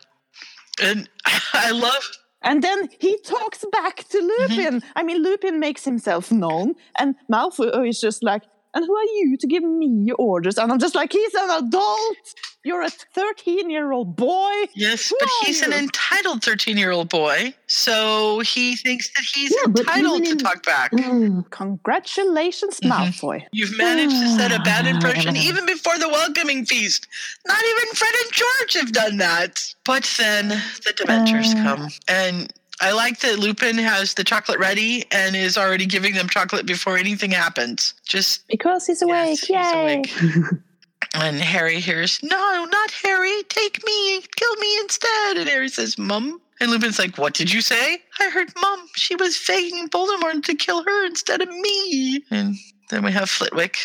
And 0.83 1.07
I 1.53 1.71
love 1.73 2.03
And 2.43 2.63
then 2.63 2.89
he 2.99 3.19
talks 3.21 3.65
back 3.71 4.09
to 4.09 4.19
mm-hmm. 4.19 4.55
Lupin. 4.55 4.83
I 4.97 5.03
mean, 5.03 5.23
Lupin 5.23 5.61
makes 5.61 5.85
himself 5.85 6.33
known, 6.33 6.75
and 6.99 7.15
Malfoy 7.31 7.89
is 7.89 8.01
just 8.01 8.23
like, 8.23 8.43
"And 8.75 8.85
who 8.85 8.95
are 8.95 9.05
you 9.05 9.37
to 9.39 9.47
give 9.47 9.63
me 9.63 10.11
orders?" 10.19 10.59
And 10.59 10.73
I'm 10.73 10.79
just 10.79 10.95
like, 10.95 11.13
"He's 11.13 11.35
an 11.35 11.65
adult. 11.65 12.35
You're 12.65 12.83
a 12.83 12.91
13 12.91 13.71
year 13.71 13.91
old 13.93 14.17
boy." 14.17 14.53
Yes, 14.75 15.09
Who 15.09 15.17
but 15.19 15.29
are 15.29 15.47
he's 15.47 15.63
an 15.63 15.73
entitled 15.73 16.43
13 16.45 16.77
year 16.77 16.91
old 16.91 17.09
boy. 17.09 17.55
So 17.67 18.41
he 18.41 18.77
thinks 18.77 19.09
that 19.15 19.25
he's 19.35 19.51
Yeah, 19.51 19.73
entitled 19.79 20.25
to 20.25 20.31
in- 20.33 20.39
talk 20.39 20.65
back. 20.65 20.93
Mm. 20.93 21.49
Congratulations, 21.51 22.81
Mhm. 22.81 22.91
Malfoy. 22.91 23.43
You've 23.53 23.77
managed 23.77 24.13
to 24.21 24.29
set 24.37 24.53
a 24.53 24.59
bad 24.61 24.87
impression 24.87 25.37
even 25.37 25.65
before 25.67 25.99
the 25.99 26.09
welcoming 26.09 26.67
feast. 26.67 27.07
Not 27.47 27.63
even 27.65 27.95
Fred 27.95 28.15
and 28.23 28.33
George 28.33 28.73
have 28.75 28.93
done 28.93 29.17
that. 29.19 29.75
But 29.85 30.05
then 30.19 30.49
the 30.49 30.93
Dementors 30.93 31.55
Uh. 31.59 31.63
come. 31.63 31.89
And 32.09 32.53
I 32.83 32.93
like 32.93 33.21
that 33.21 33.39
Lupin 33.39 33.77
has 33.79 34.15
the 34.15 34.25
chocolate 34.25 34.59
ready 34.59 35.05
and 35.11 35.37
is 35.37 35.59
already 35.59 35.85
giving 35.87 36.15
them 36.15 36.29
chocolate 36.29 36.65
before 36.67 36.97
anything 36.97 37.31
happens. 37.31 37.95
Just 38.07 38.47
Because 38.49 38.87
he's 38.87 39.03
awake. 39.03 39.49
Yes, 39.49 39.67
he's 39.73 39.81
awake. 39.81 40.13
And 41.15 41.37
Harry 41.41 41.81
hears, 41.81 42.21
No, 42.23 42.65
not 42.71 42.91
Harry. 43.03 43.43
Take 43.49 43.85
me. 43.85 44.23
Kill 44.37 44.57
me 44.57 44.79
instead. 44.81 45.37
And 45.39 45.49
Harry 45.49 45.69
says, 45.69 45.99
Mum. 45.99 46.41
And 46.61 46.71
Lupin's 46.71 46.99
like, 46.99 47.19
What 47.19 47.35
did 47.35 47.53
you 47.53 47.61
say? 47.61 47.99
I 48.21 48.31
heard 48.31 48.53
Mum. 48.61 48.87
She 48.97 49.17
was 49.17 49.37
faking 49.37 49.89
Voldemort 49.89 50.45
to 50.45 50.55
kill 50.55 50.85
her 50.85 51.07
instead 51.07 51.41
of 51.43 51.49
me. 51.49 52.23
And 52.31 52.55
then 52.91 53.03
we 53.05 53.13
have 53.13 53.29
Flitwick, 53.29 53.77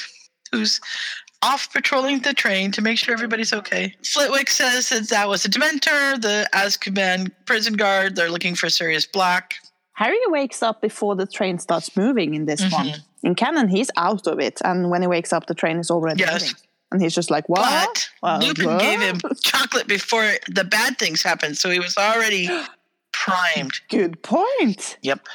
who's 0.51 0.79
off 1.41 1.71
patrolling 1.73 2.19
the 2.19 2.33
train 2.33 2.71
to 2.71 2.81
make 2.81 2.97
sure 2.97 3.13
everybody's 3.13 3.53
okay. 3.53 3.95
Flitwick 4.03 4.49
says 4.49 4.89
that 4.89 5.09
that 5.09 5.27
was 5.27 5.45
a 5.45 5.49
Dementor, 5.49 6.19
the 6.21 6.47
Azkaban 6.53 7.31
prison 7.45 7.73
guard. 7.73 8.15
They're 8.15 8.31
looking 8.31 8.55
for 8.55 8.69
Sirius 8.69 9.05
Black. 9.05 9.55
Harry 9.93 10.17
wakes 10.27 10.61
up 10.63 10.81
before 10.81 11.15
the 11.15 11.25
train 11.25 11.57
starts 11.59 11.95
moving 11.95 12.33
in 12.35 12.45
this 12.45 12.61
Mhm. 12.61 12.71
one. 12.73 12.93
In 13.23 13.35
canon, 13.35 13.69
he's 13.69 13.89
out 13.95 14.27
of 14.27 14.39
it, 14.39 14.59
and 14.63 14.89
when 14.89 15.01
he 15.01 15.07
wakes 15.07 15.31
up, 15.33 15.45
the 15.47 15.53
train 15.55 15.77
is 15.77 15.89
already 15.89 16.19
Yes. 16.19 16.41
moving. 16.41 16.55
And 16.91 17.01
he's 17.01 17.15
just 17.15 17.31
like, 17.31 17.47
"What?" 17.49 17.63
But 17.63 18.09
Well, 18.21 18.39
Lupin 18.39 18.65
what? 18.65 18.79
gave 18.79 19.01
him 19.01 19.19
chocolate 19.41 19.87
before 19.87 20.33
the 20.49 20.63
bad 20.63 20.97
things 20.97 21.23
happened, 21.23 21.57
so 21.57 21.69
he 21.69 21.79
was 21.79 21.97
already 21.97 22.49
primed. 23.11 23.73
Good 23.89 24.21
point. 24.21 24.97
Yep. 25.01 25.27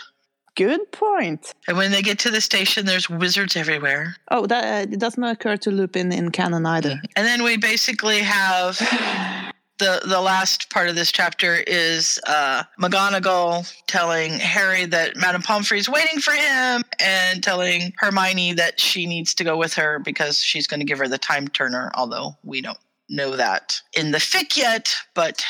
Good 0.56 0.92
point. 0.92 1.54
And 1.68 1.76
when 1.76 1.90
they 1.90 2.02
get 2.02 2.18
to 2.20 2.30
the 2.30 2.40
station, 2.40 2.84
there's 2.84 3.08
wizards 3.08 3.56
everywhere. 3.56 4.16
Oh, 4.30 4.46
that 4.46 4.64
uh, 4.64 4.92
it 4.92 4.98
doesn't 4.98 5.22
occur 5.22 5.56
to 5.58 5.70
Lupin 5.70 6.12
in 6.12 6.30
canon 6.30 6.66
either. 6.66 7.00
And 7.16 7.26
then 7.26 7.42
we 7.42 7.56
basically 7.56 8.18
have 8.20 8.78
the 9.80 10.00
the 10.06 10.20
last 10.20 10.70
part 10.70 10.88
of 10.88 10.94
this 10.94 11.10
chapter 11.10 11.56
is 11.66 12.20
uh, 12.28 12.62
McGonagall 12.80 13.72
telling 13.88 14.38
Harry 14.38 14.84
that 14.86 15.16
Madame 15.16 15.42
Pomfrey's 15.42 15.88
waiting 15.88 16.20
for 16.20 16.32
him, 16.32 16.82
and 17.00 17.42
telling 17.42 17.92
Hermione 17.98 18.52
that 18.52 18.78
she 18.78 19.06
needs 19.06 19.34
to 19.34 19.44
go 19.44 19.56
with 19.56 19.74
her 19.74 19.98
because 19.98 20.38
she's 20.38 20.68
going 20.68 20.80
to 20.80 20.86
give 20.86 20.98
her 20.98 21.08
the 21.08 21.18
time 21.18 21.48
turner. 21.48 21.90
Although 21.94 22.36
we 22.44 22.60
don't 22.60 22.78
know 23.08 23.34
that 23.34 23.80
in 23.96 24.12
the 24.12 24.18
fic 24.18 24.56
yet, 24.56 24.94
but 25.14 25.44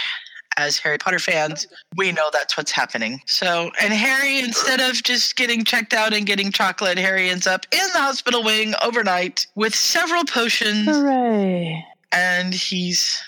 as 0.56 0.78
Harry 0.78 0.98
Potter 0.98 1.18
fans, 1.18 1.66
we 1.96 2.12
know 2.12 2.28
that's 2.32 2.56
what's 2.56 2.72
happening. 2.72 3.20
So, 3.26 3.70
and 3.80 3.92
Harry, 3.92 4.40
instead 4.40 4.80
of 4.80 5.02
just 5.02 5.36
getting 5.36 5.64
checked 5.64 5.92
out 5.92 6.12
and 6.12 6.26
getting 6.26 6.52
chocolate, 6.52 6.98
Harry 6.98 7.30
ends 7.30 7.46
up 7.46 7.66
in 7.70 7.86
the 7.92 7.98
hospital 7.98 8.42
wing 8.42 8.74
overnight 8.82 9.46
with 9.54 9.74
several 9.74 10.24
potions 10.24 10.86
Hooray! 10.86 11.84
and 12.12 12.52
he's 12.52 13.22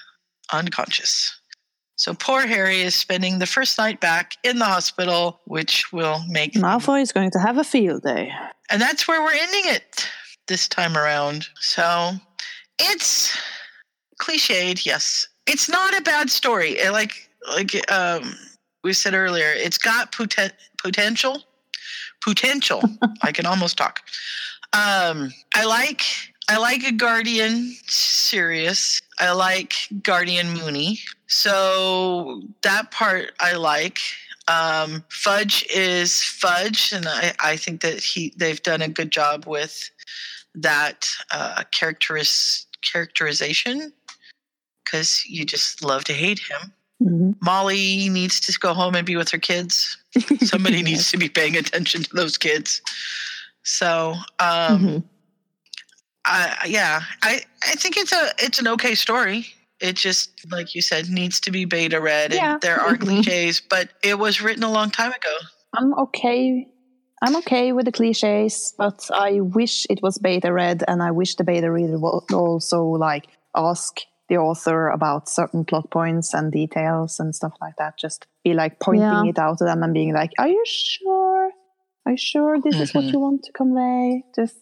unconscious. 0.52 1.38
So 1.96 2.14
poor 2.14 2.46
Harry 2.46 2.80
is 2.80 2.94
spending 2.94 3.38
the 3.38 3.46
first 3.46 3.78
night 3.78 4.00
back 4.00 4.36
in 4.42 4.58
the 4.58 4.64
hospital, 4.64 5.40
which 5.46 5.92
will 5.92 6.24
make 6.28 6.54
Malfoy 6.54 7.02
is 7.02 7.12
going 7.12 7.30
to 7.32 7.38
have 7.38 7.58
a 7.58 7.64
field 7.64 8.02
day. 8.02 8.32
and 8.70 8.80
that's 8.80 9.06
where 9.06 9.22
we're 9.22 9.34
ending 9.34 9.64
it 9.66 10.08
this 10.48 10.66
time 10.66 10.96
around. 10.96 11.46
So 11.60 12.12
it's 12.80 13.36
cliched, 14.20 14.84
yes. 14.84 15.28
It's 15.46 15.68
not 15.68 15.96
a 15.96 16.02
bad 16.02 16.30
story. 16.30 16.76
Like 16.90 17.28
like 17.56 17.90
um, 17.92 18.34
we 18.82 18.92
said 18.92 19.14
earlier, 19.14 19.52
it's 19.54 19.78
got 19.78 20.12
poten- 20.12 20.52
potential. 20.82 21.42
Potential. 22.22 22.82
I 23.22 23.32
can 23.32 23.46
almost 23.46 23.76
talk. 23.76 24.00
Um, 24.72 25.32
I 25.54 25.64
like 25.64 26.02
I 26.48 26.58
like 26.58 26.82
a 26.84 26.92
Guardian 26.92 27.74
Sirius. 27.86 29.00
I 29.22 29.30
like 29.30 29.74
Guardian 30.02 30.52
Moony. 30.52 30.98
So 31.28 32.42
that 32.62 32.90
part 32.90 33.30
I 33.38 33.52
like. 33.54 34.00
Um, 34.48 35.04
Fudge 35.10 35.64
is 35.72 36.20
Fudge, 36.20 36.92
and 36.92 37.06
I, 37.06 37.32
I 37.38 37.56
think 37.56 37.82
that 37.82 38.00
he 38.02 38.34
they've 38.36 38.60
done 38.60 38.82
a 38.82 38.88
good 38.88 39.12
job 39.12 39.46
with 39.46 39.88
that 40.56 41.06
uh, 41.30 41.62
characteris, 41.72 42.66
characterization 42.82 43.92
because 44.84 45.24
you 45.26 45.44
just 45.44 45.84
love 45.84 46.02
to 46.04 46.12
hate 46.12 46.40
him. 46.40 46.72
Mhm. 47.00 47.36
Molly 47.40 48.08
needs 48.08 48.40
to 48.40 48.58
go 48.58 48.74
home 48.74 48.96
and 48.96 49.06
be 49.06 49.14
with 49.14 49.30
her 49.30 49.38
kids. 49.38 49.96
Somebody 50.40 50.82
needs 50.90 51.12
to 51.12 51.16
be 51.16 51.28
paying 51.28 51.56
attention 51.56 52.02
to 52.02 52.10
those 52.12 52.36
kids. 52.36 52.82
So, 53.62 54.14
um, 54.40 54.84
Mhm. 54.84 55.04
I, 56.24 56.66
yeah, 56.68 57.02
I, 57.22 57.40
I 57.64 57.72
think 57.74 57.96
it's 57.96 58.12
a 58.12 58.30
it's 58.38 58.58
an 58.60 58.68
okay 58.68 58.94
story. 58.94 59.46
It 59.80 59.96
just, 59.96 60.30
like 60.52 60.76
you 60.76 60.82
said, 60.82 61.08
needs 61.08 61.40
to 61.40 61.50
be 61.50 61.64
beta 61.64 62.00
read, 62.00 62.32
and 62.32 62.34
Yeah. 62.40 62.58
there 62.60 62.80
are 62.80 62.96
cliches, 62.96 63.60
but 63.60 63.88
it 64.04 64.16
was 64.18 64.40
written 64.40 64.62
a 64.62 64.70
long 64.70 64.90
time 64.90 65.10
ago. 65.10 65.36
I'm 65.74 65.92
okay. 65.98 66.68
I'm 67.20 67.34
okay 67.36 67.72
with 67.72 67.86
the 67.86 67.92
cliches, 67.92 68.74
but 68.78 69.08
I 69.12 69.40
wish 69.40 69.86
it 69.90 70.00
was 70.02 70.18
beta 70.18 70.52
read, 70.52 70.84
and 70.86 71.02
I 71.02 71.10
wish 71.10 71.34
the 71.34 71.42
beta 71.44 71.70
reader 71.70 71.98
would 71.98 72.32
also 72.32 72.84
like 72.84 73.26
ask 73.56 74.00
the 74.28 74.36
author 74.38 74.88
about 74.88 75.28
certain 75.28 75.64
plot 75.64 75.90
points 75.90 76.32
and 76.32 76.52
details 76.52 77.18
and 77.18 77.34
stuff 77.34 77.52
like 77.60 77.74
that. 77.78 77.98
Just 77.98 78.26
be 78.44 78.54
like 78.54 78.78
pointing 78.78 79.24
Yeah. 79.24 79.30
it 79.30 79.38
out 79.38 79.58
to 79.58 79.64
them 79.64 79.82
and 79.82 79.92
being 79.92 80.14
like, 80.14 80.30
"Are 80.38 80.48
you 80.48 80.62
sure? 80.64 81.50
Are 82.06 82.12
you 82.12 82.16
sure 82.16 82.60
this 82.60 82.76
is 82.76 82.94
what 82.94 83.04
Mhm. 83.06 83.12
you 83.12 83.18
want 83.18 83.42
to 83.44 83.52
convey?" 83.52 84.22
Just 84.36 84.56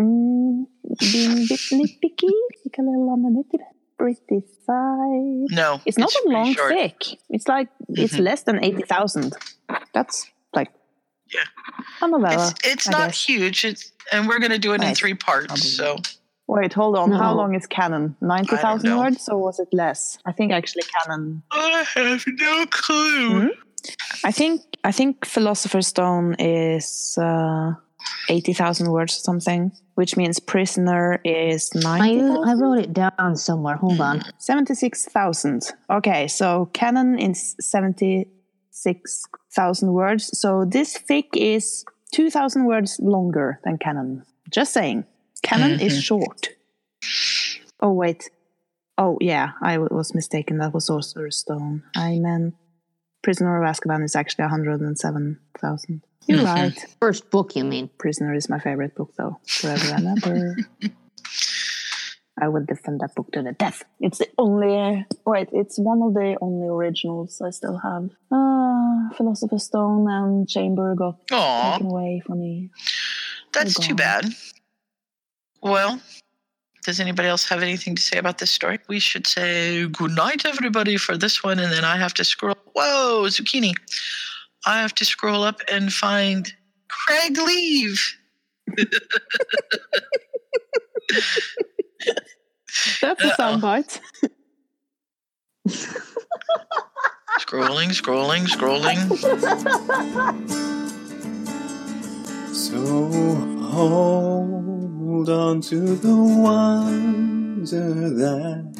mm, 0.00 0.64
being 1.00 1.32
a 1.32 1.46
bit 1.48 1.60
nitpicky, 1.72 2.32
like 2.64 2.78
a 2.78 2.82
little 2.82 3.10
on 3.10 3.22
the 3.22 3.30
nitty 3.30 3.58
gritty 3.98 4.40
side. 4.66 5.56
No, 5.56 5.80
It's 5.86 5.98
not 5.98 6.12
a 6.12 6.28
long 6.28 6.54
short. 6.54 6.72
fic. 6.72 7.16
It's 7.30 7.46
like 7.48 7.68
it's 7.90 8.14
Mhm. 8.14 8.20
less 8.24 8.42
than 8.42 8.62
eighty 8.64 8.82
thousand. 8.82 9.34
That's 9.94 10.26
like 10.54 10.70
Yeah. 11.32 11.40
a 12.00 12.08
novella. 12.08 12.48
It's 12.48 12.68
it's 12.72 12.88
not 12.88 13.08
guess. 13.08 13.24
huge. 13.28 13.64
It's 13.64 13.92
and 14.10 14.26
we're 14.28 14.40
gonna 14.40 14.58
do 14.58 14.72
it 14.74 14.82
in 14.82 14.94
three 14.94 15.14
parts. 15.14 15.76
So 15.76 15.96
Wait, 16.48 16.72
hold 16.74 16.96
on. 16.98 17.12
How 17.12 17.32
long 17.34 17.54
is 17.54 17.66
canon? 17.66 18.16
Ninety 18.20 18.56
thousand 18.56 18.90
know. 18.90 18.98
words, 18.98 19.28
or 19.28 19.38
was 19.38 19.58
it 19.60 19.68
less? 19.72 20.18
I 20.26 20.32
think 20.32 20.52
actually 20.52 20.82
canon. 20.94 21.42
I 21.52 21.84
have 21.94 22.24
no 22.26 22.66
clue. 22.66 23.40
Hmm? 23.40 23.48
I 24.24 24.32
think 24.32 24.62
I 24.84 24.92
think 24.92 25.24
Philosopher's 25.24 25.86
Stone 25.86 26.34
is 26.40 27.16
uh, 27.18 27.72
eighty 28.28 28.52
thousand 28.52 28.90
words 28.90 29.16
or 29.16 29.20
something. 29.20 29.70
Which 29.94 30.16
means 30.16 30.40
prisoner 30.40 31.20
is 31.24 31.70
I, 31.84 32.18
I 32.18 32.54
wrote 32.54 32.78
it 32.78 32.92
down 32.92 33.36
somewhere. 33.36 33.76
Hold 33.76 34.00
on. 34.00 34.20
Hmm. 34.20 34.30
76,000. 34.38 35.70
Okay, 35.90 36.26
so 36.28 36.70
canon 36.72 37.18
is 37.18 37.56
76,000 37.60 39.92
words. 39.92 40.38
So 40.38 40.64
this 40.64 40.96
fic 40.98 41.26
is 41.34 41.84
2,000 42.14 42.64
words 42.64 42.98
longer 43.00 43.60
than 43.64 43.76
canon. 43.78 44.24
Just 44.50 44.72
saying. 44.72 45.04
Canon 45.42 45.80
is 45.80 45.94
mm-hmm. 45.94 46.00
short. 46.00 46.48
Oh, 47.80 47.92
wait. 47.92 48.30
Oh, 48.96 49.18
yeah, 49.20 49.50
I 49.60 49.72
w- 49.74 49.88
was 49.90 50.14
mistaken. 50.14 50.58
That 50.58 50.72
was 50.72 50.86
Sorcerer's 50.86 51.38
Stone. 51.38 51.82
I 51.96 52.20
meant 52.20 52.54
Prisoner 53.22 53.60
of 53.62 53.68
Azkaban 53.68 54.04
is 54.04 54.14
actually 54.14 54.44
107,000. 54.44 56.02
You're 56.26 56.44
right. 56.44 56.78
First 57.00 57.30
book, 57.30 57.56
you 57.56 57.64
mean? 57.64 57.90
Prisoner 57.98 58.34
is 58.34 58.48
my 58.48 58.58
favorite 58.58 58.94
book, 58.94 59.12
though. 59.16 59.38
Forever 59.46 59.94
and 59.94 60.18
ever. 60.18 60.56
I 62.40 62.48
would 62.48 62.66
defend 62.66 63.00
that 63.00 63.14
book 63.14 63.30
to 63.32 63.42
the 63.42 63.52
death. 63.52 63.84
It's 64.00 64.18
the 64.18 64.28
only, 64.38 65.06
wait, 65.26 65.48
it's 65.52 65.78
one 65.78 66.02
of 66.02 66.14
the 66.14 66.36
only 66.40 66.66
originals 66.66 67.40
I 67.40 67.50
still 67.50 67.78
have. 67.78 68.10
Ah, 68.32 69.10
Philosopher's 69.16 69.64
Stone 69.64 70.10
and 70.10 70.48
Chamber 70.48 70.94
got 70.94 71.18
Aw, 71.30 71.72
taken 71.72 71.86
away 71.90 72.22
from 72.24 72.40
me. 72.40 72.70
that's 73.52 73.78
too 73.78 73.94
bad. 73.94 74.26
Well, 75.62 76.00
does 76.84 76.98
anybody 76.98 77.28
else 77.28 77.48
have 77.48 77.62
anything 77.62 77.94
to 77.94 78.02
say 78.02 78.18
about 78.18 78.38
this 78.38 78.50
story? 78.50 78.80
We 78.88 78.98
should 78.98 79.26
say 79.26 79.86
good 79.86 80.12
night, 80.12 80.44
everybody, 80.46 80.96
for 80.96 81.16
this 81.16 81.44
one, 81.44 81.58
and 81.58 81.70
then 81.70 81.84
I 81.84 81.96
have 81.96 82.14
to 82.14 82.24
scroll. 82.24 82.56
Whoa, 82.74 83.24
zucchini! 83.26 83.74
I 84.64 84.80
have 84.80 84.94
to 84.96 85.04
scroll 85.04 85.42
up 85.42 85.60
and 85.70 85.92
find 85.92 86.52
Craig 86.88 87.36
Leave. 87.38 88.00
That's 93.00 93.22
a 93.24 93.28
Uh-oh. 93.28 93.34
soundbite. 93.38 94.00
Scrolling, 97.40 97.90
scrolling, 97.90 98.46
scrolling. 98.46 98.98
So 102.54 102.78
hold 103.70 105.28
on 105.28 105.60
to 105.62 105.76
the 105.96 106.16
wonder 106.16 108.10
that 108.10 108.72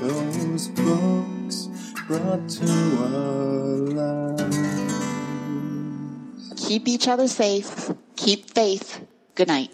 those 0.00 0.68
books 0.68 1.68
brought 2.06 2.48
to 2.48 2.66
our 3.02 3.76
lives. 4.38 4.83
Keep 6.66 6.88
each 6.88 7.08
other 7.08 7.28
safe. 7.28 7.92
Keep 8.16 8.50
faith. 8.50 9.06
Good 9.34 9.48
night. 9.48 9.70